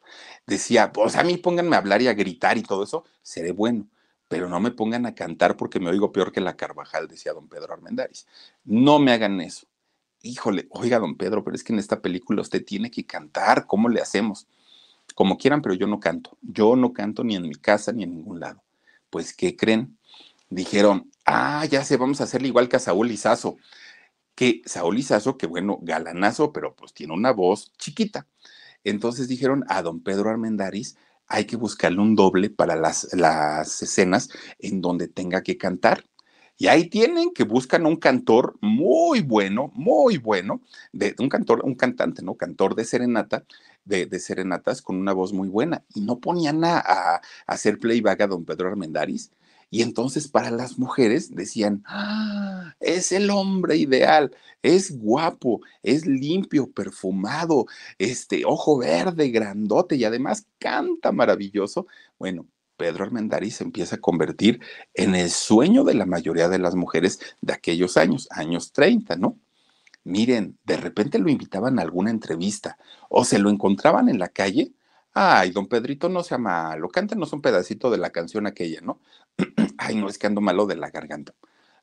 Decía, 0.47 0.92
pues 0.92 1.16
a 1.16 1.24
mí 1.24 1.36
pónganme 1.38 1.76
a 1.76 1.78
hablar 1.78 2.03
y 2.03 2.09
a 2.09 2.14
gritar 2.14 2.59
y 2.59 2.62
todo 2.62 2.84
eso, 2.84 3.05
seré 3.22 3.53
bueno, 3.53 3.88
pero 4.28 4.49
no 4.49 4.61
me 4.61 4.70
pongan 4.70 5.07
a 5.07 5.14
cantar 5.14 5.57
porque 5.57 5.80
me 5.80 5.90
oigo 5.90 6.12
peor 6.12 6.32
que 6.32 6.40
la 6.40 6.57
Carvajal, 6.57 7.09
decía 7.09 7.32
don 7.32 7.49
Pedro 7.49 7.72
Armendáriz. 7.72 8.26
No 8.64 8.99
me 8.99 9.12
hagan 9.12 9.40
eso. 9.40 9.66
Híjole, 10.22 10.66
oiga, 10.70 10.99
don 10.99 11.16
Pedro, 11.16 11.45
pero 11.45 11.55
es 11.55 11.64
que 11.64 11.72
en 11.72 11.78
esta 11.78 12.01
película 12.01 12.42
usted 12.42 12.64
tiene 12.64 12.90
que 12.90 13.07
cantar, 13.07 13.66
¿cómo 13.66 13.88
le 13.88 14.01
hacemos? 14.01 14.47
como 15.14 15.36
quieran, 15.36 15.62
pero 15.62 15.74
yo 15.74 15.86
no 15.86 16.01
canto. 16.01 16.36
Yo 16.42 16.76
no 16.76 16.92
canto 16.92 17.24
ni 17.24 17.36
en 17.36 17.49
mi 17.49 17.55
casa 17.55 17.92
ni 17.92 18.05
en 18.05 18.14
ningún 18.14 18.40
lado. 18.40 18.62
Pues, 19.11 19.34
¿qué 19.34 19.57
creen? 19.57 19.99
Dijeron, 20.49 21.11
ah, 21.26 21.64
ya 21.66 21.84
sé, 21.84 21.97
vamos 21.97 22.20
a 22.20 22.24
hacerle 22.24 22.49
igual 22.49 22.68
que 22.68 22.76
a 22.76 22.80
Saúl 22.80 23.11
Izazo. 23.11 23.57
Que 24.35 24.62
Saúl 24.66 24.99
Izazo, 24.99 25.37
que 25.39 25.47
bueno, 25.47 25.78
galanazo, 25.82 26.53
pero 26.53 26.74
pues 26.74 26.93
tiene 26.93 27.14
una 27.14 27.32
voz 27.32 27.72
chiquita. 27.78 28.26
Entonces 28.85 29.28
dijeron 29.28 29.64
a 29.68 29.82
don 29.82 30.01
Pedro 30.01 30.30
Armendáriz, 30.30 30.97
hay 31.26 31.47
que 31.47 31.57
buscarle 31.57 32.01
un 32.01 32.14
doble 32.16 32.51
para 32.51 32.76
las, 32.76 33.09
las 33.14 33.82
escenas 33.82 34.28
en 34.59 34.80
donde 34.80 35.09
tenga 35.09 35.43
que 35.43 35.57
cantar. 35.57 36.05
Y 36.57 36.68
ahí 36.68 36.89
tienen 36.89 37.32
que 37.32 37.43
buscan 37.43 37.85
un 37.85 37.97
cantor 37.97 38.57
muy 38.61 39.20
bueno, 39.22 39.72
muy 39.74 40.18
bueno, 40.18 40.61
de 40.93 41.14
un 41.18 41.28
cantor, 41.28 41.62
un 41.64 41.74
cantante, 41.74 42.22
¿no? 42.22 42.37
Cantor 42.37 42.76
de 42.76 42.85
serenata, 42.85 43.45
de, 43.85 44.07
serenatas 44.20 44.80
con 44.80 44.97
una 44.97 45.12
voz 45.12 45.32
muy 45.32 45.49
buena. 45.49 45.85
Y 45.95 46.03
no 46.03 46.20
ponían 46.20 46.64
a, 46.64 46.78
a, 46.78 47.20
hacer 47.47 47.78
playback 47.80 48.20
a 48.20 48.26
don 48.28 48.45
Pedro 48.45 48.68
Armendáriz. 48.68 49.32
Y 49.75 49.83
entonces 49.83 50.29
para 50.29 50.53
las 50.53 50.79
mujeres 50.79 51.35
decían, 51.35 51.83
ah, 51.85 52.77
es 52.79 53.11
el 53.11 53.29
hombre 53.29 53.77
ideal, 53.77 54.31
es 54.62 54.97
guapo, 54.97 55.62
es 55.83 56.07
limpio, 56.07 56.70
perfumado, 56.70 57.66
este 57.99 58.45
ojo 58.45 58.79
verde, 58.79 59.31
grandote 59.31 59.97
y 59.97 60.05
además 60.05 60.47
canta 60.61 61.11
maravilloso. 61.11 61.89
Bueno, 62.20 62.47
Pedro 62.77 63.03
Armendáriz 63.03 63.57
se 63.57 63.64
empieza 63.64 63.97
a 63.97 64.01
convertir 64.01 64.61
en 64.95 65.16
el 65.16 65.29
sueño 65.29 65.83
de 65.83 65.95
la 65.95 66.07
mayoría 66.07 66.49
de 66.49 66.61
las 66.61 66.77
mujeres 66.77 67.18
de 67.41 67.55
aquellos 67.55 67.97
años, 67.97 68.29
años 68.31 68.70
30, 68.70 69.16
¿no? 69.16 69.41
Miren, 70.05 70.57
de 70.62 70.77
repente 70.77 71.18
lo 71.18 71.29
invitaban 71.31 71.81
a 71.81 71.83
alguna 71.83 72.11
entrevista 72.11 72.79
o 73.09 73.25
se 73.25 73.41
lo 73.41 73.51
encontraban 73.51 74.09
en 74.09 74.20
la 74.20 74.29
calle. 74.29 74.72
Ay, 75.16 75.51
don 75.51 75.66
Pedrito, 75.66 76.09
no 76.09 76.22
sea 76.22 76.39
malo, 76.39 76.89
cántanos 76.89 77.33
un 77.33 77.41
pedacito 77.41 77.91
de 77.91 77.99
la 77.99 78.11
canción 78.11 78.47
aquella, 78.47 78.81
¿no? 78.81 79.01
Ay, 79.79 79.97
no, 79.97 80.09
es 80.09 80.18
que 80.18 80.27
ando 80.27 80.41
malo 80.41 80.66
de 80.66 80.77
la 80.77 80.91
garganta. 80.91 81.35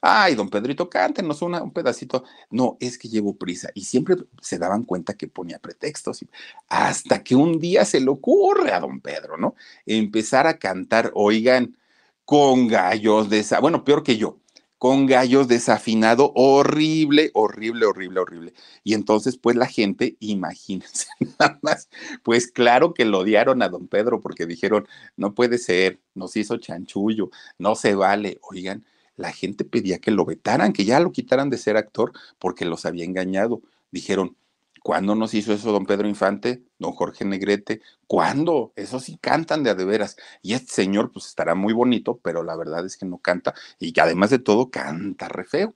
Ay, 0.02 0.34
don 0.36 0.50
Pedrito, 0.50 0.90
cántenos 0.90 1.44
una, 1.44 1.62
un 1.62 1.72
pedacito. 1.72 2.24
No, 2.50 2.78
es 2.80 2.98
que 2.98 3.08
llevo 3.08 3.38
prisa. 3.38 3.70
Y 3.76 3.84
siempre 3.86 4.16
se 4.42 4.58
daban 4.58 4.84
cuenta 4.84 5.14
que 5.16 5.28
ponía 5.28 5.60
pretextos. 5.60 6.26
Hasta 6.68 7.24
que 7.24 7.36
un 7.36 7.60
día 7.60 7.86
se 7.86 8.00
le 8.02 8.10
ocurre 8.10 8.72
a 8.74 8.80
don 8.80 9.00
Pedro, 9.00 9.38
¿no? 9.38 9.56
Empezar 9.86 10.48
a 10.48 10.58
cantar, 10.58 11.12
oigan, 11.14 11.78
con 12.26 12.68
gallos 12.68 13.30
de 13.30 13.40
esa, 13.40 13.60
bueno, 13.60 13.84
peor 13.84 14.04
que 14.04 14.18
yo, 14.18 14.40
con 14.82 15.06
gallos 15.06 15.48
desafinado, 15.48 16.32
horrible, 16.34 17.30
horrible, 17.36 17.86
horrible, 17.86 18.20
horrible. 18.20 18.54
Y 18.84 18.96
entonces, 18.96 19.38
pues 19.38 19.56
la 19.56 19.68
gente, 19.68 20.18
imagínense 20.20 21.06
nada 21.40 21.60
más, 21.62 21.88
pues 22.24 22.52
claro 22.52 22.96
que 22.96 23.06
lo 23.06 23.20
odiaron 23.20 23.62
a 23.62 23.70
don 23.70 23.88
Pedro 23.88 24.22
porque 24.22 24.48
dijeron, 24.48 24.88
no 25.16 25.36
puede 25.36 25.60
ser, 25.60 26.02
nos 26.16 26.36
hizo 26.36 26.58
chanchullo, 26.58 27.30
no 27.60 27.76
se 27.76 27.94
vale. 27.94 28.40
Oigan, 28.42 28.84
la 29.18 29.32
gente 29.32 29.66
pedía 29.66 30.00
que 30.00 30.10
lo 30.10 30.26
vetaran, 30.26 30.74
que 30.74 30.84
ya 30.84 31.00
lo 31.00 31.12
quitaran 31.12 31.52
de 31.52 31.60
ser 31.60 31.78
actor 31.78 32.12
porque 32.40 32.66
los 32.66 32.88
había 32.88 33.06
engañado. 33.06 33.62
Dijeron, 33.92 34.36
¿Cuándo 34.84 35.14
nos 35.14 35.36
hizo 35.36 35.54
eso 35.54 35.72
don 35.72 35.86
Pedro 35.86 36.08
Infante, 36.08 36.64
don 36.80 36.94
Jorge 36.94 37.24
Negrete? 37.24 37.82
¿Cuándo? 38.08 38.74
Eso 38.76 39.00
sí 39.00 39.18
cantan 39.22 39.64
de 39.64 39.70
a 39.70 39.76
de 39.76 39.86
veras. 39.86 40.18
Y 40.42 40.54
este 40.54 40.74
señor, 40.74 41.12
pues 41.12 41.28
estará 41.28 41.54
muy 41.54 41.74
bonito, 41.74 42.20
pero 42.24 42.42
la 42.44 42.56
verdad 42.56 42.86
es 42.86 42.98
que 42.98 43.06
no 43.06 43.20
canta 43.20 43.54
y 43.80 43.94
que 43.94 44.02
además 44.02 44.32
de 44.32 44.40
todo 44.40 44.72
canta 44.72 45.28
re 45.30 45.46
feo. 45.46 45.76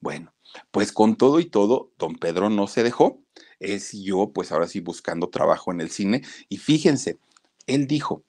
Bueno, 0.00 0.34
pues 0.70 0.92
con 0.92 1.16
todo 1.16 1.40
y 1.40 1.46
todo, 1.46 1.92
don 1.98 2.16
Pedro 2.16 2.50
no 2.50 2.66
se 2.66 2.82
dejó. 2.82 3.22
Es 3.58 3.92
yo, 3.92 4.32
pues 4.34 4.52
ahora 4.52 4.68
sí, 4.68 4.80
buscando 4.80 5.30
trabajo 5.30 5.72
en 5.72 5.80
el 5.80 5.90
cine. 5.90 6.22
Y 6.50 6.58
fíjense, 6.58 7.18
él 7.66 7.86
dijo, 7.86 8.22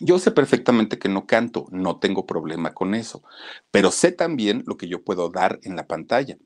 yo 0.00 0.18
sé 0.18 0.30
perfectamente 0.30 0.98
que 0.98 1.08
no 1.08 1.26
canto, 1.26 1.66
no 1.70 1.98
tengo 1.98 2.26
problema 2.26 2.74
con 2.74 2.94
eso, 2.94 3.22
pero 3.70 3.90
sé 3.90 4.12
también 4.12 4.62
lo 4.66 4.76
que 4.76 4.88
yo 4.88 5.04
puedo 5.04 5.30
dar 5.30 5.58
en 5.62 5.76
la 5.76 5.86
pantalla 5.86 6.36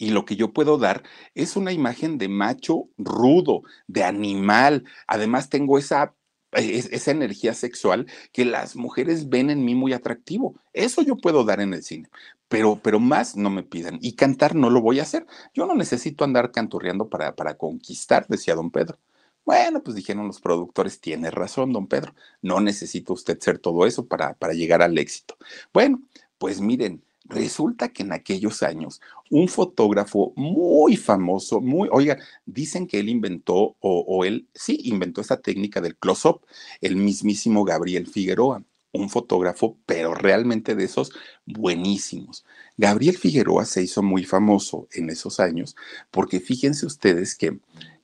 y 0.00 0.10
lo 0.10 0.24
que 0.24 0.34
yo 0.34 0.52
puedo 0.52 0.78
dar 0.78 1.02
es 1.34 1.56
una 1.56 1.72
imagen 1.72 2.16
de 2.16 2.28
macho 2.28 2.88
rudo, 2.96 3.62
de 3.86 4.02
animal. 4.02 4.84
Además 5.06 5.50
tengo 5.50 5.78
esa 5.78 6.14
esa 6.52 7.10
energía 7.12 7.54
sexual 7.54 8.06
que 8.32 8.44
las 8.44 8.74
mujeres 8.74 9.28
ven 9.28 9.50
en 9.50 9.64
mí 9.64 9.74
muy 9.74 9.92
atractivo. 9.92 10.56
Eso 10.72 11.02
yo 11.02 11.16
puedo 11.16 11.44
dar 11.44 11.60
en 11.60 11.74
el 11.74 11.82
cine, 11.82 12.08
pero, 12.48 12.80
pero 12.82 12.98
más 12.98 13.36
no 13.36 13.50
me 13.50 13.62
pidan. 13.62 13.98
Y 14.02 14.14
cantar 14.14 14.54
no 14.56 14.70
lo 14.70 14.80
voy 14.80 14.98
a 14.98 15.02
hacer. 15.02 15.26
Yo 15.54 15.66
no 15.66 15.74
necesito 15.74 16.24
andar 16.24 16.50
canturreando 16.50 17.08
para, 17.08 17.36
para 17.36 17.56
conquistar, 17.56 18.26
decía 18.28 18.54
don 18.54 18.70
Pedro. 18.70 18.98
Bueno, 19.44 19.82
pues 19.82 19.96
dijeron 19.96 20.26
los 20.26 20.40
productores, 20.40 21.00
tiene 21.00 21.30
razón, 21.30 21.72
don 21.72 21.86
Pedro, 21.86 22.14
no 22.42 22.60
necesita 22.60 23.12
usted 23.12 23.38
ser 23.40 23.58
todo 23.58 23.86
eso 23.86 24.06
para, 24.06 24.34
para 24.34 24.54
llegar 24.54 24.82
al 24.82 24.98
éxito. 24.98 25.36
Bueno, 25.72 26.02
pues 26.38 26.60
miren, 26.60 27.04
Resulta 27.30 27.90
que 27.90 28.02
en 28.02 28.12
aquellos 28.12 28.64
años, 28.64 29.00
un 29.30 29.46
fotógrafo 29.46 30.32
muy 30.34 30.96
famoso, 30.96 31.60
muy, 31.60 31.88
oiga, 31.92 32.18
dicen 32.44 32.88
que 32.88 32.98
él 32.98 33.08
inventó, 33.08 33.76
o, 33.78 34.24
él 34.24 34.48
sí 34.52 34.80
inventó 34.84 35.20
esta 35.20 35.40
técnica 35.40 35.80
del 35.80 35.96
close-up, 35.96 36.40
el 36.80 36.96
mismísimo 36.96 37.64
Gabriel 37.64 38.08
Figueroa, 38.08 38.64
un 38.92 39.08
fotógrafo, 39.08 39.78
pero 39.86 40.12
realmente 40.12 40.74
de 40.74 40.82
esos 40.84 41.12
buenísimos. 41.46 42.44
Gabriel 42.76 43.16
Figueroa 43.16 43.64
se 43.64 43.84
hizo 43.84 44.02
muy 44.02 44.24
famoso 44.24 44.88
en 44.92 45.08
esos 45.08 45.38
años 45.38 45.76
porque 46.10 46.40
fíjense 46.40 46.84
ustedes 46.84 47.36
que 47.36 47.60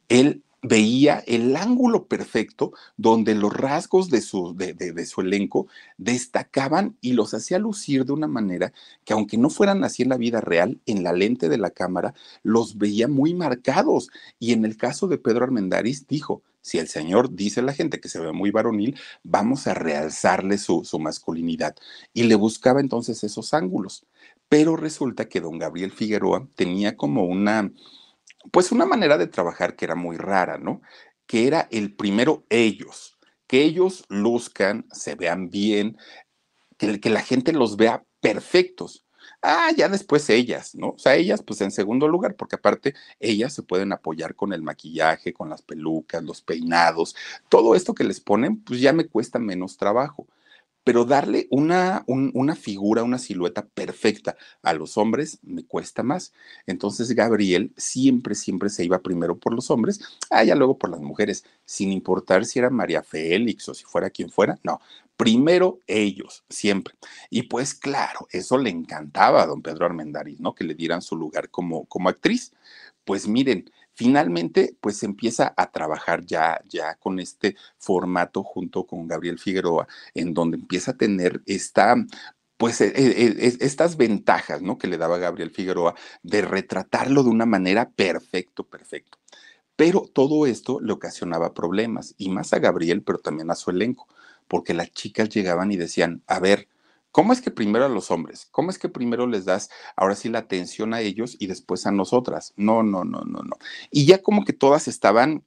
él 0.08 0.44
veía 0.66 1.22
el 1.26 1.56
ángulo 1.56 2.06
perfecto 2.06 2.72
donde 2.96 3.34
los 3.34 3.52
rasgos 3.52 4.10
de 4.10 4.20
su, 4.20 4.54
de, 4.56 5.06
su 5.06 5.20
elenco 5.20 5.68
destacaban 5.96 6.96
y 7.00 7.12
los 7.12 7.34
hacía 7.34 7.58
lucir 7.58 8.04
de 8.04 8.12
una 8.12 8.26
manera 8.26 8.72
que 9.04 9.12
aunque 9.12 9.38
no 9.38 9.50
fueran 9.50 9.84
así 9.84 10.02
en 10.02 10.08
la 10.08 10.16
vida 10.16 10.40
real, 10.40 10.80
en 10.86 11.02
la 11.02 11.12
lente 11.12 11.48
de 11.48 11.58
la 11.58 11.70
cámara 11.70 12.14
los 12.42 12.78
veía 12.78 13.08
muy 13.08 13.34
marcados. 13.34 14.10
Y 14.38 14.52
en 14.52 14.64
el 14.64 14.76
caso 14.76 15.06
de 15.08 15.18
Pedro 15.18 15.44
Armendáriz 15.44 16.06
dijo, 16.06 16.42
si 16.60 16.78
el 16.78 16.88
señor 16.88 17.34
dice 17.34 17.60
a 17.60 17.62
la 17.62 17.72
gente 17.72 18.00
que 18.00 18.08
se 18.08 18.18
ve 18.18 18.32
muy 18.32 18.50
varonil, 18.50 18.98
vamos 19.22 19.68
a 19.68 19.74
realzarle 19.74 20.58
su, 20.58 20.84
su 20.84 20.98
masculinidad. 20.98 21.76
Y 22.12 22.24
le 22.24 22.34
buscaba 22.34 22.80
entonces 22.80 23.22
esos 23.22 23.54
ángulos. 23.54 24.04
Pero 24.48 24.76
resulta 24.76 25.28
que 25.28 25.40
don 25.40 25.58
Gabriel 25.58 25.92
Figueroa 25.92 26.48
tenía 26.56 26.96
como 26.96 27.24
una 27.24 27.70
pues 28.50 28.72
una 28.72 28.86
manera 28.86 29.18
de 29.18 29.26
trabajar 29.26 29.76
que 29.76 29.84
era 29.84 29.94
muy 29.94 30.16
rara, 30.16 30.58
¿no? 30.58 30.82
Que 31.26 31.46
era 31.46 31.68
el 31.70 31.94
primero 31.94 32.44
ellos, 32.50 33.18
que 33.46 33.62
ellos 33.62 34.04
luzcan, 34.08 34.86
se 34.92 35.14
vean 35.14 35.50
bien, 35.50 35.96
que, 36.78 37.10
la 37.10 37.22
gente 37.22 37.52
los 37.52 37.76
vea 37.76 38.04
perfectos. 38.20 39.04
Ah, 39.42 39.70
ya 39.76 39.88
después 39.88 40.28
ellas, 40.30 40.74
¿no? 40.74 40.90
O 40.90 40.98
sea, 40.98 41.16
ellas, 41.16 41.42
pues 41.42 41.60
en 41.60 41.70
segundo 41.70 42.08
lugar, 42.08 42.36
porque 42.36 42.56
aparte 42.56 42.94
ellas 43.20 43.52
se 43.54 43.62
pueden 43.62 43.92
apoyar 43.92 44.34
con 44.34 44.52
el 44.52 44.62
maquillaje, 44.62 45.32
con 45.32 45.48
las 45.50 45.62
pelucas, 45.62 46.22
los 46.24 46.42
peinados, 46.42 47.14
todo 47.48 47.74
esto 47.74 47.94
que 47.94 48.04
les 48.04 48.20
ponen, 48.20 48.62
pues 48.62 48.80
ya 48.80 48.92
me 48.92 49.08
cuesta 49.08 49.38
menos 49.38 49.76
trabajo 49.76 50.26
pero 50.86 51.04
darle 51.04 51.48
una, 51.50 52.04
una 52.06 52.54
figura, 52.54 53.02
una 53.02 53.18
silueta 53.18 53.66
perfecta 53.66 54.36
a 54.62 54.72
los 54.72 54.96
hombres 54.96 55.40
me 55.42 55.64
cuesta 55.64 56.04
más. 56.04 56.32
Entonces 56.64 57.12
Gabriel 57.12 57.72
siempre, 57.76 58.36
siempre 58.36 58.68
se 58.70 58.84
iba 58.84 59.00
primero 59.00 59.36
por 59.36 59.52
los 59.52 59.68
hombres, 59.72 60.00
ah, 60.30 60.44
ya 60.44 60.54
luego 60.54 60.78
por 60.78 60.90
las 60.90 61.00
mujeres, 61.00 61.44
sin 61.64 61.90
importar 61.90 62.44
si 62.44 62.60
era 62.60 62.70
María 62.70 63.02
Félix 63.02 63.68
o 63.68 63.74
si 63.74 63.82
fuera 63.82 64.10
quien 64.10 64.30
fuera, 64.30 64.60
no, 64.62 64.80
primero 65.16 65.80
ellos, 65.88 66.44
siempre. 66.48 66.94
Y 67.30 67.42
pues 67.48 67.74
claro, 67.74 68.28
eso 68.30 68.56
le 68.56 68.70
encantaba 68.70 69.42
a 69.42 69.46
don 69.46 69.62
Pedro 69.62 69.86
Armendáriz, 69.86 70.38
¿no? 70.38 70.54
Que 70.54 70.62
le 70.62 70.76
dieran 70.76 71.02
su 71.02 71.16
lugar 71.16 71.50
como, 71.50 71.86
como 71.86 72.10
actriz. 72.10 72.52
Pues 73.04 73.26
miren, 73.26 73.68
finalmente 73.96 74.76
pues 74.80 75.02
empieza 75.02 75.54
a 75.56 75.72
trabajar 75.72 76.24
ya, 76.24 76.60
ya 76.68 76.94
con 76.96 77.18
este 77.18 77.56
formato 77.78 78.42
junto 78.44 78.86
con 78.86 79.08
Gabriel 79.08 79.38
Figueroa, 79.38 79.88
en 80.14 80.34
donde 80.34 80.58
empieza 80.58 80.92
a 80.92 80.96
tener 80.96 81.42
esta 81.46 81.96
pues 82.58 82.80
e, 82.80 82.86
e, 82.88 83.26
e, 83.26 83.56
estas 83.60 83.96
ventajas, 83.96 84.62
¿no? 84.62 84.78
Que 84.78 84.86
le 84.86 84.98
daba 84.98 85.18
Gabriel 85.18 85.50
Figueroa 85.50 85.94
de 86.22 86.42
retratarlo 86.42 87.22
de 87.22 87.30
una 87.30 87.46
manera 87.46 87.90
perfecto, 87.90 88.64
perfecto. 88.64 89.18
Pero 89.76 90.08
todo 90.12 90.46
esto 90.46 90.80
le 90.80 90.92
ocasionaba 90.92 91.54
problemas, 91.54 92.14
y 92.16 92.30
más 92.30 92.52
a 92.52 92.58
Gabriel, 92.58 93.02
pero 93.02 93.18
también 93.18 93.50
a 93.50 93.54
su 93.54 93.70
elenco, 93.70 94.08
porque 94.48 94.74
las 94.74 94.90
chicas 94.92 95.28
llegaban 95.30 95.70
y 95.72 95.76
decían, 95.76 96.22
a 96.26 96.40
ver, 96.40 96.68
¿cómo 97.16 97.32
es 97.32 97.40
que 97.40 97.50
primero 97.50 97.86
a 97.86 97.88
los 97.88 98.10
hombres? 98.10 98.46
¿Cómo 98.50 98.68
es 98.68 98.78
que 98.78 98.90
primero 98.90 99.26
les 99.26 99.46
das 99.46 99.70
ahora 99.96 100.14
sí 100.14 100.28
la 100.28 100.40
atención 100.40 100.92
a 100.92 101.00
ellos 101.00 101.34
y 101.40 101.46
después 101.46 101.86
a 101.86 101.90
nosotras? 101.90 102.52
No, 102.56 102.82
no, 102.82 103.04
no, 103.06 103.22
no, 103.22 103.38
no. 103.42 103.56
Y 103.90 104.04
ya 104.04 104.20
como 104.20 104.44
que 104.44 104.52
todas 104.52 104.86
estaban 104.86 105.42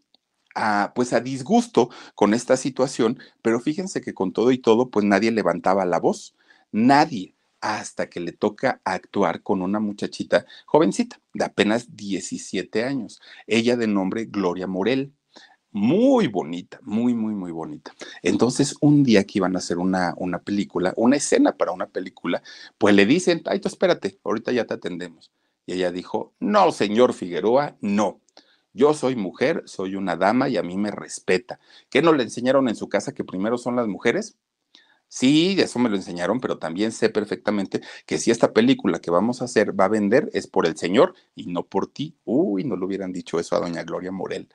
a, 0.56 0.94
pues 0.96 1.14
a 1.14 1.20
disgusto 1.22 1.92
con 2.16 2.34
esta 2.34 2.58
situación, 2.58 3.20
pero 3.44 3.60
fíjense 3.60 4.02
que 4.02 4.16
con 4.16 4.34
todo 4.34 4.50
y 4.52 4.58
todo, 4.58 4.90
pues 4.90 5.06
nadie 5.06 5.30
levantaba 5.32 5.86
la 5.86 6.00
voz, 6.00 6.36
nadie 6.72 7.36
hasta 7.62 8.10
que 8.10 8.20
le 8.20 8.32
toca 8.32 8.82
actuar 8.84 9.44
con 9.44 9.62
una 9.62 9.80
muchachita 9.80 10.48
jovencita, 10.66 11.22
de 11.36 11.46
apenas 11.46 11.96
17 11.96 12.84
años, 12.84 13.22
ella 13.46 13.78
de 13.78 13.86
nombre 13.86 14.26
Gloria 14.26 14.66
Morel. 14.66 15.14
Muy 15.72 16.28
bonita, 16.28 16.80
muy, 16.82 17.14
muy, 17.14 17.36
muy 17.36 17.52
bonita. 17.52 17.94
Entonces, 18.24 18.76
un 18.82 19.04
día 19.04 19.24
que 19.26 19.38
iban 19.38 19.56
a 19.56 19.60
hacer 19.60 19.78
una, 19.78 20.16
una 20.18 20.40
película, 20.40 20.94
una 20.98 21.16
escena 21.18 21.52
para 21.58 21.72
una 21.72 21.86
película, 21.88 22.42
pues 22.80 22.96
le 22.96 23.06
dicen, 23.06 23.44
ay, 23.46 23.60
tú 23.60 23.68
espérate, 23.68 24.20
ahorita 24.24 24.52
ya 24.52 24.66
te 24.66 24.74
atendemos. 24.74 25.32
Y 25.68 25.74
ella 25.74 25.92
dijo, 25.92 26.34
no, 26.40 26.72
señor 26.72 27.14
Figueroa, 27.14 27.78
no. 27.82 28.20
Yo 28.74 28.96
soy 28.96 29.16
mujer, 29.16 29.62
soy 29.66 29.96
una 29.96 30.16
dama 30.16 30.50
y 30.50 30.58
a 30.58 30.64
mí 30.64 30.76
me 30.76 30.90
respeta. 30.90 31.60
¿Qué 31.92 32.02
no 32.02 32.14
le 32.14 32.24
enseñaron 32.24 32.68
en 32.68 32.76
su 32.76 32.90
casa 32.90 33.14
que 33.14 33.24
primero 33.24 33.58
son 33.60 33.76
las 33.76 33.88
mujeres? 33.88 34.38
Sí, 35.08 35.56
eso 35.60 35.80
me 35.80 35.90
lo 35.90 35.96
enseñaron, 35.96 36.40
pero 36.40 36.60
también 36.60 36.92
sé 36.92 37.10
perfectamente 37.10 37.82
que 38.06 38.20
si 38.20 38.32
esta 38.32 38.54
película 38.54 39.00
que 39.00 39.12
vamos 39.12 39.42
a 39.42 39.46
hacer 39.46 39.80
va 39.80 39.86
a 39.86 39.90
vender 39.90 40.30
es 40.34 40.48
por 40.48 40.68
el 40.68 40.78
Señor 40.78 41.16
y 41.36 41.48
no 41.48 41.64
por 41.66 41.88
ti. 41.88 42.16
Uy, 42.26 42.64
no 42.64 42.76
le 42.78 42.86
hubieran 42.86 43.12
dicho 43.14 43.40
eso 43.40 43.56
a 43.56 43.60
doña 43.60 43.84
Gloria 43.84 44.12
Morel. 44.12 44.50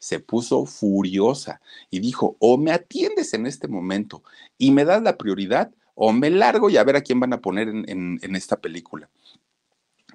Se 0.00 0.18
puso 0.18 0.66
furiosa 0.66 1.60
y 1.88 2.00
dijo, 2.00 2.36
o 2.40 2.58
me 2.58 2.72
atiendes 2.72 3.32
en 3.34 3.46
este 3.46 3.68
momento 3.68 4.24
y 4.58 4.72
me 4.72 4.84
das 4.84 5.02
la 5.02 5.16
prioridad, 5.16 5.70
o 5.94 6.12
me 6.12 6.30
largo 6.30 6.70
y 6.70 6.76
a 6.76 6.84
ver 6.84 6.96
a 6.96 7.02
quién 7.02 7.20
van 7.20 7.32
a 7.32 7.40
poner 7.40 7.68
en, 7.68 8.18
esta 8.34 8.60
película. 8.60 9.08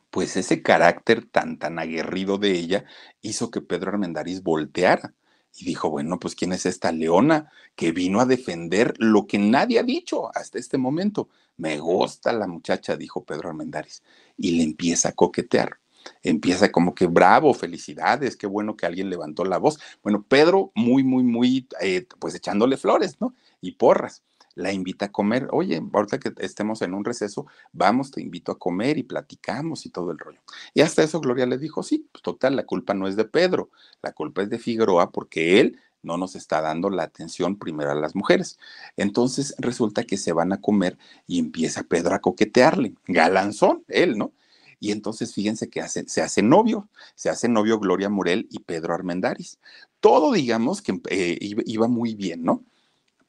Pues 0.10 0.36
ese 0.36 0.62
carácter 0.62 1.26
tan, 1.26 1.58
tan 1.58 1.80
aguerrido 1.80 2.38
de 2.38 2.52
ella 2.52 2.86
hizo 3.22 3.52
que 3.52 3.62
Pedro 3.62 3.92
Armendáriz 3.92 4.44
volteara 4.44 5.14
y 5.58 5.64
dijo, 5.66 5.90
bueno, 5.90 6.20
pues 6.20 6.36
¿quién 6.36 6.52
es 6.54 6.66
esta 6.66 6.92
leona 6.92 7.52
que 7.76 7.92
vino 7.92 8.20
a 8.20 8.26
defender 8.26 8.94
lo 8.98 9.26
que 9.26 9.38
nadie 9.38 9.80
ha 9.80 9.84
dicho 9.84 10.36
hasta 10.36 10.60
este 10.60 10.78
momento? 10.78 11.30
Me 11.58 11.80
gusta 11.80 12.34
la 12.34 12.48
muchacha, 12.48 12.98
dijo 12.98 13.24
Pedro 13.24 13.50
Armendáriz, 13.50 14.04
y 14.38 14.58
le 14.58 14.64
empieza 14.64 15.10
a 15.10 15.14
coquetear. 15.14 15.80
Empieza 16.24 16.72
como 16.72 16.95
que 16.95 17.08
bravo, 17.08 17.53
felicidades, 17.53 18.38
qué 18.38 18.47
bueno 18.47 18.76
que 18.76 18.86
alguien 18.86 19.10
levantó 19.10 19.45
la 19.45 19.58
voz. 19.58 19.80
Bueno, 20.03 20.26
Pedro 20.28 20.72
muy, 20.76 21.03
muy, 21.03 21.24
muy, 21.24 21.68
eh, 21.82 22.08
pues 22.20 22.36
echándole 22.36 22.78
flores, 22.78 23.20
¿no? 23.20 23.36
Y 23.62 23.74
porras 23.74 24.24
la 24.56 24.72
invita 24.72 25.06
a 25.06 25.12
comer. 25.12 25.47
Oye, 25.51 25.82
ahorita 25.93 26.20
que 26.20 26.34
estemos 26.39 26.82
en 26.82 26.93
un 26.93 27.06
receso, 27.06 27.45
vamos, 27.74 28.12
te 28.12 28.22
invito 28.22 28.51
a 28.51 28.58
comer 28.58 28.97
y 28.97 29.03
platicamos 29.03 29.86
y 29.86 29.89
todo 29.89 30.12
el 30.12 30.18
rollo. 30.18 30.39
Y 30.74 30.82
hasta 30.82 31.03
eso 31.03 31.20
Gloria 31.20 31.45
le 31.45 31.58
dijo, 31.58 31.84
sí, 31.84 32.08
pues 32.12 32.24
total, 32.24 32.56
la 32.56 32.66
culpa 32.66 32.93
no 32.93 33.08
es 33.08 33.16
de 33.16 33.26
Pedro, 33.26 33.70
la 34.01 34.14
culpa 34.14 34.41
es 34.41 34.49
de 34.49 34.58
Figueroa 34.58 35.12
porque 35.12 35.60
él 35.60 35.80
no 36.01 36.18
nos 36.18 36.36
está 36.36 36.62
dando 36.62 36.89
la 36.89 37.03
atención 37.03 37.58
primero 37.58 37.91
a 37.91 37.95
las 37.95 38.16
mujeres. 38.16 38.58
Entonces 38.95 39.56
resulta 39.58 40.03
que 40.03 40.18
se 40.18 40.34
van 40.34 40.53
a 40.53 40.62
comer 40.62 40.97
y 41.28 41.39
empieza 41.39 41.84
Pedro 41.84 42.16
a 42.16 42.20
coquetearle, 42.20 42.93
galanzón, 43.08 43.84
él, 43.88 44.18
¿no? 44.18 44.32
Y 44.80 44.92
entonces 44.92 45.34
fíjense 45.34 45.70
que 45.70 45.82
se 45.88 46.22
hace 46.22 46.42
novio, 46.42 46.90
se 47.16 47.30
hace 47.30 47.48
novio 47.50 47.80
Gloria 47.80 48.10
Morel 48.10 48.48
y 48.52 48.60
Pedro 48.60 48.94
Armendáriz. 48.94 49.60
Todo, 50.00 50.32
digamos, 50.32 50.82
que 50.82 51.00
eh, 51.10 51.38
iba 51.40 51.88
muy 51.88 52.16
bien, 52.16 52.44
¿no? 52.44 52.64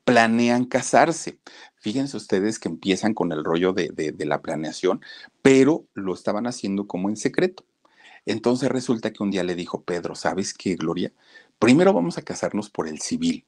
planean 0.06 0.66
casarse. 0.66 1.40
Fíjense 1.74 2.16
ustedes 2.16 2.60
que 2.60 2.68
empiezan 2.68 3.12
con 3.12 3.32
el 3.32 3.44
rollo 3.44 3.72
de, 3.72 4.14
la 4.20 4.40
planeación, 4.40 5.00
pero 5.42 5.84
lo 5.94 6.14
estaban 6.14 6.46
haciendo 6.46 6.86
como 6.86 7.08
en 7.08 7.16
secreto. 7.16 7.64
Entonces 8.24 8.68
resulta 8.70 9.12
que 9.12 9.24
un 9.24 9.32
día 9.32 9.42
le 9.42 9.56
dijo 9.56 9.82
Pedro, 9.82 10.14
¿sabes 10.14 10.54
qué, 10.54 10.76
Gloria? 10.76 11.12
Primero 11.58 11.92
vamos 11.92 12.18
a 12.18 12.22
casarnos 12.22 12.70
por 12.70 12.86
el 12.86 13.00
civil. 13.00 13.44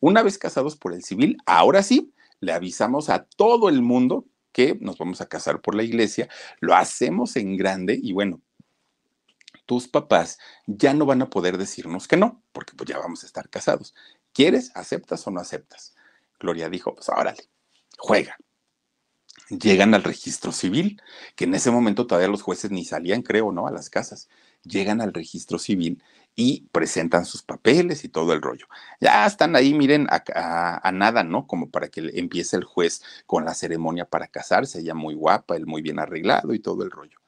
Una 0.00 0.22
vez 0.22 0.38
casados 0.38 0.76
por 0.76 0.94
el 0.94 1.04
civil, 1.04 1.36
ahora 1.44 1.82
sí, 1.82 2.10
le 2.40 2.52
avisamos 2.52 3.10
a 3.10 3.24
todo 3.24 3.68
el 3.68 3.82
mundo 3.82 4.24
que 4.52 4.76
nos 4.80 4.98
vamos 4.98 5.20
a 5.20 5.26
casar 5.26 5.60
por 5.60 5.74
la 5.74 5.82
iglesia, 5.82 6.28
lo 6.60 6.74
hacemos 6.74 7.36
en 7.36 7.56
grande 7.56 7.98
y 8.00 8.12
bueno, 8.12 8.40
tus 9.66 9.86
papás 9.86 10.38
ya 10.66 10.94
no 10.94 11.04
van 11.04 11.22
a 11.22 11.30
poder 11.30 11.58
decirnos 11.58 12.08
que 12.08 12.16
no, 12.16 12.42
porque 12.52 12.72
pues 12.74 12.88
ya 12.88 12.98
vamos 12.98 13.22
a 13.22 13.26
estar 13.26 13.50
casados. 13.50 13.94
¿Quieres? 14.32 14.72
¿Aceptas 14.74 15.26
o 15.26 15.30
no 15.30 15.40
aceptas? 15.40 15.94
Gloria 16.40 16.70
dijo, 16.70 16.94
pues 16.94 17.08
órale, 17.08 17.48
juega. 17.98 18.36
Llegan 19.50 19.94
al 19.94 20.04
registro 20.04 20.52
civil, 20.52 21.00
que 21.34 21.44
en 21.44 21.54
ese 21.54 21.70
momento 21.70 22.06
todavía 22.06 22.28
los 22.28 22.42
jueces 22.42 22.70
ni 22.70 22.84
salían, 22.84 23.22
creo, 23.22 23.52
¿no? 23.52 23.66
A 23.66 23.70
las 23.70 23.90
casas. 23.90 24.28
Llegan 24.62 25.00
al 25.00 25.14
registro 25.14 25.58
civil 25.58 26.02
y 26.40 26.68
presentan 26.70 27.24
sus 27.24 27.42
papeles 27.42 28.04
y 28.04 28.08
todo 28.08 28.32
el 28.32 28.40
rollo. 28.40 28.66
Ya 29.00 29.26
están 29.26 29.56
ahí, 29.56 29.74
miren, 29.74 30.06
a, 30.08 30.92
nada, 30.92 31.24
¿no? 31.24 31.48
Como 31.48 31.68
para 31.68 31.88
que 31.88 32.12
empiece 32.14 32.56
el 32.56 32.62
juez 32.62 33.02
con 33.26 33.44
la 33.44 33.54
ceremonia 33.54 34.04
para 34.04 34.28
casarse, 34.28 34.78
ella 34.78 34.94
muy 34.94 35.14
guapa, 35.16 35.56
él 35.56 35.66
muy 35.66 35.82
bien 35.82 35.98
arreglado 35.98 36.54
y 36.54 36.60
todo 36.60 36.84
el 36.84 36.92
rollo. 36.92 37.18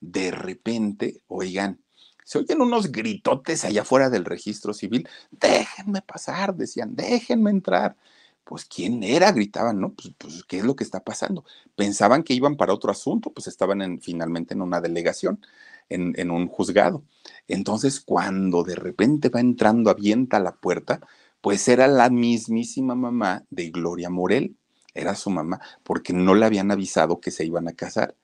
De 0.00 0.30
repente, 0.30 1.20
oigan, 1.26 1.80
se 2.24 2.38
oyen 2.38 2.60
unos 2.60 2.92
gritotes 2.92 3.64
allá 3.64 3.82
afuera 3.82 4.08
del 4.08 4.24
registro 4.24 4.72
civil. 4.72 5.08
Déjenme 5.32 6.00
pasar, 6.02 6.54
decían, 6.54 6.94
déjenme 6.94 7.50
entrar 7.50 7.96
pues 8.44 8.64
quién 8.64 9.02
era, 9.02 9.32
gritaban, 9.32 9.80
¿no? 9.80 9.94
Pues, 9.94 10.14
pues, 10.18 10.44
¿qué 10.44 10.58
es 10.58 10.64
lo 10.64 10.74
que 10.76 10.84
está 10.84 11.00
pasando? 11.00 11.44
Pensaban 11.76 12.22
que 12.22 12.34
iban 12.34 12.56
para 12.56 12.72
otro 12.74 12.90
asunto, 12.90 13.32
pues 13.32 13.46
estaban 13.46 13.82
en, 13.82 14.00
finalmente 14.00 14.54
en 14.54 14.62
una 14.62 14.80
delegación, 14.80 15.40
en, 15.90 16.30
un 16.30 16.48
juzgado. 16.48 17.04
Entonces, 17.48 18.00
cuando 18.00 18.62
de 18.62 18.76
repente 18.76 19.28
va 19.28 19.40
entrando, 19.40 19.90
avienta 19.90 20.40
la 20.40 20.52
puerta, 20.52 21.00
pues 21.40 21.68
era 21.68 21.86
la 21.88 22.10
mismísima 22.10 22.94
mamá 22.94 23.44
de 23.50 23.70
Gloria 23.70 24.08
Morel, 24.10 24.56
era 24.94 25.14
su 25.14 25.30
mamá, 25.30 25.60
porque 25.82 26.12
no 26.12 26.34
le 26.34 26.46
habían 26.46 26.70
avisado 26.70 27.20
que 27.20 27.30
se 27.30 27.44
iban 27.44 27.68
a 27.68 27.72
casar. 27.72 28.16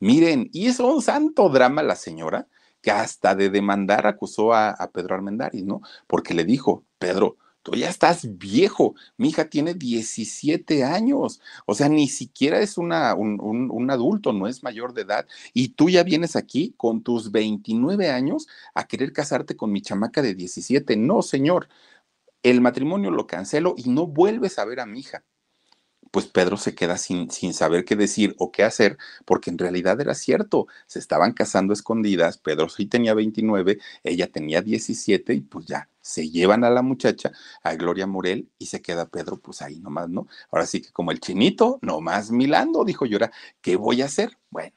Miren, 0.00 0.50
hizo 0.52 0.86
un 0.92 1.02
santo 1.02 1.48
drama 1.48 1.82
la 1.82 1.96
señora, 1.96 2.48
que 2.80 2.90
hasta 2.90 3.34
de 3.34 3.48
demandar 3.50 4.06
acusó 4.06 4.52
a, 4.52 4.70
a 4.70 4.90
Pedro 4.90 5.14
Armendáriz, 5.14 5.64
¿no? 5.64 5.82
Porque 6.08 6.34
le 6.34 6.44
dijo, 6.44 6.84
Pedro, 6.98 7.36
tú 7.62 7.72
ya 7.74 7.88
estás 7.88 8.38
viejo, 8.38 8.94
mi 9.16 9.28
hija 9.30 9.48
tiene 9.48 9.74
17 9.74 10.84
años, 10.84 11.40
o 11.66 11.74
sea, 11.74 11.88
ni 11.88 12.08
siquiera 12.08 12.60
es 12.60 12.78
una, 12.78 13.14
un, 13.14 13.40
un, 13.40 13.90
adulto, 13.90 14.32
no 14.32 14.46
es 14.48 14.62
mayor 14.62 14.94
de 14.94 15.02
edad, 15.02 15.26
y 15.54 15.68
tú 15.68 15.90
ya 15.90 16.02
vienes 16.02 16.36
aquí 16.36 16.74
con 16.76 17.02
tus 17.02 17.30
29 17.32 18.10
años 18.10 18.48
a 18.74 18.86
querer 18.86 19.12
casarte 19.12 19.56
con 19.56 19.72
mi 19.72 19.82
chamaca 19.82 20.22
de 20.22 20.34
17. 20.34 20.96
No, 20.96 21.22
señor, 21.22 21.68
el 22.42 22.60
matrimonio 22.60 23.10
lo 23.10 23.26
cancelo 23.26 23.74
y 23.76 23.90
no 23.90 24.06
vuelves 24.06 24.58
a 24.58 24.64
ver 24.64 24.80
a 24.80 24.86
mi 24.86 25.00
hija 25.00 25.24
pues 26.12 26.26
Pedro 26.26 26.58
se 26.58 26.74
queda 26.74 26.98
sin, 26.98 27.30
sin 27.30 27.54
saber 27.54 27.84
qué 27.86 27.96
decir 27.96 28.36
o 28.38 28.52
qué 28.52 28.64
hacer, 28.64 28.98
porque 29.24 29.50
en 29.50 29.58
realidad 29.58 30.00
era 30.00 30.14
cierto, 30.14 30.66
se 30.86 30.98
estaban 30.98 31.32
casando 31.32 31.72
escondidas, 31.72 32.38
Pedro 32.38 32.68
sí 32.68 32.86
tenía 32.86 33.14
29, 33.14 33.78
ella 34.04 34.26
tenía 34.30 34.60
17 34.60 35.32
y 35.34 35.40
pues 35.40 35.66
ya, 35.66 35.88
se 36.02 36.28
llevan 36.28 36.64
a 36.64 36.70
la 36.70 36.82
muchacha, 36.82 37.32
a 37.62 37.74
Gloria 37.76 38.06
Morel, 38.06 38.50
y 38.58 38.66
se 38.66 38.82
queda 38.82 39.08
Pedro 39.08 39.40
pues 39.40 39.62
ahí 39.62 39.80
nomás, 39.80 40.10
¿no? 40.10 40.26
Ahora 40.50 40.66
sí 40.66 40.82
que 40.82 40.92
como 40.92 41.12
el 41.12 41.20
chinito, 41.20 41.78
nomás 41.80 42.30
milando, 42.30 42.84
dijo 42.84 43.06
Llora, 43.06 43.32
¿qué 43.62 43.76
voy 43.76 44.02
a 44.02 44.06
hacer? 44.06 44.36
Bueno, 44.50 44.74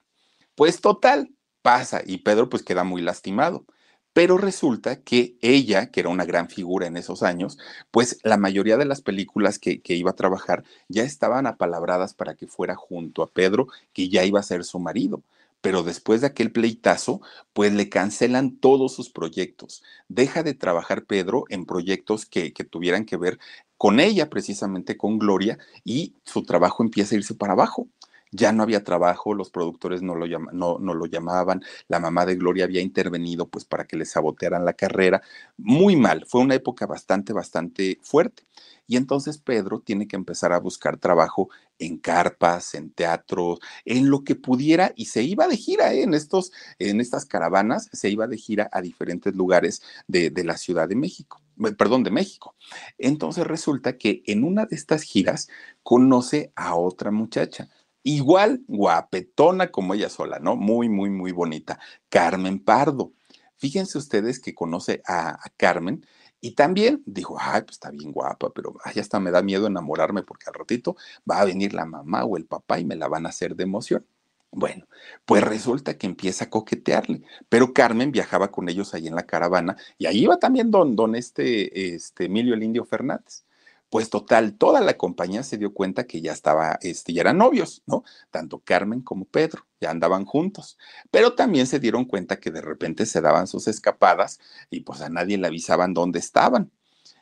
pues 0.55 0.80
total, 0.82 1.36
pasa 1.61 2.01
y 2.05 2.19
Pedro 2.19 2.47
pues 2.49 2.63
queda 2.63 2.84
muy 2.84 3.01
lastimado. 3.01 3.65
Pero 4.13 4.38
resulta 4.38 5.01
que 5.01 5.36
ella, 5.41 5.91
que 5.91 5.99
era 5.99 6.09
una 6.09 6.23
gran 6.26 6.47
figura 6.47 6.88
en 6.88 6.95
esos 6.95 7.21
años, 7.21 7.57
pues 7.91 8.19
la 8.23 8.38
mayoría 8.38 8.78
de 8.78 8.86
las 8.86 9.01
películas 9.01 9.59
que, 9.59 9.82
iba 9.88 10.11
a 10.11 10.15
trabajar 10.15 10.63
ya 10.88 11.03
estaban 11.03 11.47
apalabradas 11.47 12.13
para 12.13 12.36
que 12.36 12.47
fuera 12.47 12.76
junto 12.76 13.23
a 13.23 13.28
Pedro, 13.28 13.67
que 13.91 14.07
ya 14.07 14.23
iba 14.23 14.39
a 14.39 14.43
ser 14.43 14.63
su 14.63 14.80
marido 14.80 15.23
pero 15.66 15.82
después 15.82 16.22
de 16.22 16.28
aquel 16.28 16.51
pleitazo, 16.51 17.22
pues 17.51 17.74
le 17.74 17.89
cancelan 17.89 18.55
todos 18.55 18.93
sus 18.93 19.09
proyectos. 19.09 19.82
Deja 20.07 20.43
de 20.43 20.53
trabajar 20.53 21.05
Pedro 21.05 21.45
en 21.49 21.66
proyectos 21.66 22.28
que, 22.28 22.53
que, 22.53 22.63
tuvieran 22.63 23.03
que 23.03 23.18
ver 23.18 23.39
con 23.76 23.99
ella, 23.99 24.30
precisamente 24.30 24.95
con 24.95 25.18
Gloria, 25.18 25.57
y 25.84 26.13
su 26.24 26.43
trabajo 26.43 26.84
empieza 26.84 27.16
a 27.16 27.18
irse 27.18 27.34
para 27.34 27.53
abajo 27.53 27.88
ya 28.32 28.51
no 28.51 28.63
había 28.63 28.84
trabajo, 28.84 29.34
los 29.34 29.49
productores 29.49 30.01
no 30.01 30.13
lo, 30.13 30.28
no, 30.28 30.78
no 30.78 30.93
lo 30.93 31.05
llamaban, 31.05 31.63
la 31.88 31.99
mamá 31.99 32.26
de 32.26 32.36
Gloria 32.36 32.66
había 32.66 32.82
intervenido 32.82 33.47
pues 33.47 33.63
para 33.63 33.86
que 33.86 33.95
le 33.95 34.05
sabotearan 34.05 34.66
la 34.66 34.74
carrera, 34.74 35.22
muy 35.57 35.95
mal, 35.95 36.26
fue 36.28 36.41
una 36.41 36.55
época 36.55 36.86
bastante, 36.86 37.32
bastante 37.34 37.97
fuerte. 38.01 38.43
Y 38.88 38.97
entonces 38.97 39.38
Pedro 39.39 39.80
tiene 39.80 40.07
que 40.07 40.16
empezar 40.16 40.51
a 40.53 40.59
buscar 40.59 40.97
trabajo 40.97 41.49
en 41.80 41.97
carpas, 41.97 42.76
en 42.76 42.91
teatros, 42.91 43.59
en 43.86 44.09
lo 44.09 44.23
que 44.23 44.36
pudiera 44.36 44.93
y 44.95 45.05
se 45.05 45.23
iba 45.23 45.47
de 45.47 45.57
gira 45.57 45.93
¿eh? 45.93 46.03
en, 46.03 46.13
estos, 46.13 46.51
en 46.80 47.01
estas 47.01 47.26
caravanas, 47.26 47.89
se 47.91 48.09
iba 48.09 48.28
de 48.28 48.38
gira 48.38 48.69
a 48.71 48.82
diferentes 48.82 49.36
lugares 49.36 49.82
de, 50.07 50.32
la 50.43 50.57
Ciudad 50.57 50.88
de 50.88 50.95
México, 50.95 51.41
perdón, 51.78 52.03
de 52.03 52.11
México. 52.11 52.55
Entonces 52.97 53.45
resulta 53.47 53.97
que 53.97 54.21
en 54.26 54.43
una 54.43 54.65
de 54.65 54.76
estas 54.76 55.03
giras 55.03 55.47
conoce 55.84 56.51
a 56.55 56.76
otra 56.76 57.11
muchacha, 57.11 57.69
igual 58.03 58.63
guapetona 58.67 59.71
como 59.71 59.93
ella 59.93 60.09
sola, 60.09 60.39
¿no? 60.39 60.55
Muy, 60.55 60.89
muy, 60.89 61.09
muy 61.09 61.32
bonita, 61.32 61.80
Carmen 62.09 62.59
Pardo. 62.59 63.13
Fíjense 63.57 63.97
ustedes 63.97 64.39
que 64.39 64.53
conoce 64.53 65.01
a 65.07 65.39
Carmen 65.57 66.05
y 66.46 66.52
también 66.52 67.02
dijo, 67.08 67.38
ay, 67.39 67.64
pues 67.64 67.72
está 67.72 67.89
bien 67.89 68.12
guapa, 68.12 68.52
pero 68.54 68.76
ay, 68.84 69.00
hasta 69.00 69.20
me 69.20 69.32
da 69.32 69.41
miedo 69.41 69.66
enamorarme 69.66 70.22
porque 70.22 70.46
al 70.46 70.54
ratito 70.54 70.96
va 71.28 71.41
a 71.41 71.46
venir 71.46 71.74
la 71.74 71.86
mamá 71.86 72.24
o 72.24 72.38
el 72.38 72.46
papá 72.46 72.80
y 72.80 72.86
me 72.86 72.96
la 72.96 73.08
van 73.08 73.26
a 73.26 73.30
hacer 73.30 73.56
de 73.56 73.64
emoción. 73.64 74.06
Bueno, 74.52 74.86
pues 75.26 75.43
resulta 75.43 75.98
que 75.98 76.06
empieza 76.06 76.46
a 76.46 76.50
coquetearle, 76.52 77.24
pero 77.50 77.74
Carmen 77.74 78.12
viajaba 78.12 78.52
con 78.52 78.70
ellos 78.70 78.93
ahí 78.93 79.08
en 79.08 79.16
la 79.16 79.26
caravana 79.26 79.76
y 79.98 80.06
ahí 80.06 80.26
iba 80.26 80.38
también 80.38 80.70
don, 80.70 80.96
don 80.96 81.16
este, 81.16 81.96
este 81.96 82.26
Emilio 82.26 82.54
el 82.54 82.62
Indio 82.62 82.86
Fernández. 82.86 83.43
Pues 83.92 84.10
total, 84.10 84.58
toda 84.58 84.82
la 84.82 84.98
compañía 84.98 85.44
se 85.44 85.58
dio 85.58 85.74
cuenta 85.74 86.06
que 86.06 86.20
ya 86.22 86.34
estaba, 86.34 86.78
este, 86.82 87.14
ya 87.14 87.22
eran 87.22 87.38
novios, 87.38 87.84
¿no? 87.86 88.04
Tanto 88.32 88.60
Carmen 88.60 89.02
como 89.02 89.26
Pedro, 89.26 89.66
ya 89.80 89.92
andaban 89.92 90.26
juntos. 90.26 90.78
Pero 91.12 91.36
también 91.36 91.68
se 91.68 91.80
dieron 91.80 92.06
cuenta 92.06 92.40
que 92.40 92.52
de 92.52 92.62
repente 92.62 93.06
se 93.06 93.22
daban 93.22 93.48
sus 93.48 93.68
escapadas 93.68 94.40
y 94.70 94.82
pues 94.82 95.02
a 95.02 95.10
nadie 95.10 95.38
le 95.38 95.48
avisaban 95.48 95.94
dónde 95.94 96.20
estaban. 96.20 96.72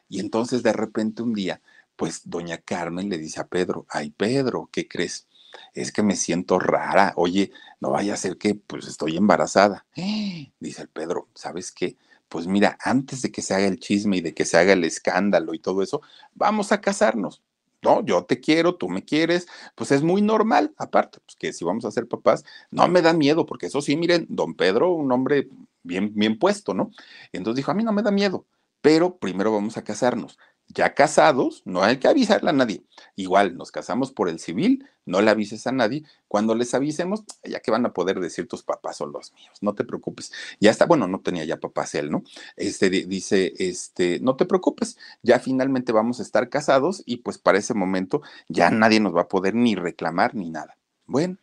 Y 0.10 0.20
entonces 0.20 0.64
de 0.64 0.74
repente 0.74 1.24
un 1.24 1.34
día, 1.34 1.62
pues 1.96 2.22
doña 2.30 2.58
Carmen 2.60 3.10
le 3.10 3.18
dice 3.18 3.42
a 3.42 3.48
Pedro, 3.48 3.86
ay 3.90 4.12
Pedro, 4.12 4.70
¿qué 4.72 4.88
crees? 4.88 5.28
Es 5.74 5.92
que 5.92 6.04
me 6.04 6.16
siento 6.16 6.60
rara. 6.60 7.14
Oye, 7.18 7.52
no 7.82 7.92
vaya 7.92 8.14
a 8.16 8.18
ser 8.18 8.38
que 8.38 8.56
pues 8.56 8.88
estoy 8.88 9.18
embarazada. 9.18 9.86
Dice 10.60 10.82
el 10.84 10.90
Pedro, 10.90 11.30
¿sabes 11.36 11.72
qué? 11.72 11.98
Pues 12.34 12.48
mira, 12.48 12.80
antes 12.82 13.22
de 13.22 13.32
que 13.32 13.44
se 13.44 13.54
haga 13.54 13.68
el 13.68 13.80
chisme 13.80 14.18
y 14.18 14.22
de 14.22 14.34
que 14.34 14.44
se 14.44 14.58
haga 14.58 14.74
el 14.74 14.84
escándalo 14.86 15.54
y 15.54 15.60
todo 15.60 15.84
eso, 15.84 16.02
vamos 16.34 16.72
a 16.72 16.82
casarnos. 16.82 17.44
No, 17.84 18.04
yo 18.04 18.24
te 18.24 18.40
quiero, 18.40 18.74
tú 18.74 18.90
me 18.90 19.06
quieres, 19.06 19.48
pues 19.76 19.92
es 19.92 20.02
muy 20.02 20.24
normal, 20.24 20.74
aparte, 20.78 21.20
pues 21.24 21.36
que 21.36 21.54
si 21.54 21.64
vamos 21.64 21.86
a 21.86 21.92
ser 21.92 22.08
papás, 22.08 22.44
no 22.72 22.88
me 22.88 23.04
da 23.04 23.14
miedo, 23.14 23.46
porque 23.46 23.68
eso 23.68 23.84
sí, 23.84 23.96
miren, 23.96 24.26
don 24.30 24.56
Pedro, 24.56 24.94
un 24.94 25.12
hombre 25.12 25.48
bien, 25.84 26.12
bien 26.16 26.40
puesto, 26.40 26.74
¿no? 26.74 26.90
Entonces 27.34 27.58
dijo, 27.58 27.70
a 27.70 27.76
mí 27.76 27.84
no 27.84 27.94
me 27.94 28.02
da 28.02 28.10
miedo, 28.10 28.48
pero 28.82 29.18
primero 29.18 29.52
vamos 29.52 29.78
a 29.78 29.84
casarnos 29.84 30.40
ya 30.68 30.94
casados, 30.94 31.62
no 31.66 31.84
hay 31.84 31.98
que 31.98 32.08
avisarle 32.08 32.50
a 32.50 32.54
nadie. 32.54 32.84
Igual, 33.16 33.58
nos 33.58 33.72
casamos 33.72 34.12
por 34.12 34.30
el 34.30 34.40
civil, 34.40 34.88
no 35.06 35.22
le 35.22 35.30
avises 35.30 35.68
a 35.68 35.72
nadie. 35.72 36.04
Cuando 36.28 36.56
les 36.56 36.74
avisemos, 36.74 37.24
ya 37.44 37.60
que 37.60 37.72
van 37.72 37.86
a 37.86 37.94
poder 37.94 38.20
decir 38.20 38.48
tus 38.48 38.64
papás 38.64 38.98
son 38.98 39.12
los 39.12 39.34
míos, 39.34 39.58
no 39.62 39.76
te 39.76 39.84
preocupes. 39.84 40.32
Ya 40.60 40.72
está, 40.72 40.86
bueno, 40.86 41.08
no 41.08 41.22
tenía 41.22 41.46
ya 41.46 41.60
papás 41.60 41.96
él, 41.96 42.12
¿no? 42.12 42.24
Este 42.56 42.90
dice, 42.90 43.54
este, 43.60 44.20
no 44.20 44.36
te 44.36 44.46
preocupes, 44.46 44.98
ya 45.22 45.40
finalmente 45.40 45.92
vamos 45.92 46.20
a 46.20 46.24
estar 46.24 46.50
casados 46.50 47.04
y 47.06 47.18
pues 47.18 47.38
para 47.38 47.58
ese 47.58 47.74
momento 47.74 48.22
ya 48.48 48.70
nadie 48.72 49.00
nos 49.00 49.16
va 49.16 49.22
a 49.22 49.28
poder 49.28 49.56
ni 49.56 49.76
reclamar 49.76 50.36
ni 50.36 50.50
nada. 50.50 50.78
Bueno, 51.06 51.38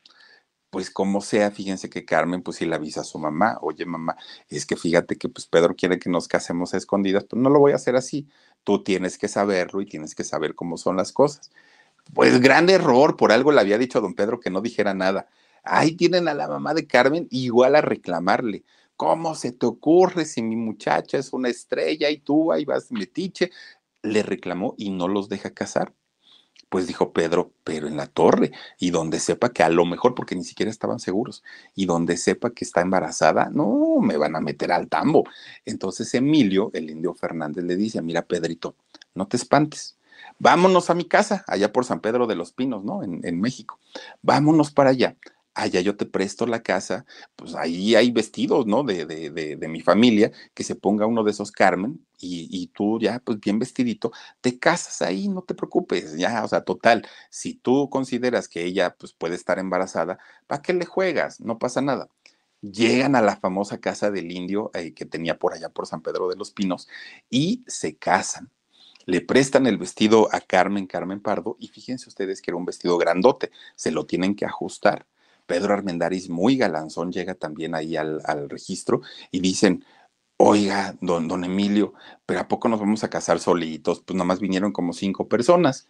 pues 0.70 0.90
como 0.90 1.20
sea, 1.20 1.50
fíjense 1.50 1.90
que 1.90 2.04
Carmen 2.04 2.42
pues 2.42 2.58
sí 2.58 2.66
le 2.66 2.76
avisa 2.76 3.00
a 3.02 3.04
su 3.04 3.18
mamá, 3.18 3.58
oye 3.60 3.84
mamá, 3.86 4.16
es 4.48 4.66
que 4.66 4.76
fíjate 4.76 5.16
que 5.16 5.28
pues 5.28 5.46
Pedro 5.46 5.74
quiere 5.76 5.98
que 5.98 6.08
nos 6.08 6.28
casemos 6.28 6.72
a 6.72 6.76
escondidas, 6.76 7.24
pero 7.28 7.42
no 7.42 7.50
lo 7.50 7.58
voy 7.58 7.72
a 7.72 7.76
hacer 7.76 7.96
así, 7.96 8.28
tú 8.64 8.82
tienes 8.82 9.18
que 9.18 9.28
saberlo 9.28 9.80
y 9.80 9.86
tienes 9.86 10.14
que 10.14 10.24
saber 10.24 10.54
cómo 10.54 10.76
son 10.76 10.96
las 10.96 11.12
cosas. 11.12 11.50
Pues 12.14 12.40
gran 12.40 12.70
error, 12.70 13.16
por 13.16 13.32
algo 13.32 13.52
le 13.52 13.60
había 13.60 13.78
dicho 13.78 13.98
a 13.98 14.02
don 14.02 14.14
Pedro 14.14 14.40
que 14.40 14.50
no 14.50 14.60
dijera 14.60 14.94
nada. 14.94 15.28
Ahí 15.62 15.92
tienen 15.96 16.28
a 16.28 16.34
la 16.34 16.48
mamá 16.48 16.74
de 16.74 16.86
Carmen 16.86 17.28
igual 17.30 17.76
a 17.76 17.82
reclamarle. 17.82 18.64
¿Cómo 18.96 19.34
se 19.34 19.52
te 19.52 19.66
ocurre 19.66 20.24
si 20.24 20.42
mi 20.42 20.56
muchacha 20.56 21.18
es 21.18 21.32
una 21.32 21.48
estrella 21.48 22.10
y 22.10 22.18
tú 22.18 22.52
ahí 22.52 22.64
vas 22.64 22.92
metiche? 22.92 23.50
Le 24.02 24.22
reclamó 24.22 24.74
y 24.78 24.90
no 24.90 25.08
los 25.08 25.28
deja 25.28 25.50
casar. 25.50 25.94
Pues 26.70 26.86
dijo 26.86 27.12
Pedro, 27.12 27.52
pero 27.64 27.86
en 27.86 27.98
la 27.98 28.06
torre, 28.06 28.52
y 28.78 28.90
donde 28.90 29.20
sepa 29.20 29.50
que 29.50 29.62
a 29.62 29.68
lo 29.68 29.84
mejor, 29.84 30.14
porque 30.14 30.34
ni 30.34 30.44
siquiera 30.44 30.70
estaban 30.70 31.00
seguros, 31.00 31.42
y 31.74 31.84
donde 31.84 32.16
sepa 32.16 32.50
que 32.50 32.64
está 32.64 32.80
embarazada, 32.80 33.50
no, 33.52 33.98
me 34.00 34.16
van 34.16 34.36
a 34.36 34.40
meter 34.40 34.72
al 34.72 34.88
tambo. 34.88 35.24
Entonces 35.66 36.14
Emilio, 36.14 36.70
el 36.72 36.88
indio 36.88 37.12
Fernández, 37.12 37.64
le 37.64 37.76
dice, 37.76 38.00
mira 38.00 38.22
Pedrito, 38.22 38.76
no 39.14 39.28
te 39.28 39.36
espantes, 39.36 39.98
vámonos 40.38 40.88
a 40.88 40.94
mi 40.94 41.04
casa, 41.04 41.44
allá 41.46 41.72
por 41.72 41.84
San 41.84 42.00
Pedro 42.00 42.26
de 42.26 42.36
los 42.36 42.52
Pinos, 42.52 42.84
¿no? 42.84 43.02
En, 43.02 43.20
en 43.24 43.40
México. 43.40 43.78
Vámonos 44.22 44.70
para 44.70 44.90
allá 44.90 45.16
allá 45.54 45.80
yo 45.80 45.96
te 45.96 46.06
presto 46.06 46.46
la 46.46 46.62
casa, 46.62 47.04
pues 47.36 47.54
ahí 47.54 47.94
hay 47.94 48.10
vestidos, 48.10 48.66
¿no? 48.66 48.82
De, 48.84 49.06
de, 49.06 49.30
de, 49.30 49.68
mi 49.68 49.80
familia, 49.80 50.30
que 50.54 50.64
se 50.64 50.74
ponga 50.74 51.06
uno 51.06 51.24
de 51.24 51.32
esos 51.32 51.52
Carmen 51.52 52.06
y, 52.18 52.48
y, 52.50 52.68
tú 52.68 52.98
ya, 53.00 53.20
pues 53.20 53.40
bien 53.40 53.58
vestidito, 53.58 54.12
te 54.40 54.58
casas 54.58 55.02
ahí, 55.02 55.28
no 55.28 55.42
te 55.42 55.54
preocupes, 55.54 56.16
ya, 56.16 56.44
o 56.44 56.48
sea, 56.48 56.62
total, 56.62 57.06
si 57.30 57.54
tú 57.54 57.88
consideras 57.90 58.48
que 58.48 58.64
ella, 58.64 58.94
pues 58.98 59.12
puede 59.12 59.34
estar 59.34 59.58
embarazada, 59.58 60.18
¿para 60.46 60.62
qué 60.62 60.72
le 60.74 60.86
juegas? 60.86 61.40
No 61.40 61.58
pasa 61.58 61.80
nada. 61.80 62.08
Llegan 62.62 63.16
a 63.16 63.22
la 63.22 63.36
famosa 63.36 63.80
casa 63.80 64.10
del 64.10 64.30
indio 64.32 64.70
eh, 64.74 64.92
que 64.92 65.06
tenía 65.06 65.38
por 65.38 65.54
allá 65.54 65.70
por 65.70 65.86
San 65.86 66.02
Pedro 66.02 66.28
de 66.28 66.36
los 66.36 66.50
Pinos 66.52 66.88
y 67.30 67.64
se 67.66 67.96
casan 67.96 68.50
le 69.06 69.20
prestan 69.20 69.66
el 69.66 69.78
vestido 69.78 70.28
a 70.32 70.40
Carmen, 70.40 70.86
Carmen 70.86 71.20
Pardo, 71.20 71.56
y 71.58 71.68
fíjense 71.68 72.08
ustedes 72.08 72.40
que 72.40 72.50
era 72.50 72.56
un 72.56 72.64
vestido 72.64 72.96
grandote, 72.96 73.50
se 73.74 73.90
lo 73.90 74.06
tienen 74.06 74.36
que 74.36 74.44
ajustar. 74.44 75.06
Pedro 75.50 75.74
Armendáriz, 75.74 76.30
muy 76.30 76.56
galanzón, 76.56 77.10
llega 77.10 77.34
también 77.34 77.74
ahí 77.74 77.96
al, 77.96 78.48
registro 78.48 79.00
y 79.32 79.40
dicen, 79.40 79.84
oiga, 80.36 80.94
don, 81.00 81.26
don 81.26 81.42
Emilio, 81.42 81.92
pero 82.24 82.38
¿a 82.38 82.46
poco 82.46 82.68
nos 82.68 82.78
vamos 82.78 83.02
a 83.02 83.10
casar 83.10 83.40
solitos? 83.40 84.00
Pues 84.00 84.16
nomás 84.16 84.38
vinieron 84.38 84.70
como 84.70 84.92
cinco 84.92 85.26
personas. 85.26 85.88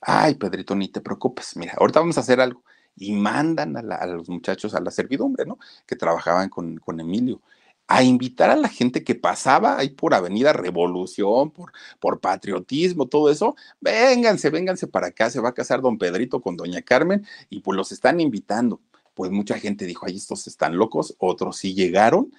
Ay, 0.00 0.36
Pedrito, 0.36 0.74
ni 0.74 0.88
te 0.88 1.02
preocupes, 1.02 1.56
mira, 1.58 1.74
ahorita 1.78 2.00
vamos 2.00 2.16
a 2.16 2.22
hacer 2.22 2.40
algo. 2.40 2.64
Y 2.96 3.12
mandan 3.12 3.76
a, 3.76 4.06
los 4.06 4.30
muchachos 4.30 4.74
a 4.74 4.80
la 4.80 4.90
servidumbre, 4.90 5.44
¿no? 5.44 5.58
Que 5.86 5.94
trabajaban 5.94 6.48
con, 6.48 6.78
con 6.78 6.98
Emilio 6.98 7.42
a 7.88 8.02
invitar 8.02 8.48
a 8.50 8.56
la 8.56 8.68
gente 8.68 9.04
que 9.04 9.14
pasaba 9.14 9.78
ahí 9.78 9.90
por 9.90 10.14
Avenida 10.14 10.54
Revolución, 10.54 11.50
por, 11.50 11.72
por 12.00 12.20
patriotismo, 12.20 13.08
todo 13.08 13.30
eso, 13.30 13.56
vénganse, 13.80 14.48
vénganse 14.48 14.86
para 14.86 15.08
acá, 15.08 15.28
se 15.28 15.40
va 15.40 15.50
a 15.50 15.54
casar 15.54 15.82
don 15.82 15.98
Pedrito 15.98 16.40
con 16.40 16.56
doña 16.56 16.80
Carmen 16.80 17.26
y 17.50 17.60
pues 17.60 17.76
los 17.76 17.92
están 17.92 18.20
invitando 18.20 18.80
pues 19.14 19.30
mucha 19.30 19.58
gente 19.58 19.86
dijo, 19.86 20.06
ay, 20.06 20.16
estos 20.16 20.46
están 20.46 20.76
locos, 20.76 21.14
otros 21.18 21.56
sí 21.56 21.74
llegaron 21.74 22.32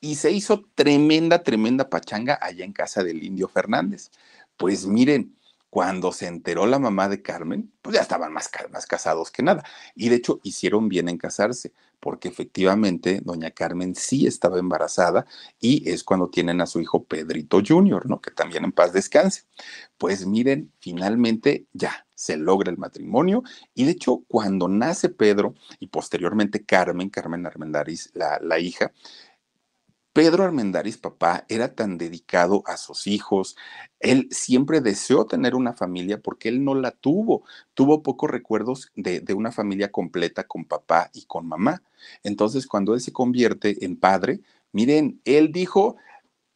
y 0.00 0.16
se 0.16 0.30
hizo 0.30 0.64
tremenda, 0.74 1.42
tremenda 1.42 1.88
pachanga 1.88 2.38
allá 2.40 2.64
en 2.64 2.72
casa 2.72 3.02
del 3.02 3.22
indio 3.24 3.48
Fernández. 3.48 4.10
Pues 4.56 4.86
miren, 4.86 5.36
cuando 5.76 6.10
se 6.10 6.26
enteró 6.26 6.64
la 6.64 6.78
mamá 6.78 7.06
de 7.06 7.20
Carmen, 7.20 7.70
pues 7.82 7.96
ya 7.96 8.00
estaban 8.00 8.32
más, 8.32 8.48
casados 8.88 9.30
que 9.30 9.42
nada. 9.42 9.62
Y 9.94 10.08
de 10.08 10.16
hecho 10.16 10.40
hicieron 10.42 10.88
bien 10.88 11.10
en 11.10 11.18
casarse, 11.18 11.74
porque 12.00 12.28
efectivamente 12.28 13.20
doña 13.22 13.50
Carmen 13.50 13.94
sí 13.94 14.26
estaba 14.26 14.58
embarazada 14.58 15.26
y 15.60 15.86
es 15.90 16.02
cuando 16.02 16.30
tienen 16.30 16.62
a 16.62 16.66
su 16.66 16.80
hijo 16.80 17.04
Pedrito 17.04 17.60
Jr., 17.62 18.08
¿no? 18.08 18.22
Que 18.22 18.30
también 18.30 18.64
en 18.64 18.72
paz 18.72 18.94
descanse. 18.94 19.42
Pues 19.98 20.24
miren, 20.26 20.72
finalmente 20.80 21.66
ya 21.74 22.06
se 22.14 22.38
logra 22.38 22.70
el 22.70 22.78
matrimonio 22.78 23.42
y 23.74 23.84
de 23.84 23.90
hecho 23.90 24.24
cuando 24.28 24.68
nace 24.68 25.10
Pedro 25.10 25.52
y 25.78 25.88
posteriormente 25.88 26.64
Carmen, 26.64 27.10
Carmen 27.10 27.44
Armendáriz, 27.44 28.10
la, 28.14 28.38
la 28.42 28.58
hija, 28.58 28.92
Pedro 30.16 30.44
Armendáriz, 30.44 30.96
papá, 30.96 31.44
era 31.46 31.74
tan 31.74 31.98
dedicado 31.98 32.62
a 32.64 32.78
sus 32.78 33.06
hijos. 33.06 33.54
Él 34.00 34.28
siempre 34.30 34.80
deseó 34.80 35.26
tener 35.26 35.54
una 35.54 35.74
familia 35.74 36.22
porque 36.22 36.48
él 36.48 36.64
no 36.64 36.74
la 36.74 36.90
tuvo. 36.90 37.44
Tuvo 37.74 38.02
pocos 38.02 38.30
recuerdos 38.30 38.90
de, 38.96 39.22
una 39.34 39.52
familia 39.52 39.92
completa 39.92 40.44
con 40.44 40.64
papá 40.64 41.10
y 41.12 41.26
con 41.26 41.46
mamá. 41.46 41.82
Entonces, 42.22 42.66
cuando 42.66 42.94
él 42.94 43.02
se 43.02 43.12
convierte 43.12 43.84
en 43.84 43.98
padre, 43.98 44.40
miren, 44.72 45.20
él 45.26 45.52
dijo, 45.52 45.96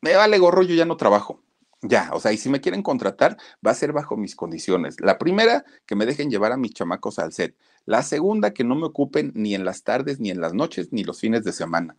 me 0.01 0.15
vale 0.15 0.39
gorro, 0.39 0.63
yo 0.63 0.75
ya 0.75 0.87
no 0.87 0.97
trabajo. 0.97 1.43
Ya, 1.83 2.09
o 2.15 2.21
sea, 2.21 2.33
y 2.33 2.39
si 2.39 2.49
me 2.49 2.63
quieren 2.63 2.83
contratar, 2.83 3.37
va 3.65 3.73
a 3.73 3.75
ser 3.75 3.93
bajo 3.93 4.17
mis 4.17 4.37
condiciones. 4.37 4.99
La 5.03 5.19
primera, 5.19 5.67
que 5.85 5.97
me 5.97 6.07
dejen 6.07 6.31
llevar 6.31 6.53
a 6.53 6.57
mis 6.57 6.73
chamacos 6.73 7.19
al 7.19 7.35
set. 7.35 7.55
La 7.85 8.03
segunda, 8.05 8.55
que 8.55 8.65
no 8.65 8.75
me 8.75 8.87
ocupen 8.87 9.33
ni 9.35 9.55
en 9.55 9.67
las 9.67 9.83
tardes, 9.83 10.19
ni 10.19 10.31
en 10.31 10.41
las 10.41 10.55
noches, 10.55 10.95
ni 10.95 11.05
los 11.05 11.21
fines 11.21 11.45
de 11.45 11.53
semana. 11.53 11.95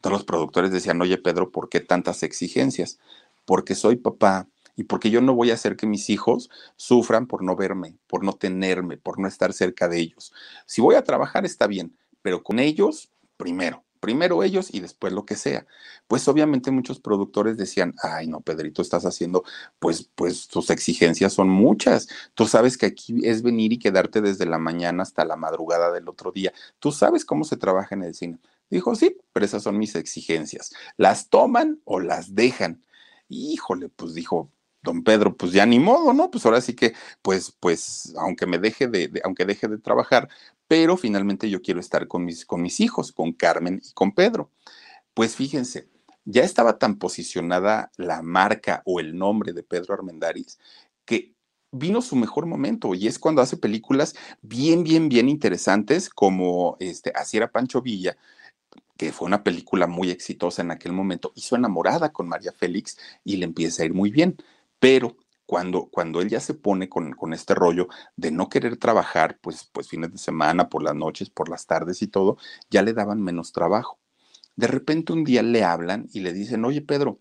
Todos 0.00 0.12
los 0.12 0.24
productores 0.24 0.70
decían, 0.70 1.00
oye 1.00 1.18
Pedro, 1.18 1.50
¿por 1.50 1.68
qué 1.68 1.80
tantas 1.80 2.22
exigencias? 2.22 2.98
Porque 3.44 3.74
soy 3.74 3.96
papá 3.96 4.48
y 4.76 4.84
porque 4.84 5.10
yo 5.10 5.20
no 5.20 5.34
voy 5.34 5.50
a 5.50 5.54
hacer 5.54 5.76
que 5.76 5.86
mis 5.86 6.10
hijos 6.10 6.50
sufran 6.76 7.26
por 7.26 7.42
no 7.42 7.56
verme, 7.56 7.96
por 8.06 8.24
no 8.24 8.32
tenerme, 8.32 8.96
por 8.96 9.18
no 9.18 9.28
estar 9.28 9.52
cerca 9.52 9.88
de 9.88 9.98
ellos. 9.98 10.32
Si 10.66 10.80
voy 10.80 10.94
a 10.94 11.04
trabajar 11.04 11.44
está 11.44 11.66
bien, 11.66 11.96
pero 12.22 12.42
con 12.42 12.58
ellos 12.58 13.10
primero 13.36 13.84
primero 14.00 14.42
ellos 14.42 14.74
y 14.74 14.80
después 14.80 15.12
lo 15.12 15.24
que 15.24 15.36
sea. 15.36 15.66
Pues 16.08 16.26
obviamente 16.26 16.70
muchos 16.70 16.98
productores 16.98 17.56
decían, 17.56 17.94
ay 18.02 18.26
no, 18.26 18.40
Pedrito, 18.40 18.82
estás 18.82 19.04
haciendo, 19.04 19.44
pues, 19.78 20.10
pues 20.14 20.48
tus 20.48 20.70
exigencias 20.70 21.34
son 21.34 21.48
muchas. 21.48 22.08
Tú 22.34 22.46
sabes 22.46 22.76
que 22.76 22.86
aquí 22.86 23.20
es 23.22 23.42
venir 23.42 23.72
y 23.72 23.78
quedarte 23.78 24.20
desde 24.20 24.46
la 24.46 24.58
mañana 24.58 25.02
hasta 25.02 25.24
la 25.24 25.36
madrugada 25.36 25.92
del 25.92 26.08
otro 26.08 26.32
día. 26.32 26.52
Tú 26.80 26.90
sabes 26.90 27.24
cómo 27.24 27.44
se 27.44 27.56
trabaja 27.56 27.94
en 27.94 28.02
el 28.02 28.14
cine. 28.14 28.38
Dijo, 28.70 28.94
sí, 28.94 29.16
pero 29.32 29.44
esas 29.44 29.62
son 29.62 29.78
mis 29.78 29.94
exigencias. 29.96 30.70
¿Las 30.96 31.28
toman 31.28 31.80
o 31.84 32.00
las 32.00 32.34
dejan? 32.34 32.84
Híjole, 33.28 33.88
pues 33.88 34.14
dijo, 34.14 34.50
don 34.82 35.02
Pedro, 35.04 35.36
pues 35.36 35.52
ya 35.52 35.66
ni 35.66 35.78
modo, 35.78 36.12
¿no? 36.12 36.30
Pues 36.30 36.46
ahora 36.46 36.60
sí 36.60 36.74
que, 36.74 36.94
pues, 37.22 37.54
pues, 37.60 38.14
aunque 38.18 38.46
me 38.46 38.58
deje 38.58 38.86
de, 38.86 39.20
aunque 39.24 39.44
deje 39.44 39.68
de 39.68 39.78
trabajar, 39.78 40.28
pero 40.68 40.96
finalmente 40.96 41.50
yo 41.50 41.62
quiero 41.62 41.80
estar 41.80 42.08
con 42.08 42.24
mis, 42.24 42.46
con 42.46 42.62
mis 42.62 42.80
hijos, 42.80 43.12
con 43.12 43.32
Carmen 43.32 43.82
y 43.84 43.92
con 43.92 44.12
Pedro. 44.12 44.50
Pues 45.14 45.36
fíjense, 45.36 45.88
ya 46.24 46.42
estaba 46.42 46.78
tan 46.78 46.98
posicionada 46.98 47.90
la 47.96 48.22
marca 48.22 48.82
o 48.84 49.00
el 49.00 49.16
nombre 49.16 49.52
de 49.52 49.62
Pedro 49.62 49.94
Armendáriz 49.94 50.58
que 51.04 51.34
vino 51.72 52.02
su 52.02 52.16
mejor 52.16 52.46
momento 52.46 52.94
y 52.94 53.06
es 53.06 53.18
cuando 53.18 53.42
hace 53.42 53.56
películas 53.56 54.14
bien, 54.42 54.84
bien, 54.84 55.08
bien 55.08 55.28
interesantes 55.28 56.10
como 56.10 56.76
este, 56.80 57.12
Así 57.14 57.36
era 57.36 57.50
Pancho 57.50 57.82
Villa, 57.82 58.16
que 59.00 59.12
fue 59.12 59.26
una 59.26 59.42
película 59.42 59.86
muy 59.86 60.10
exitosa 60.10 60.60
en 60.60 60.72
aquel 60.72 60.92
momento, 60.92 61.32
hizo 61.34 61.56
enamorada 61.56 62.12
con 62.12 62.28
María 62.28 62.52
Félix 62.52 62.98
y 63.24 63.38
le 63.38 63.46
empieza 63.46 63.82
a 63.82 63.86
ir 63.86 63.94
muy 63.94 64.10
bien. 64.10 64.36
Pero 64.78 65.16
cuando, 65.46 65.86
cuando 65.86 66.20
él 66.20 66.28
ya 66.28 66.38
se 66.38 66.52
pone 66.52 66.90
con, 66.90 67.12
con, 67.12 67.32
este 67.32 67.54
rollo 67.54 67.88
de 68.16 68.30
no 68.30 68.50
querer 68.50 68.76
trabajar, 68.76 69.38
pues, 69.40 69.70
pues 69.72 69.88
fines 69.88 70.12
de 70.12 70.18
semana, 70.18 70.68
por 70.68 70.82
las 70.82 70.94
noches, 70.94 71.30
por 71.30 71.48
las 71.48 71.64
tardes 71.66 72.02
y 72.02 72.08
todo, 72.08 72.36
ya 72.68 72.82
le 72.82 72.92
daban 72.92 73.22
menos 73.22 73.52
trabajo. 73.52 73.98
De 74.54 74.66
repente 74.66 75.14
un 75.14 75.24
día 75.24 75.42
le 75.42 75.64
hablan 75.64 76.06
y 76.12 76.20
le 76.20 76.34
dicen, 76.34 76.62
oye 76.66 76.82
Pedro, 76.82 77.20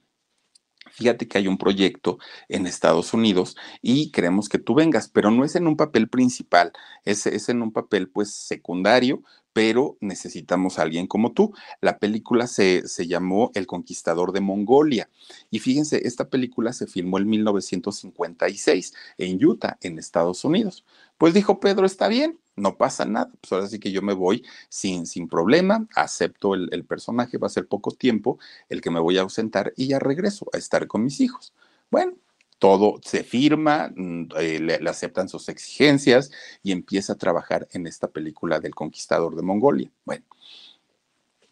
fíjate 0.91 1.29
que 1.29 1.37
hay 1.37 1.47
un 1.47 1.57
proyecto 1.57 2.17
en 2.49 2.67
Estados 2.67 3.13
Unidos 3.13 3.55
y 3.81 4.11
queremos 4.11 4.49
que 4.49 4.59
tú 4.59 4.75
vengas, 4.75 5.07
pero 5.07 5.31
no 5.31 5.45
es 5.45 5.55
en 5.55 5.65
un 5.65 5.77
papel 5.77 6.09
principal, 6.09 6.73
es, 7.05 7.25
es 7.25 7.47
en 7.47 7.61
un 7.61 7.71
papel 7.71 8.09
pues 8.09 8.33
secundario, 8.33 9.23
pero 9.53 9.97
necesitamos 9.99 10.79
a 10.79 10.83
alguien 10.83 11.07
como 11.07 11.31
tú. 11.33 11.53
La 11.81 11.99
película 11.99 12.47
se, 12.47 12.87
se, 12.87 13.07
llamó 13.07 13.51
El 13.55 13.67
Conquistador 13.67 14.31
de 14.31 14.41
Mongolia. 14.41 15.09
Y 15.49 15.59
fíjense, 15.59 16.07
esta 16.07 16.29
película 16.29 16.73
se 16.73 16.87
filmó 16.87 17.17
en 17.17 17.29
1956 17.29 18.93
en 19.17 19.45
Utah, 19.45 19.77
en 19.81 19.99
Estados 19.99 20.45
Unidos. 20.45 20.85
Pues 21.17 21.33
dijo 21.33 21.59
Pedro, 21.59 21.85
está 21.85 22.07
bien, 22.07 22.39
no 22.55 22.77
pasa 22.77 23.05
nada. 23.05 23.31
Pues 23.41 23.51
ahora 23.51 23.67
sí 23.67 23.79
que 23.79 23.91
yo 23.91 24.01
me 24.01 24.13
voy 24.13 24.45
sin, 24.69 25.05
sin 25.05 25.27
problema, 25.27 25.87
acepto 25.95 26.53
el, 26.53 26.69
el 26.71 26.85
personaje, 26.85 27.37
va 27.37 27.47
a 27.47 27.51
ser 27.51 27.67
poco 27.67 27.91
tiempo 27.91 28.39
el 28.69 28.81
que 28.81 28.91
me 28.91 28.99
voy 28.99 29.17
a 29.17 29.21
ausentar 29.21 29.73
y 29.75 29.87
ya 29.87 29.99
regreso 29.99 30.47
a 30.53 30.57
estar 30.57 30.87
con 30.87 31.03
mis 31.03 31.19
hijos. 31.21 31.53
Bueno, 31.91 32.13
todo 32.59 32.99
se 33.03 33.23
firma, 33.23 33.91
mm, 33.95 34.25
eh, 34.37 34.59
le, 34.59 34.89
aceptan 34.89 35.29
sus 35.29 35.49
exigencias 35.49 36.31
y 36.61 36.71
empieza 36.71 37.13
a 37.13 37.17
trabajar 37.17 37.67
en 37.71 37.87
esta 37.87 38.09
película 38.09 38.59
del 38.59 38.75
conquistador 38.75 39.35
de 39.35 39.41
Mongolia. 39.41 39.91
Bueno, 40.05 40.25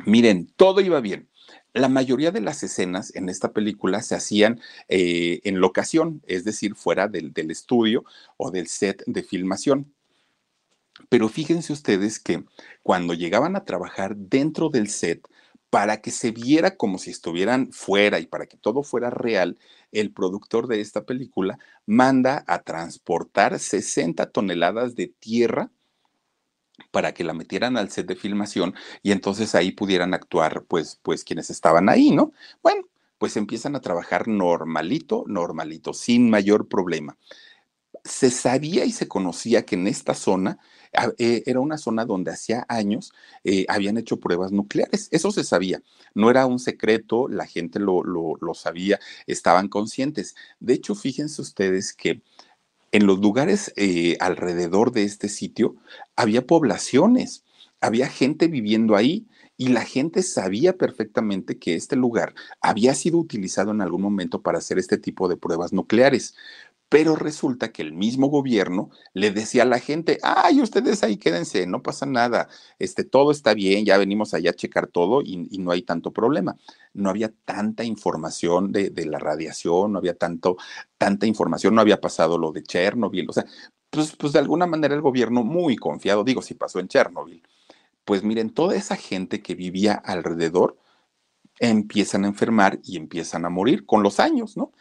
miren, 0.05 0.51
todo 0.55 0.81
iba 0.81 0.99
bien. 0.99 1.29
La 1.73 1.89
mayoría 1.89 2.31
de 2.31 2.41
las 2.41 2.63
escenas 2.63 3.15
en 3.15 3.29
esta 3.29 3.53
película 3.53 4.01
se 4.01 4.15
hacían 4.15 4.61
eh, 4.89 5.41
en 5.43 5.59
locación, 5.59 6.21
es 6.27 6.43
decir, 6.43 6.75
fuera 6.75 7.07
del 7.07 7.51
estudio 7.51 8.03
o 8.35 8.51
del 8.51 8.67
set 8.67 9.03
de 9.05 9.23
filmación. 9.23 9.93
Pero 11.09 11.29
fíjense 11.29 11.73
ustedes 11.73 12.19
que 12.19 12.43
cuando 12.83 13.13
llegaban 13.13 13.55
a 13.55 13.65
trabajar 13.65 14.15
dentro 14.15 14.69
del 14.69 14.89
set, 14.89 15.27
para 15.69 16.01
que 16.01 16.11
se 16.11 16.31
viera 16.31 16.77
como 16.77 16.97
si 16.97 17.11
estuvieran 17.11 17.71
fuera 17.71 18.19
y 18.19 18.25
para 18.25 18.45
que 18.47 18.57
todo 18.57 18.83
fuera 18.83 19.09
real, 19.09 19.57
el 19.91 20.13
productor 20.13 20.67
de 20.67 20.81
esta 20.81 21.05
película 21.05 21.59
manda 21.85 22.43
a 22.47 22.61
transportar 22.63 23.59
60 23.59 24.31
toneladas 24.31 24.95
de 24.95 25.07
tierra 25.07 25.71
para 26.91 27.13
que 27.13 27.23
la 27.23 27.33
metieran 27.33 27.77
al 27.77 27.89
set 27.89 28.07
de 28.07 28.15
filmación 28.15 28.75
y 29.01 29.11
entonces 29.11 29.55
ahí 29.55 29.71
pudieran 29.71 30.13
actuar 30.13 30.63
pues 30.67 30.99
pues 31.01 31.23
quienes 31.23 31.49
estaban 31.49 31.89
ahí, 31.89 32.11
¿no? 32.11 32.31
Bueno, 32.61 32.83
pues 33.17 33.35
empiezan 33.37 33.75
a 33.75 33.81
trabajar 33.81 34.27
normalito, 34.27 35.23
normalito, 35.27 35.93
sin 35.93 36.29
mayor 36.29 36.67
problema. 36.67 37.17
Se 38.03 38.31
sabía 38.31 38.85
y 38.85 38.91
se 38.91 39.07
conocía 39.07 39.65
que 39.65 39.75
en 39.75 39.87
esta 39.87 40.13
zona 40.13 40.59
eh, 41.17 41.43
era 41.45 41.59
una 41.59 41.77
zona 41.77 42.05
donde 42.05 42.31
hacía 42.31 42.65
años 42.69 43.13
eh, 43.43 43.65
habían 43.69 43.97
hecho 43.97 44.19
pruebas 44.19 44.51
nucleares. 44.51 45.09
Eso 45.11 45.31
se 45.31 45.43
sabía. 45.43 45.81
No 46.13 46.29
era 46.29 46.45
un 46.45 46.59
secreto, 46.59 47.27
la 47.27 47.45
gente 47.45 47.79
lo, 47.79 48.03
lo, 48.03 48.53
sabía, 48.53 48.99
estaban 49.27 49.67
conscientes. 49.67 50.35
De 50.59 50.73
hecho, 50.73 50.95
fíjense 50.95 51.41
ustedes 51.41 51.93
que 51.93 52.21
en 52.91 53.05
los 53.05 53.19
lugares 53.19 53.73
eh, 53.75 54.17
alrededor 54.19 54.91
de 54.91 55.03
este 55.03 55.29
sitio 55.29 55.75
había 56.15 56.45
poblaciones, 56.47 57.43
había 57.81 58.07
gente 58.07 58.47
viviendo 58.47 58.95
ahí 58.95 59.27
y 59.57 59.69
la 59.69 59.83
gente 59.83 60.21
sabía 60.21 60.77
perfectamente 60.77 61.57
que 61.57 61.75
este 61.75 61.95
lugar 61.95 62.35
había 62.61 62.93
sido 62.93 63.17
utilizado 63.17 63.71
en 63.71 63.81
algún 63.81 64.03
momento 64.03 64.41
para 64.41 64.59
hacer 64.59 64.77
este 64.77 64.99
tipo 64.99 65.27
de 65.27 65.35
pruebas 65.35 65.73
nucleares. 65.73 66.35
Pero 66.89 67.15
resulta 67.15 67.71
que 67.73 67.81
el 67.81 67.91
mismo 67.91 68.27
gobierno 68.27 68.91
le 69.13 69.31
decía 69.31 69.63
a 69.63 69.65
la 69.65 69.79
gente, 69.79 70.19
ay, 70.23 70.61
ustedes 70.61 71.03
ahí 71.03 71.17
quédense, 71.17 71.67
no 71.67 71.81
pasa 71.81 72.05
nada, 72.05 72.47
este, 72.79 73.03
todo 73.03 73.31
está 73.31 73.53
bien, 73.53 73.85
ya 73.85 73.97
venimos 73.97 74.33
allá 74.33 74.51
a 74.51 74.53
checar 74.53 74.87
todo 74.87 75.21
y, 75.21 75.57
no 75.57 75.71
hay 75.71 75.81
tanto 75.81 76.11
problema. 76.13 76.55
No 76.93 77.09
había 77.09 77.33
tanta 77.45 77.83
información 77.83 78.71
de, 78.71 78.89
de, 78.89 79.05
la 79.05 79.19
radiación, 79.19 79.91
no 79.91 79.99
había 79.99 80.15
tanto, 80.15 80.57
tanta 80.97 81.25
información, 81.25 81.75
no 81.75 81.81
había 81.81 81.99
pasado 81.99 82.37
lo 82.37 82.51
de 82.51 82.63
Chernobyl, 82.63 83.29
o 83.29 83.33
sea, 83.33 83.45
pues, 83.89 84.15
pues 84.15 84.33
de 84.33 84.39
alguna 84.39 84.65
manera 84.67 84.95
el 84.95 85.01
gobierno 85.01 85.43
muy 85.43 85.75
confiado, 85.75 86.23
digo, 86.23 86.41
si 86.41 86.53
pasó 86.53 86.79
en 86.79 86.87
Chernobyl, 86.87 87.43
pues 88.05 88.23
miren, 88.23 88.51
toda 88.51 88.75
esa 88.75 88.95
gente 88.95 89.41
que 89.41 89.55
vivía 89.55 89.93
alrededor, 89.93 90.77
empiezan 91.59 92.25
a 92.25 92.27
enfermar 92.27 92.79
y 92.83 92.97
empiezan 92.97 93.45
a 93.45 93.49
morir 93.49 93.85
con 93.85 94.03
los 94.03 94.19
años, 94.19 94.57
¿no? 94.57 94.71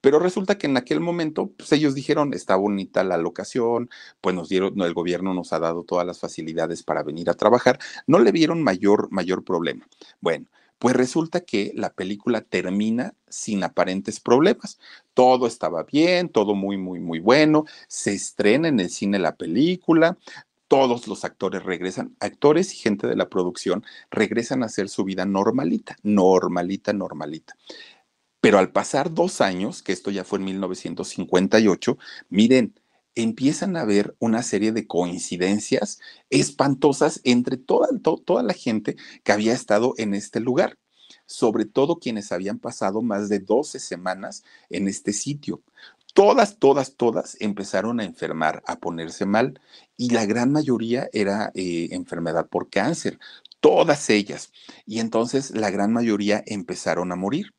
Pero 0.00 0.18
resulta 0.18 0.58
que 0.58 0.66
en 0.66 0.76
aquel 0.76 1.00
momento, 1.00 1.50
pues 1.56 1.72
ellos 1.72 1.94
dijeron, 1.94 2.34
está 2.34 2.56
bonita 2.56 3.02
la 3.02 3.16
locación, 3.16 3.90
pues 4.20 4.34
nos 4.36 4.48
dieron, 4.48 4.80
el 4.80 4.94
gobierno 4.94 5.34
nos 5.34 5.52
ha 5.52 5.58
dado 5.58 5.84
todas 5.84 6.06
las 6.06 6.20
facilidades 6.20 6.82
para 6.82 7.02
venir 7.02 7.30
a 7.30 7.34
trabajar, 7.34 7.78
no 8.06 8.18
le 8.18 8.32
vieron 8.32 8.62
mayor, 8.62 9.08
mayor 9.10 9.42
problema. 9.44 9.88
Bueno, 10.20 10.46
pues 10.78 10.94
resulta 10.94 11.40
que 11.40 11.72
la 11.74 11.92
película 11.92 12.42
termina 12.42 13.14
sin 13.28 13.64
aparentes 13.64 14.20
problemas. 14.20 14.78
Todo 15.14 15.46
estaba 15.46 15.84
bien, 15.84 16.28
todo 16.28 16.54
muy, 16.54 16.76
muy, 16.76 17.00
muy 17.00 17.18
bueno. 17.18 17.64
Se 17.88 18.12
estrena 18.12 18.68
en 18.68 18.80
el 18.80 18.90
cine 18.90 19.18
la 19.18 19.36
película, 19.36 20.18
todos 20.68 21.06
los 21.06 21.24
actores 21.24 21.62
regresan, 21.64 22.16
actores 22.20 22.72
y 22.74 22.76
gente 22.76 23.06
de 23.06 23.16
la 23.16 23.28
producción 23.28 23.84
regresan 24.10 24.62
a 24.62 24.66
hacer 24.66 24.88
su 24.88 25.04
vida 25.04 25.24
normalita, 25.24 25.96
normalita, 26.02 26.92
normalita. 26.92 27.54
Pero 28.40 28.58
al 28.58 28.70
pasar 28.70 29.12
dos 29.12 29.40
años, 29.40 29.82
que 29.82 29.92
esto 29.92 30.10
ya 30.10 30.24
fue 30.24 30.38
en 30.38 30.44
1958, 30.46 31.98
miren, 32.28 32.74
empiezan 33.16 33.76
a 33.76 33.80
haber 33.80 34.14
una 34.18 34.42
serie 34.42 34.72
de 34.72 34.86
coincidencias 34.86 36.00
espantosas 36.30 37.20
entre 37.24 37.56
toda, 37.56 37.88
to, 38.02 38.18
toda 38.18 38.42
la 38.42 38.52
gente 38.52 38.96
que 39.24 39.32
había 39.32 39.54
estado 39.54 39.94
en 39.96 40.14
este 40.14 40.38
lugar, 40.38 40.78
sobre 41.24 41.64
todo 41.64 41.98
quienes 41.98 42.30
habían 42.30 42.58
pasado 42.58 43.02
más 43.02 43.28
de 43.28 43.40
12 43.40 43.80
semanas 43.80 44.44
en 44.70 44.86
este 44.86 45.12
sitio. 45.12 45.62
Todas, 46.16 46.58
todas, 46.58 46.96
todas 46.96 47.36
empezaron 47.40 48.00
a 48.00 48.04
enfermar, 48.04 48.62
a 48.66 48.76
ponerse 48.76 49.26
mal, 49.26 49.60
y 49.98 50.08
la 50.14 50.24
gran 50.24 50.50
mayoría 50.50 51.10
era 51.12 51.52
eh, 51.54 51.88
enfermedad 51.90 52.48
por 52.48 52.70
cáncer, 52.70 53.18
todas 53.60 54.08
ellas. 54.08 54.50
Y 54.86 55.00
entonces 55.00 55.50
la 55.50 55.68
gran 55.68 55.92
mayoría 55.92 56.42
empezaron 56.46 57.12
a 57.12 57.16
morir 57.16 57.52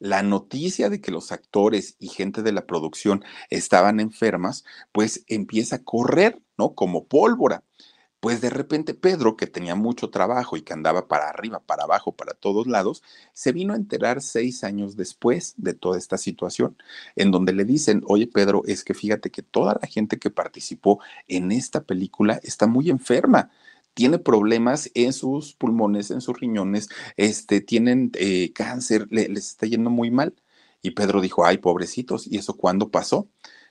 la 0.00 0.24
noticia 0.24 0.90
de 0.90 1.00
que 1.00 1.12
los 1.12 1.30
actores 1.30 1.94
y 2.00 2.08
gente 2.08 2.42
de 2.42 2.50
la 2.50 2.66
producción 2.66 3.24
estaban 3.50 4.00
enfermas, 4.00 4.64
pues 4.90 5.22
empieza 5.28 5.76
a 5.76 5.84
correr, 5.84 6.42
¿no? 6.58 6.74
Como 6.74 7.04
pólvora. 7.04 7.62
Pues 8.20 8.40
de 8.40 8.50
repente 8.50 8.94
Pedro, 8.94 9.36
que 9.36 9.46
tenía 9.46 9.74
mucho 9.74 10.10
trabajo 10.10 10.56
y 10.56 10.62
que 10.62 10.72
andaba 10.72 11.06
para 11.06 11.28
arriba, 11.28 11.60
para 11.60 11.84
abajo, 11.84 12.12
para 12.16 12.34
todos 12.34 12.66
lados, 12.66 13.02
se 13.32 13.52
vino 13.52 13.74
a 13.74 13.76
enterar 13.76 14.22
seis 14.22 14.64
años 14.64 14.96
después 14.96 15.54
de 15.58 15.74
toda 15.74 15.98
esta 15.98 16.18
situación, 16.18 16.76
en 17.14 17.30
donde 17.30 17.52
le 17.52 17.64
dicen, 17.64 18.02
oye 18.06 18.26
Pedro, 18.26 18.62
es 18.66 18.84
que 18.84 18.94
fíjate 18.94 19.30
que 19.30 19.42
toda 19.42 19.78
la 19.80 19.86
gente 19.86 20.18
que 20.18 20.30
participó 20.30 21.00
en 21.28 21.52
esta 21.52 21.84
película 21.84 22.40
está 22.42 22.66
muy 22.66 22.90
enferma 22.90 23.50
tiene 23.96 24.18
problemas 24.18 24.90
en 24.92 25.14
sus 25.14 25.54
pulmones, 25.54 26.10
en 26.10 26.20
sus 26.20 26.38
riñones, 26.38 26.90
este, 27.16 27.62
tienen 27.62 28.12
eh, 28.14 28.52
cáncer, 28.52 29.06
le, 29.10 29.26
les 29.30 29.48
está 29.48 29.66
yendo 29.66 29.88
muy 29.88 30.10
mal. 30.10 30.34
Y 30.82 30.90
Pedro 30.90 31.22
dijo, 31.22 31.46
ay, 31.46 31.56
pobrecitos, 31.58 32.26
¿y 32.26 32.36
eso 32.36 32.58
cuándo 32.58 32.90
pasó? 32.90 33.26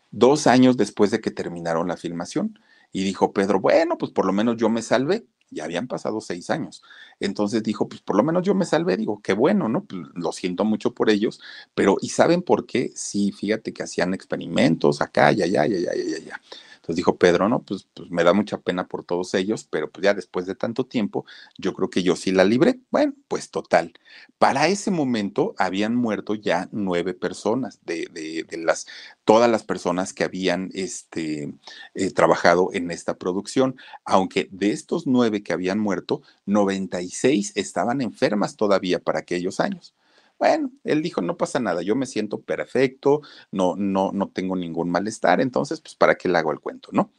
Dos 0.10 0.48
años 0.48 0.78
después 0.78 1.12
de 1.12 1.22
que 1.22 1.30
terminaron 1.30 1.88
la 1.88 1.96
filmación. 1.96 2.58
Y 2.96 3.04
dijo 3.04 3.34
Pedro, 3.34 3.60
bueno, 3.60 3.98
pues 3.98 4.14
por 4.14 4.26
lo 4.26 4.32
menos 4.32 4.56
yo 4.56 4.70
me 4.70 4.82
salvé. 4.82 5.28
Ya 5.52 5.66
habían 5.66 5.88
pasado 5.88 6.22
seis 6.22 6.50
años. 6.50 6.82
Entonces 7.20 7.62
dijo, 7.62 7.90
pues 7.90 8.00
por 8.02 8.16
lo 8.16 8.24
menos 8.24 8.44
yo 8.44 8.56
me 8.56 8.64
salvé. 8.64 8.96
Digo, 8.96 9.20
qué 9.22 9.34
bueno, 9.34 9.68
¿no? 9.68 9.84
Pues, 9.84 10.02
lo 10.16 10.32
siento 10.32 10.64
mucho 10.64 10.94
por 10.94 11.10
ellos, 11.10 11.42
pero 11.74 11.98
¿y 12.02 12.08
saben 12.08 12.42
por 12.42 12.66
qué? 12.66 12.94
Sí, 12.96 13.34
fíjate 13.34 13.74
que 13.74 13.84
hacían 13.84 14.14
experimentos 14.14 15.02
acá, 15.02 15.34
ya, 15.34 15.46
ya, 15.46 15.66
ya, 15.68 15.78
ya, 15.78 15.94
ya, 15.94 16.20
ya. 16.20 16.42
Entonces 16.86 16.98
dijo 16.98 17.18
Pedro, 17.18 17.50
no, 17.50 17.64
pues, 17.64 17.88
pues, 17.96 18.12
me 18.12 18.24
da 18.24 18.32
mucha 18.32 18.60
pena 18.60 18.88
por 18.88 19.04
todos 19.04 19.34
ellos, 19.34 19.68
pero 19.68 19.90
pues 19.90 20.04
ya 20.04 20.14
después 20.14 20.46
de 20.46 20.54
tanto 20.54 20.86
tiempo, 20.86 21.26
yo 21.58 21.74
creo 21.74 21.90
que 21.90 22.04
yo 22.04 22.16
sí 22.16 22.32
la 22.32 22.44
libré. 22.44 22.80
Bueno, 22.92 23.16
pues 23.28 23.50
total. 23.50 23.94
Para 24.38 24.68
ese 24.68 24.92
momento 24.92 25.56
habían 25.58 25.96
muerto 25.96 26.36
ya 26.36 26.70
nueve 26.72 27.16
personas 27.16 27.80
de, 27.86 28.06
de, 28.14 28.58
las, 28.60 28.86
todas 29.24 29.50
las 29.50 29.64
personas 29.64 30.14
que 30.14 30.26
habían 30.26 30.70
este, 30.76 31.56
eh, 31.96 32.12
trabajado 32.12 32.70
en 32.72 32.92
esta 32.92 33.16
producción, 33.18 33.78
aunque 34.04 34.48
de 34.52 34.70
estos 34.70 35.08
nueve 35.08 35.42
que 35.42 35.54
habían 35.54 35.80
muerto, 35.80 36.22
96 36.46 37.54
estaban 37.56 38.02
enfermas 38.02 38.58
todavía 38.58 39.00
para 39.00 39.18
aquellos 39.18 39.60
años. 39.60 39.96
Bueno, 40.38 40.72
él 40.84 41.02
dijo, 41.02 41.22
no 41.22 41.38
pasa 41.38 41.60
nada, 41.60 41.82
yo 41.82 41.96
me 41.96 42.06
siento 42.06 42.42
perfecto, 42.42 43.22
no, 43.52 43.76
no, 43.78 44.12
no 44.12 44.30
tengo 44.30 44.56
ningún 44.56 44.90
malestar, 44.90 45.40
entonces, 45.42 45.80
pues, 45.82 45.96
¿para 45.96 46.16
qué 46.16 46.28
le 46.28 46.38
hago 46.38 46.52
el 46.52 46.60
cuento, 46.60 46.90
no? 46.92 47.12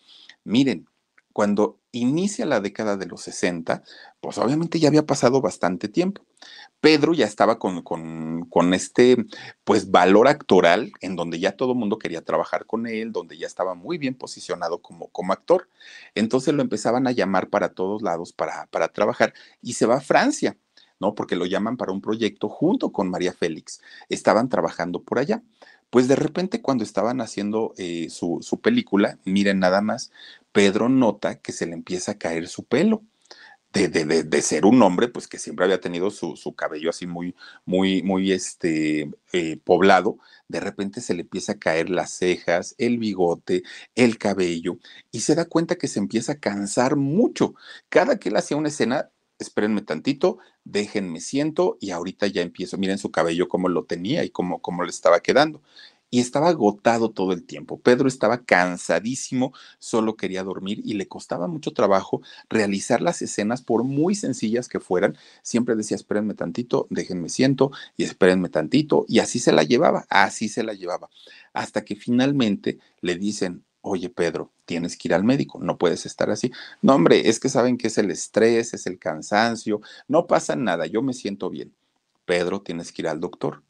Miren, 0.45 0.87
cuando 1.33 1.81
inicia 1.93 2.47
la 2.47 2.61
década 2.61 2.97
de 2.97 3.07
los 3.07 3.23
60, 3.23 3.83
pues 4.21 4.39
obviamente 4.39 4.81
ya 4.81 4.89
había 4.89 5.05
pasado 5.07 5.41
bastante 5.43 5.89
tiempo. 5.89 6.23
Pedro 6.81 7.15
ya 7.15 7.27
estaba 7.27 7.59
con, 7.59 7.83
con, 7.83 8.47
con, 8.51 8.75
este, 8.75 9.17
pues, 9.65 9.91
valor 9.91 10.29
actoral 10.29 10.93
en 11.01 11.17
donde 11.17 11.39
ya 11.41 11.57
todo 11.57 11.73
el 11.73 11.79
mundo 11.79 11.99
quería 11.99 12.23
trabajar 12.25 12.67
con 12.67 12.87
él, 12.87 13.13
donde 13.13 13.37
ya 13.39 13.47
estaba 13.47 13.75
muy 13.75 13.99
bien 13.99 14.15
posicionado 14.15 14.81
como, 14.83 15.09
como 15.09 15.33
actor. 15.33 15.69
Entonces 16.15 16.55
lo 16.55 16.63
empezaban 16.63 17.07
a 17.07 17.13
llamar 17.13 17.51
para 17.51 17.71
todos 17.75 18.03
lados 18.03 18.33
para, 18.33 18.67
para 18.69 18.89
trabajar 18.89 19.35
y 19.63 19.75
se 19.75 19.87
va 19.87 19.97
a 19.97 20.01
Francia. 20.01 20.57
¿No? 21.01 21.15
Porque 21.15 21.37
lo 21.37 21.47
llaman 21.47 21.77
para 21.77 21.93
un 21.93 22.01
proyecto 22.01 22.49
junto 22.49 22.93
con 22.93 23.11
María 23.11 23.33
Félix. 23.33 23.81
Estaban 24.09 24.49
trabajando 24.49 25.03
por 25.03 25.19
allá. 25.19 25.43
Pues 25.91 26.09
de 26.09 26.17
repente 26.17 26.63
cuando 26.63 26.85
estaban 26.85 27.21
haciendo 27.21 27.73
eh, 27.77 28.09
su, 28.11 28.39
su, 28.43 28.61
película, 28.61 29.19
miren 29.25 29.61
nada 29.61 29.81
más, 29.81 30.11
Pedro 30.53 30.89
nota 30.89 31.41
que 31.41 31.53
se 31.53 31.67
le 31.67 31.75
empieza 31.75 32.13
a 32.13 32.19
caer 32.19 32.49
su 32.49 32.65
pelo. 32.65 33.03
De, 33.73 33.89
de, 33.89 34.23
de, 34.23 34.43
ser 34.43 34.65
un 34.65 34.81
hombre, 34.81 35.09
pues 35.09 35.29
que 35.29 35.39
siempre 35.39 35.67
había 35.67 35.81
tenido 35.83 36.11
su, 36.11 36.35
su 36.37 36.55
cabello 36.55 36.89
así 36.89 37.07
muy, 37.07 37.35
muy, 37.67 38.03
muy 38.03 38.33
este, 38.33 39.11
eh, 39.35 39.59
poblado, 39.65 40.19
de 40.49 40.61
repente 40.61 41.03
se 41.03 41.13
le 41.13 41.23
empieza 41.23 41.53
a 41.53 41.59
caer 41.59 41.91
las 41.91 42.11
cejas, 42.13 42.75
el 42.79 42.97
bigote, 42.97 43.65
el 43.95 44.17
cabello, 44.17 44.79
y 45.11 45.21
se 45.21 45.35
da 45.35 45.45
cuenta 45.45 45.77
que 45.77 45.89
se 45.89 45.99
empieza 45.99 46.33
a 46.33 46.41
cansar 46.41 46.97
mucho. 46.97 47.55
Cada 47.91 48.19
que 48.19 48.31
él 48.31 48.37
hacía 48.37 48.57
una 48.57 48.69
escena, 48.69 49.11
espérenme 49.39 49.83
tantito, 49.83 50.39
déjenme 50.65 51.21
siento 51.21 51.77
y 51.81 51.91
ahorita 51.91 52.27
ya 52.27 52.43
empiezo. 52.43 52.79
Miren 52.79 52.99
su 52.99 53.11
cabello 53.11 53.49
cómo 53.49 53.69
lo 53.69 53.85
tenía 53.85 54.25
y 54.25 54.31
cómo, 54.31 54.61
cómo 54.61 54.85
le 54.85 54.91
estaba 54.91 55.21
quedando. 55.21 55.63
Y 56.09 56.21
estaba 56.21 56.49
agotado 56.49 57.11
todo 57.11 57.33
el 57.33 57.45
tiempo. 57.45 57.81
Pedro 57.81 58.07
estaba 58.07 58.45
cansadísimo, 58.45 59.53
solo 59.81 60.17
quería 60.17 60.45
dormir 60.45 60.81
y 60.85 60.95
le 60.95 61.09
costaba 61.09 61.49
mucho 61.49 61.73
trabajo 61.73 62.23
realizar 62.49 63.03
las 63.03 63.23
escenas, 63.23 63.61
por 63.61 63.83
muy 63.83 64.15
sencillas 64.15 64.69
que 64.69 64.79
fueran. 64.79 65.19
Siempre 65.43 65.75
decía, 65.75 65.97
espérenme 65.97 66.35
tantito, 66.35 66.87
déjenme 66.91 67.29
siento 67.29 67.73
y 67.97 68.05
espérenme 68.05 68.49
tantito. 68.49 69.05
Y 69.09 69.19
así 69.19 69.41
se 69.41 69.53
la 69.53 69.65
llevaba, 69.65 70.07
así 70.09 70.49
se 70.49 70.63
la 70.63 70.75
llevaba. 70.75 71.11
Hasta 71.53 71.85
que 71.85 71.97
finalmente 71.97 72.79
le 73.01 73.17
dicen, 73.17 73.66
oye 73.87 74.11
Pedro, 74.11 74.53
tienes 74.65 74.97
que 74.97 75.09
ir 75.09 75.15
al 75.15 75.25
médico, 75.25 75.59
no 75.61 75.79
puedes 75.79 76.07
estar 76.07 76.31
así. 76.31 76.53
No, 76.83 76.95
hombre, 76.95 77.29
es 77.29 77.41
que 77.41 77.49
saben 77.49 77.79
que 77.79 77.87
es 77.89 77.99
el 77.99 78.11
estrés, 78.11 78.75
es 78.75 78.87
el 78.87 78.99
cansancio, 78.99 79.81
no 80.09 80.27
pasa 80.27 80.57
nada, 80.57 80.87
yo 80.87 81.03
me 81.03 81.15
siento 81.15 81.51
bien. 81.51 81.75
Pedro, 82.25 82.63
tienes 82.63 82.93
que 82.93 83.03
ir 83.03 83.09
al 83.09 83.21
doctor. 83.21 83.63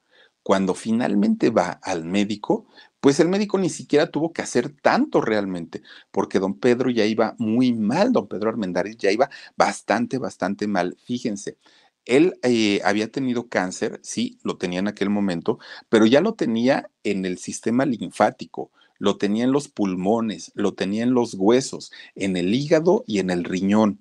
Cuando 0.43 0.75
finalmente 0.75 1.51
va 1.51 1.79
al 1.83 2.05
médico, 2.05 2.67
pues 3.01 3.21
el 3.21 3.29
médico 3.29 3.59
ni 3.59 3.69
siquiera 3.69 4.11
tuvo 4.11 4.33
que 4.33 4.43
hacer 4.43 4.71
tanto 4.71 5.21
realmente, 5.21 5.83
porque 6.11 6.39
don 6.39 6.59
Pedro 6.59 6.91
ya 6.91 7.05
iba 7.05 7.35
muy 7.39 7.73
mal, 7.75 8.13
don 8.13 8.29
Pedro 8.29 8.51
Armendáriz 8.51 8.97
ya 8.97 9.11
iba 9.13 9.29
bastante, 9.57 10.19
bastante 10.19 10.67
mal. 10.67 10.97
Fíjense, 11.05 11.59
él 12.07 12.39
eh, 12.43 12.81
había 12.85 13.11
tenido 13.11 13.49
cáncer, 13.49 14.01
sí, 14.03 14.39
lo 14.45 14.57
tenía 14.57 14.79
en 14.79 14.89
aquel 14.89 15.11
momento, 15.11 15.59
pero 15.89 16.07
ya 16.07 16.21
lo 16.21 16.35
tenía 16.35 16.91
en 17.05 17.27
el 17.27 17.39
sistema 17.39 17.85
linfático 17.85 18.71
lo 18.99 19.17
tenía 19.17 19.45
en 19.45 19.53
los 19.53 19.69
pulmones, 19.69 20.53
lo 20.55 20.75
tenía 20.75 21.03
en 21.03 21.15
los 21.15 21.35
huesos, 21.35 21.93
en 22.15 22.37
el 22.37 22.55
hígado 22.55 23.05
y 23.07 23.19
en 23.19 23.31
el 23.31 23.45
riñón. 23.45 24.01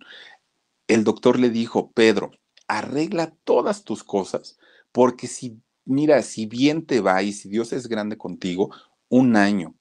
El 0.87 1.03
doctor 1.03 1.39
le 1.39 1.49
dijo, 1.49 1.91
Pedro, 1.91 2.31
arregla 2.67 3.33
todas 3.43 3.83
tus 3.83 4.03
cosas, 4.03 4.57
porque 4.91 5.27
si, 5.27 5.61
mira, 5.85 6.21
si 6.21 6.45
bien 6.45 6.85
te 6.85 7.01
va 7.01 7.21
y 7.23 7.33
si 7.33 7.49
Dios 7.49 7.73
es 7.73 7.87
grande 7.87 8.17
contigo, 8.17 8.71
un 9.09 9.35
año, 9.35 9.75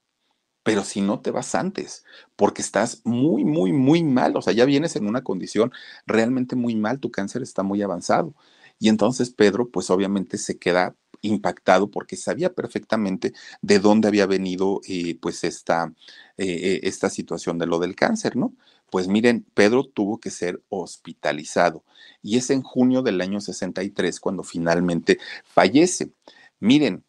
pero 0.62 0.82
si 0.82 1.00
no 1.00 1.20
te 1.20 1.30
vas 1.30 1.54
antes, 1.54 2.04
porque 2.36 2.62
estás 2.62 3.02
muy, 3.04 3.44
muy, 3.44 3.72
muy 3.72 4.02
mal, 4.02 4.36
o 4.36 4.42
sea, 4.42 4.52
ya 4.52 4.64
vienes 4.64 4.96
en 4.96 5.06
una 5.06 5.22
condición 5.22 5.72
realmente 6.06 6.56
muy 6.56 6.74
mal, 6.74 7.00
tu 7.00 7.10
cáncer 7.10 7.42
está 7.42 7.62
muy 7.62 7.82
avanzado. 7.82 8.34
Y 8.78 8.88
entonces 8.88 9.30
Pedro, 9.30 9.70
pues 9.70 9.90
obviamente 9.90 10.38
se 10.38 10.58
queda 10.58 10.96
impactado 11.26 11.90
porque 11.90 12.16
sabía 12.16 12.52
perfectamente 12.52 13.32
de 13.62 13.78
dónde 13.78 14.08
había 14.08 14.26
venido 14.26 14.80
eh, 14.88 15.18
pues 15.20 15.44
esta, 15.44 15.92
eh, 16.36 16.46
eh, 16.46 16.80
esta 16.84 17.10
situación 17.10 17.58
de 17.58 17.66
lo 17.66 17.78
del 17.78 17.94
cáncer, 17.96 18.36
¿no? 18.36 18.54
Pues 18.90 19.08
miren, 19.08 19.44
Pedro 19.54 19.84
tuvo 19.84 20.20
que 20.20 20.30
ser 20.30 20.62
hospitalizado 20.68 21.84
y 22.22 22.36
es 22.36 22.50
en 22.50 22.62
junio 22.62 23.02
del 23.02 23.20
año 23.20 23.40
63 23.40 24.20
cuando 24.20 24.42
finalmente 24.44 25.18
fallece. 25.44 26.12
Miren, 26.60 27.04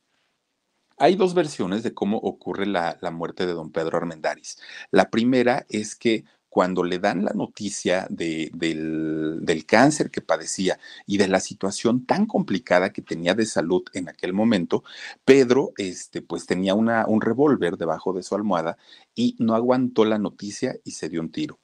hay 0.97 1.15
dos 1.15 1.33
versiones 1.33 1.83
de 1.83 1.93
cómo 1.93 2.17
ocurre 2.17 2.65
la, 2.65 2.97
la, 3.01 3.11
muerte 3.11 3.45
de 3.45 3.53
don 3.53 3.71
Pedro 3.71 3.97
Armendáriz. 3.97 4.57
La 4.91 5.09
primera 5.09 5.65
es 5.69 5.95
que 5.95 6.23
cuando 6.55 6.85
le 6.85 6.99
dan 6.99 7.25
la 7.25 7.33
noticia 7.33 8.07
de, 8.09 8.49
del, 8.53 9.39
del, 9.41 9.65
cáncer 9.65 10.09
que 10.09 10.21
padecía 10.21 10.79
y 11.05 11.17
de 11.17 11.27
la 11.27 11.41
situación 11.41 12.05
tan 12.05 12.25
complicada 12.25 12.93
que 12.93 13.01
tenía 13.01 13.33
de 13.33 13.45
salud 13.45 13.83
en 13.91 14.07
aquel 14.07 14.31
momento, 14.31 14.85
Pedro, 15.25 15.73
este, 15.75 16.21
pues 16.21 16.45
tenía 16.45 16.73
un 16.73 17.19
revólver 17.19 17.75
debajo 17.75 18.13
de 18.13 18.23
su 18.23 18.35
almohada 18.35 18.77
y 19.13 19.35
no 19.37 19.53
aguantó 19.53 20.05
la 20.05 20.17
noticia 20.17 20.77
y 20.85 20.91
se 20.91 21.09
dio 21.09 21.19
un 21.19 21.29
tiro. 21.29 21.59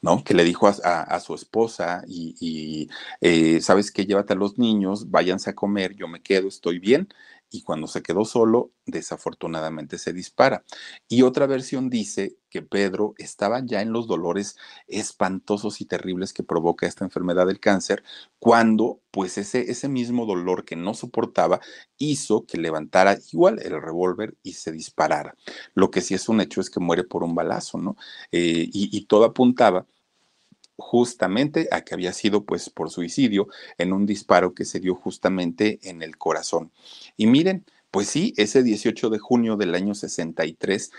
¿no? 0.00 0.22
Que 0.22 0.32
le 0.32 0.44
dijo 0.44 0.68
a, 0.68 1.20
su 1.20 1.34
esposa 1.34 2.04
y, 2.06 2.36
y 2.40 2.88
eh, 3.20 3.60
sabes 3.60 3.90
que 3.90 4.06
llévate 4.06 4.34
a 4.34 4.36
los 4.36 4.58
niños, 4.58 5.10
váyanse 5.10 5.50
a 5.50 5.54
comer, 5.56 5.96
yo 5.96 6.06
me 6.06 6.22
quedo, 6.22 6.46
estoy 6.46 6.78
bien 6.78 7.08
y 7.50 7.62
cuando 7.62 7.86
se 7.86 8.02
quedó 8.02 8.24
solo, 8.24 8.72
desafortunadamente 8.86 9.98
se 9.98 10.12
dispara. 10.12 10.64
Y 11.08 11.22
otra 11.22 11.46
versión 11.46 11.90
dice 11.90 12.36
que 12.48 12.62
Pedro 12.62 13.14
estaba 13.18 13.64
ya 13.64 13.82
en 13.82 13.92
los 13.92 14.06
dolores 14.06 14.56
espantosos 14.86 15.80
y 15.80 15.84
terribles 15.84 16.32
que 16.32 16.42
provoca 16.42 16.86
esta 16.86 17.04
enfermedad 17.04 17.46
del 17.46 17.60
cáncer, 17.60 18.02
cuando 18.38 19.00
pues 19.10 19.38
ese, 19.38 19.70
ese 19.70 19.88
mismo 19.88 20.26
dolor 20.26 20.64
que 20.64 20.76
no 20.76 20.94
soportaba 20.94 21.60
hizo 21.98 22.46
que 22.46 22.58
levantara 22.58 23.18
igual 23.32 23.60
el 23.62 23.80
revólver 23.80 24.36
y 24.42 24.52
se 24.54 24.72
disparara. 24.72 25.34
Lo 25.74 25.90
que 25.90 26.00
sí 26.00 26.14
es 26.14 26.28
un 26.28 26.40
hecho 26.40 26.60
es 26.60 26.70
que 26.70 26.80
muere 26.80 27.04
por 27.04 27.24
un 27.24 27.34
balazo, 27.34 27.78
¿no? 27.78 27.96
Eh, 28.32 28.68
y, 28.72 28.96
y 28.96 29.06
todo 29.06 29.24
apuntaba 29.24 29.86
justamente 30.80 31.68
a 31.70 31.82
que 31.82 31.94
había 31.94 32.12
sido 32.12 32.44
pues 32.44 32.70
por 32.70 32.90
suicidio 32.90 33.48
en 33.78 33.92
un 33.92 34.06
disparo 34.06 34.54
que 34.54 34.64
se 34.64 34.80
dio 34.80 34.94
justamente 34.94 35.78
en 35.82 36.02
el 36.02 36.18
corazón. 36.18 36.72
Y 37.16 37.26
miren, 37.26 37.64
pues 37.90 38.08
sí, 38.08 38.34
ese 38.36 38.62
18 38.62 39.10
de 39.10 39.18
junio 39.18 39.56
del 39.56 39.74
año 39.74 39.94
63 39.94 40.90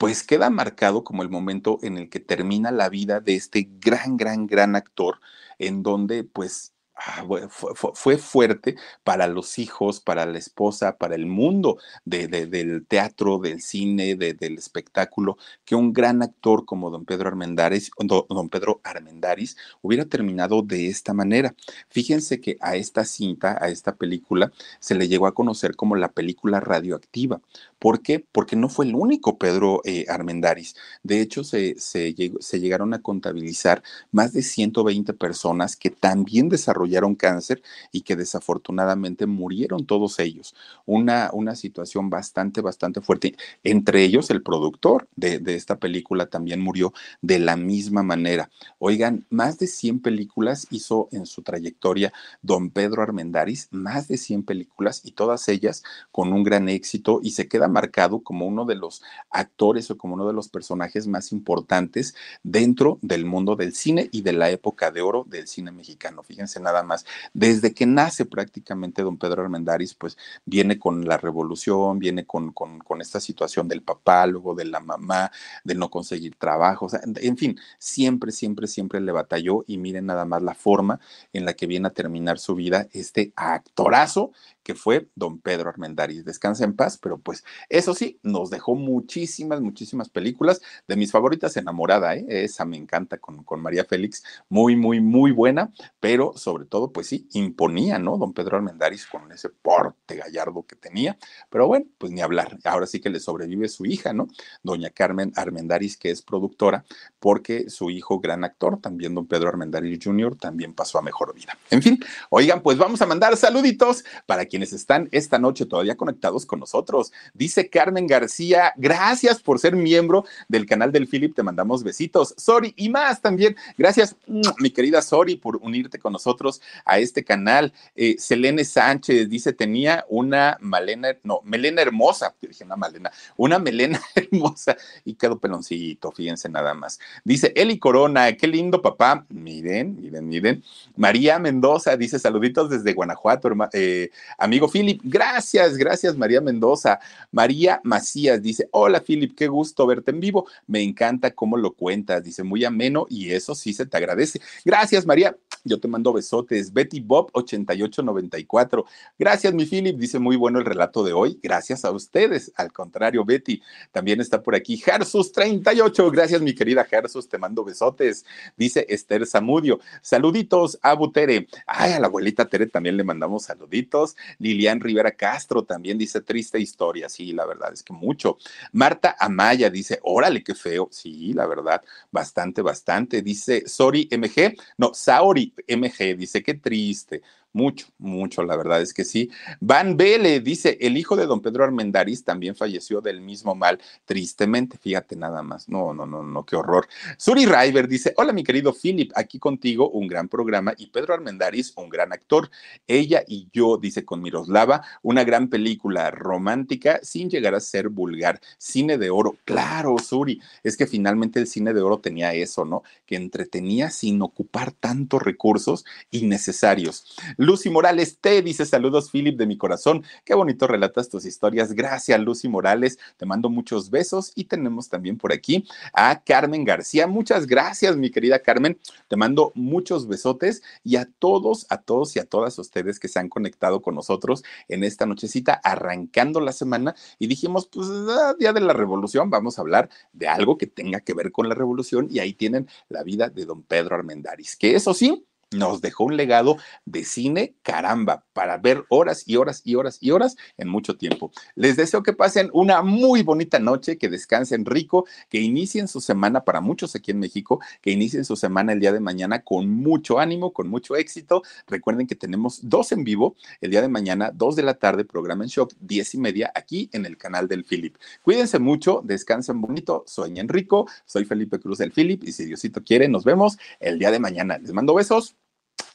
pues 0.00 0.22
queda 0.22 0.48
marcado 0.48 1.04
como 1.04 1.22
el 1.22 1.28
momento 1.28 1.78
en 1.82 1.98
el 1.98 2.08
que 2.08 2.20
termina 2.20 2.70
la 2.70 2.88
vida 2.88 3.20
de 3.20 3.34
este 3.34 3.68
gran, 3.80 4.16
gran, 4.16 4.46
gran 4.46 4.74
actor, 4.74 5.20
en 5.58 5.82
donde 5.82 6.24
pues 6.24 6.72
Ah, 7.02 7.24
fue, 7.48 8.18
fuerte 8.18 8.76
para 9.04 9.26
los 9.26 9.58
hijos, 9.58 10.00
para 10.00 10.26
la 10.26 10.36
esposa, 10.36 10.98
para 10.98 11.14
el 11.14 11.24
mundo 11.24 11.78
del 12.04 12.84
teatro, 12.86 13.38
del 13.38 13.62
cine, 13.62 14.16
del 14.16 14.58
espectáculo, 14.58 15.38
que 15.64 15.74
un 15.74 15.94
gran 15.94 16.22
actor 16.22 16.66
como 16.66 16.90
don 16.90 17.06
Pedro 17.06 17.28
Armendáriz, 17.28 17.90
don 17.98 18.50
Pedro 18.50 18.82
Armendáriz 18.84 19.56
hubiera 19.80 20.04
terminado 20.04 20.60
de 20.60 20.88
esta 20.88 21.14
manera. 21.14 21.54
Fíjense 21.88 22.38
que 22.38 22.58
a 22.60 22.76
esta 22.76 23.06
cinta, 23.06 23.56
a 23.58 23.70
esta 23.70 23.96
película, 23.96 24.52
se 24.78 24.94
le 24.94 25.08
llegó 25.08 25.26
a 25.26 25.34
conocer 25.34 25.76
como 25.76 25.96
la 25.96 26.12
película 26.12 26.60
radioactiva. 26.60 27.40
¿Por 27.78 28.02
qué? 28.02 28.20
Porque 28.20 28.56
no 28.56 28.68
fue 28.68 28.84
el 28.84 28.94
único 28.94 29.38
Pedro 29.38 29.80
eh, 29.86 30.04
Armendáriz. 30.10 30.74
De 31.02 31.22
hecho, 31.22 31.44
se, 31.44 31.80
se, 31.80 32.14
se 32.40 32.60
llegaron 32.60 32.92
a 32.92 33.00
contabilizar 33.00 33.82
más 34.12 34.34
de 34.34 34.42
120 34.42 35.14
personas 35.14 35.76
que 35.76 35.88
también 35.88 36.50
desarrollaron 36.50 36.89
desarrollaron 36.90 37.14
cáncer 37.14 37.62
y 37.92 38.02
que 38.02 38.16
desafortunadamente 38.16 39.26
murieron 39.26 39.86
todos 39.86 40.18
ellos. 40.18 40.54
Una, 40.86 41.30
una 41.32 41.54
situación 41.54 42.10
bastante, 42.10 42.60
bastante 42.60 43.00
fuerte. 43.00 43.36
Entre 43.62 44.02
ellos, 44.02 44.30
el 44.30 44.42
productor 44.42 45.08
de, 45.16 45.38
de 45.38 45.54
esta 45.54 45.76
película 45.76 46.26
también 46.26 46.60
murió 46.60 46.92
de 47.22 47.38
la 47.38 47.56
misma 47.56 48.02
manera. 48.02 48.50
Oigan, 48.78 49.24
más 49.30 49.58
de 49.58 49.66
100 49.66 50.00
películas 50.00 50.66
hizo 50.70 51.08
en 51.12 51.26
su 51.26 51.42
trayectoria 51.42 52.12
don 52.42 52.70
Pedro 52.70 53.02
Armendaris, 53.02 53.68
más 53.70 54.08
de 54.08 54.16
100 54.16 54.44
películas 54.44 55.02
y 55.04 55.12
todas 55.12 55.48
ellas 55.48 55.82
con 56.10 56.32
un 56.32 56.42
gran 56.42 56.68
éxito 56.68 57.20
y 57.22 57.32
se 57.32 57.48
queda 57.48 57.68
marcado 57.68 58.20
como 58.20 58.46
uno 58.46 58.64
de 58.64 58.74
los 58.74 59.02
actores 59.30 59.90
o 59.90 59.96
como 59.96 60.14
uno 60.14 60.26
de 60.26 60.32
los 60.32 60.48
personajes 60.48 61.06
más 61.06 61.32
importantes 61.32 62.14
dentro 62.42 62.98
del 63.02 63.24
mundo 63.24 63.56
del 63.56 63.74
cine 63.74 64.08
y 64.12 64.22
de 64.22 64.32
la 64.32 64.50
época 64.50 64.90
de 64.90 65.00
oro 65.02 65.24
del 65.28 65.46
cine 65.46 65.70
mexicano. 65.72 66.22
Fíjense 66.22 66.60
nada 66.60 66.79
más, 66.82 67.04
desde 67.32 67.74
que 67.74 67.86
nace 67.86 68.26
prácticamente 68.26 69.02
don 69.02 69.18
Pedro 69.18 69.42
Armendáriz, 69.42 69.94
pues 69.94 70.16
viene 70.44 70.78
con 70.78 71.04
la 71.06 71.16
revolución, 71.16 71.98
viene 71.98 72.26
con, 72.26 72.52
con, 72.52 73.00
esta 73.00 73.20
situación 73.20 73.66
del 73.68 73.82
papá, 73.82 74.26
luego 74.26 74.54
de 74.54 74.66
la 74.66 74.80
mamá, 74.80 75.30
de 75.64 75.74
no 75.74 75.90
conseguir 75.90 76.36
trabajo, 76.36 76.88
en 77.16 77.36
fin, 77.36 77.58
siempre, 77.78 78.30
siempre, 78.30 78.66
siempre 78.66 79.00
le 79.00 79.12
batalló 79.12 79.64
y 79.66 79.78
miren 79.78 80.06
nada 80.06 80.24
más 80.24 80.42
la 80.42 80.54
forma 80.54 81.00
en 81.32 81.44
la 81.44 81.54
que 81.54 81.66
viene 81.66 81.88
a 81.88 81.92
terminar 81.92 82.38
su 82.38 82.54
vida 82.54 82.88
este 82.92 83.32
actorazo 83.36 84.32
que 84.62 84.74
fue 84.74 85.08
don 85.14 85.40
Pedro 85.40 85.68
Armendáriz. 85.68 86.24
Descansa 86.24 86.64
en 86.64 86.74
paz, 86.74 86.98
pero 86.98 87.18
pues 87.18 87.44
eso 87.68 87.94
sí, 87.94 88.18
nos 88.22 88.50
dejó 88.50 88.74
muchísimas, 88.74 89.60
muchísimas 89.60 90.08
películas. 90.08 90.60
De 90.86 90.96
mis 90.96 91.12
favoritas, 91.12 91.56
Enamorada, 91.56 92.16
¿eh? 92.16 92.26
esa 92.28 92.64
me 92.64 92.76
encanta 92.76 93.18
con, 93.18 93.44
con 93.44 93.60
María 93.60 93.84
Félix, 93.84 94.22
muy, 94.48 94.76
muy, 94.76 95.00
muy 95.00 95.32
buena, 95.32 95.72
pero 96.00 96.36
sobre 96.36 96.64
todo, 96.64 96.92
pues 96.92 97.06
sí, 97.06 97.26
imponía, 97.32 97.98
¿no? 97.98 98.16
Don 98.16 98.32
Pedro 98.32 98.56
Armendáriz 98.56 99.06
con 99.06 99.30
ese 99.32 99.48
porte 99.48 100.16
gallardo 100.16 100.64
que 100.66 100.76
tenía, 100.76 101.18
pero 101.48 101.66
bueno, 101.66 101.86
pues 101.98 102.12
ni 102.12 102.20
hablar. 102.20 102.58
Ahora 102.64 102.86
sí 102.86 103.00
que 103.00 103.10
le 103.10 103.20
sobrevive 103.20 103.68
su 103.68 103.86
hija, 103.86 104.12
¿no? 104.12 104.28
Doña 104.62 104.90
Carmen 104.90 105.32
Armendáriz, 105.36 105.96
que 105.96 106.10
es 106.10 106.22
productora, 106.22 106.84
porque 107.18 107.70
su 107.70 107.90
hijo, 107.90 108.20
gran 108.20 108.44
actor, 108.44 108.80
también 108.80 109.14
don 109.14 109.26
Pedro 109.26 109.48
Armendáriz 109.48 109.98
Jr., 110.02 110.36
también 110.36 110.74
pasó 110.74 110.98
a 110.98 111.02
mejor 111.02 111.34
vida. 111.34 111.56
En 111.70 111.82
fin, 111.82 112.00
oigan, 112.30 112.62
pues 112.62 112.78
vamos 112.78 113.00
a 113.02 113.06
mandar 113.06 113.36
saluditos 113.36 114.04
para 114.26 114.46
quienes 114.50 114.74
están 114.74 115.08
esta 115.12 115.38
noche 115.38 115.64
todavía 115.64 115.96
conectados 115.96 116.44
con 116.44 116.60
nosotros. 116.60 117.12
Dice 117.32 117.70
Carmen 117.70 118.06
García, 118.06 118.74
gracias 118.76 119.40
por 119.40 119.58
ser 119.58 119.76
miembro 119.76 120.24
del 120.48 120.66
canal 120.66 120.92
del 120.92 121.08
Philip, 121.08 121.34
te 121.34 121.42
mandamos 121.42 121.82
besitos. 121.82 122.34
Sorry, 122.36 122.74
y 122.76 122.90
más 122.90 123.22
también. 123.22 123.56
Gracias, 123.78 124.16
mi 124.26 124.70
querida 124.70 125.00
Sorry, 125.00 125.36
por 125.36 125.56
unirte 125.56 125.98
con 125.98 126.12
nosotros 126.12 126.60
a 126.84 126.98
este 126.98 127.24
canal. 127.24 127.72
Eh, 127.96 128.16
Selene 128.18 128.64
Sánchez 128.64 129.28
dice, 129.28 129.52
tenía 129.52 130.04
una 130.08 130.58
malena, 130.60 131.16
no, 131.22 131.40
melena 131.44 131.82
hermosa, 131.82 132.34
dije 132.40 132.64
una 132.64 132.76
malena, 132.76 133.10
una 133.36 133.58
melena 133.58 134.00
hermosa 134.14 134.76
y 135.04 135.14
quedó 135.14 135.38
peloncito, 135.38 136.10
fíjense 136.10 136.48
nada 136.48 136.74
más. 136.74 136.98
Dice 137.24 137.52
Eli 137.56 137.78
Corona, 137.78 138.32
qué 138.36 138.46
lindo 138.46 138.82
papá. 138.82 139.24
Miren, 139.28 139.96
miren, 140.00 140.28
miren. 140.28 140.64
María 140.96 141.38
Mendoza 141.38 141.96
dice, 141.96 142.18
saluditos 142.18 142.68
desde 142.70 142.92
Guanajuato, 142.92 143.48
eh, 143.72 144.10
Amigo 144.40 144.68
Philip, 144.68 145.02
gracias, 145.04 145.76
gracias 145.76 146.16
María 146.16 146.40
Mendoza. 146.40 146.98
María 147.30 147.78
Macías 147.84 148.40
dice, 148.40 148.70
hola 148.72 149.00
Philip, 149.00 149.36
qué 149.36 149.48
gusto 149.48 149.86
verte 149.86 150.12
en 150.12 150.20
vivo. 150.20 150.48
Me 150.66 150.82
encanta 150.82 151.32
cómo 151.32 151.58
lo 151.58 151.74
cuentas, 151.74 152.24
dice, 152.24 152.42
muy 152.42 152.64
ameno 152.64 153.06
y 153.10 153.32
eso 153.32 153.54
sí 153.54 153.74
se 153.74 153.84
te 153.84 153.98
agradece. 153.98 154.40
Gracias 154.64 155.04
María, 155.04 155.36
yo 155.62 155.78
te 155.78 155.88
mando 155.88 156.14
besotes. 156.14 156.72
Betty 156.72 157.00
Bob 157.00 157.28
8894. 157.34 158.86
Gracias 159.18 159.52
mi 159.52 159.66
Philip, 159.66 159.98
dice, 159.98 160.18
muy 160.18 160.36
bueno 160.36 160.58
el 160.58 160.64
relato 160.64 161.04
de 161.04 161.12
hoy. 161.12 161.38
Gracias 161.42 161.84
a 161.84 161.90
ustedes. 161.90 162.50
Al 162.56 162.72
contrario, 162.72 163.26
Betty, 163.26 163.60
también 163.92 164.22
está 164.22 164.42
por 164.42 164.54
aquí. 164.54 164.78
Gersus 164.78 165.32
38, 165.32 166.10
gracias 166.10 166.40
mi 166.40 166.54
querida 166.54 166.84
Gersus, 166.84 167.28
te 167.28 167.36
mando 167.36 167.62
besotes. 167.62 168.24
Dice 168.56 168.86
Esther 168.88 169.26
Zamudio, 169.26 169.80
saluditos 170.00 170.78
a 170.80 170.94
Butere. 170.94 171.46
Ay, 171.66 171.92
a 171.92 172.00
la 172.00 172.06
abuelita 172.06 172.46
Tere 172.46 172.66
también 172.68 172.96
le 172.96 173.04
mandamos 173.04 173.44
saluditos. 173.44 174.16
Lilian 174.38 174.80
Rivera 174.80 175.12
Castro 175.12 175.64
también 175.64 175.98
dice 175.98 176.20
triste 176.20 176.58
historia. 176.58 177.08
Sí, 177.08 177.32
la 177.32 177.46
verdad 177.46 177.72
es 177.72 177.82
que 177.82 177.92
mucho. 177.92 178.38
Marta 178.72 179.16
Amaya 179.18 179.70
dice, 179.70 179.98
órale, 180.02 180.42
qué 180.42 180.54
feo. 180.54 180.88
Sí, 180.90 181.32
la 181.32 181.46
verdad, 181.46 181.82
bastante, 182.10 182.62
bastante. 182.62 183.22
Dice 183.22 183.64
Sori 183.66 184.08
MG, 184.10 184.56
no, 184.78 184.92
Saori 184.94 185.54
MG, 185.66 186.16
dice, 186.16 186.42
qué 186.42 186.54
triste. 186.54 187.22
Mucho, 187.52 187.88
mucho, 187.98 188.44
la 188.44 188.56
verdad 188.56 188.80
es 188.80 188.94
que 188.94 189.04
sí. 189.04 189.28
Van 189.60 189.96
Vele 189.96 190.38
dice, 190.38 190.78
el 190.80 190.96
hijo 190.96 191.16
de 191.16 191.26
don 191.26 191.40
Pedro 191.40 191.64
Armendariz 191.64 192.22
también 192.22 192.54
falleció 192.54 193.00
del 193.00 193.20
mismo 193.20 193.56
mal, 193.56 193.80
tristemente, 194.04 194.78
fíjate 194.78 195.16
nada 195.16 195.42
más. 195.42 195.68
No, 195.68 195.92
no, 195.92 196.06
no, 196.06 196.22
no, 196.22 196.44
qué 196.44 196.54
horror. 196.54 196.86
Suri 197.16 197.46
River 197.46 197.88
dice, 197.88 198.14
hola 198.16 198.32
mi 198.32 198.44
querido 198.44 198.72
Philip, 198.72 199.10
aquí 199.16 199.40
contigo 199.40 199.90
un 199.90 200.06
gran 200.06 200.28
programa 200.28 200.74
y 200.78 200.86
Pedro 200.86 201.14
Armendariz 201.14 201.72
un 201.76 201.88
gran 201.88 202.12
actor. 202.12 202.50
Ella 202.86 203.24
y 203.26 203.48
yo, 203.52 203.78
dice 203.78 204.04
con 204.04 204.22
Miroslava, 204.22 204.82
una 205.02 205.24
gran 205.24 205.48
película 205.48 206.10
romántica 206.10 207.00
sin 207.02 207.30
llegar 207.30 207.54
a 207.54 207.60
ser 207.60 207.88
vulgar. 207.88 208.40
Cine 208.58 208.96
de 208.96 209.10
oro, 209.10 209.36
claro, 209.44 209.98
Suri, 209.98 210.40
es 210.62 210.76
que 210.76 210.86
finalmente 210.86 211.40
el 211.40 211.46
cine 211.46 211.72
de 211.72 211.80
oro 211.80 211.98
tenía 211.98 212.32
eso, 212.32 212.64
¿no? 212.64 212.82
Que 213.06 213.16
entretenía 213.16 213.90
sin 213.90 214.22
ocupar 214.22 214.72
tantos 214.72 215.22
recursos 215.22 215.84
innecesarios. 216.10 217.16
Lucy 217.40 217.70
Morales 217.70 218.18
te 218.20 218.42
dice 218.42 218.66
saludos, 218.66 219.10
Philip, 219.10 219.38
de 219.38 219.46
mi 219.46 219.56
corazón. 219.56 220.04
Qué 220.26 220.34
bonito 220.34 220.66
relatas 220.66 221.08
tus 221.08 221.24
historias. 221.24 221.72
Gracias, 221.72 222.20
Lucy 222.20 222.50
Morales. 222.50 222.98
Te 223.16 223.24
mando 223.24 223.48
muchos 223.48 223.88
besos 223.88 224.32
y 224.34 224.44
tenemos 224.44 224.90
también 224.90 225.16
por 225.16 225.32
aquí 225.32 225.66
a 225.94 226.22
Carmen 226.22 226.66
García. 226.66 227.06
Muchas 227.06 227.46
gracias, 227.46 227.96
mi 227.96 228.10
querida 228.10 228.40
Carmen. 228.40 228.78
Te 229.08 229.16
mando 229.16 229.52
muchos 229.54 230.06
besotes 230.06 230.62
y 230.84 230.96
a 230.96 231.08
todos, 231.18 231.64
a 231.70 231.80
todos 231.80 232.14
y 232.14 232.18
a 232.18 232.26
todas 232.26 232.58
ustedes 232.58 233.00
que 233.00 233.08
se 233.08 233.18
han 233.18 233.30
conectado 233.30 233.80
con 233.80 233.94
nosotros 233.94 234.44
en 234.68 234.84
esta 234.84 235.06
nochecita 235.06 235.58
arrancando 235.64 236.40
la 236.40 236.52
semana 236.52 236.94
y 237.18 237.26
dijimos, 237.26 237.68
pues, 237.68 237.88
ah, 237.88 238.34
día 238.38 238.52
de 238.52 238.60
la 238.60 238.74
revolución, 238.74 239.30
vamos 239.30 239.56
a 239.56 239.62
hablar 239.62 239.88
de 240.12 240.28
algo 240.28 240.58
que 240.58 240.66
tenga 240.66 241.00
que 241.00 241.14
ver 241.14 241.32
con 241.32 241.48
la 241.48 241.54
revolución 241.54 242.06
y 242.10 242.18
ahí 242.18 242.34
tienen 242.34 242.68
la 242.90 243.02
vida 243.02 243.30
de 243.30 243.46
don 243.46 243.62
Pedro 243.62 243.96
Armendáriz, 243.96 244.56
que 244.56 244.74
eso 244.74 244.92
sí, 244.92 245.24
nos 245.50 245.80
dejó 245.80 246.04
un 246.04 246.16
legado 246.16 246.58
de 246.84 247.04
cine, 247.04 247.56
caramba, 247.62 248.24
para 248.32 248.56
ver 248.56 248.84
horas 248.88 249.24
y 249.26 249.36
horas 249.36 249.62
y 249.64 249.74
horas 249.74 249.98
y 250.00 250.12
horas 250.12 250.36
en 250.56 250.68
mucho 250.68 250.96
tiempo. 250.96 251.32
Les 251.56 251.76
deseo 251.76 252.02
que 252.02 252.12
pasen 252.12 252.50
una 252.52 252.82
muy 252.82 253.22
bonita 253.22 253.58
noche, 253.58 253.98
que 253.98 254.08
descansen 254.08 254.64
rico, 254.64 255.06
que 255.28 255.40
inicien 255.40 255.88
su 255.88 256.00
semana 256.00 256.44
para 256.44 256.60
muchos 256.60 256.94
aquí 256.94 257.10
en 257.10 257.18
México, 257.18 257.60
que 257.80 257.90
inicien 257.90 258.24
su 258.24 258.36
semana 258.36 258.72
el 258.72 258.80
día 258.80 258.92
de 258.92 259.00
mañana 259.00 259.42
con 259.42 259.68
mucho 259.68 260.20
ánimo, 260.20 260.52
con 260.52 260.68
mucho 260.68 260.96
éxito. 260.96 261.42
Recuerden 261.66 262.06
que 262.06 262.14
tenemos 262.14 262.60
dos 262.62 262.92
en 262.92 263.02
vivo 263.02 263.34
el 263.60 263.70
día 263.70 263.82
de 263.82 263.88
mañana, 263.88 264.30
dos 264.32 264.54
de 264.54 264.62
la 264.62 264.74
tarde, 264.74 265.04
programa 265.04 265.44
en 265.44 265.50
shock, 265.50 265.74
diez 265.80 266.14
y 266.14 266.18
media, 266.18 266.52
aquí 266.54 266.88
en 266.92 267.06
el 267.06 267.16
canal 267.16 267.48
del 267.48 267.64
Philip. 267.64 267.96
Cuídense 268.22 268.58
mucho, 268.60 269.02
descansen 269.04 269.60
bonito, 269.60 270.04
sueñen 270.06 270.48
rico. 270.48 270.86
Soy 271.06 271.24
Felipe 271.24 271.58
Cruz 271.58 271.78
del 271.78 271.92
Philip 271.92 272.22
y 272.24 272.32
si 272.32 272.44
Diosito 272.44 272.84
quiere, 272.84 273.08
nos 273.08 273.24
vemos 273.24 273.58
el 273.80 273.98
día 273.98 274.10
de 274.10 274.20
mañana. 274.20 274.58
Les 274.58 274.72
mando 274.72 274.94
besos. 274.94 275.39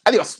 Adiós. 0.05 0.39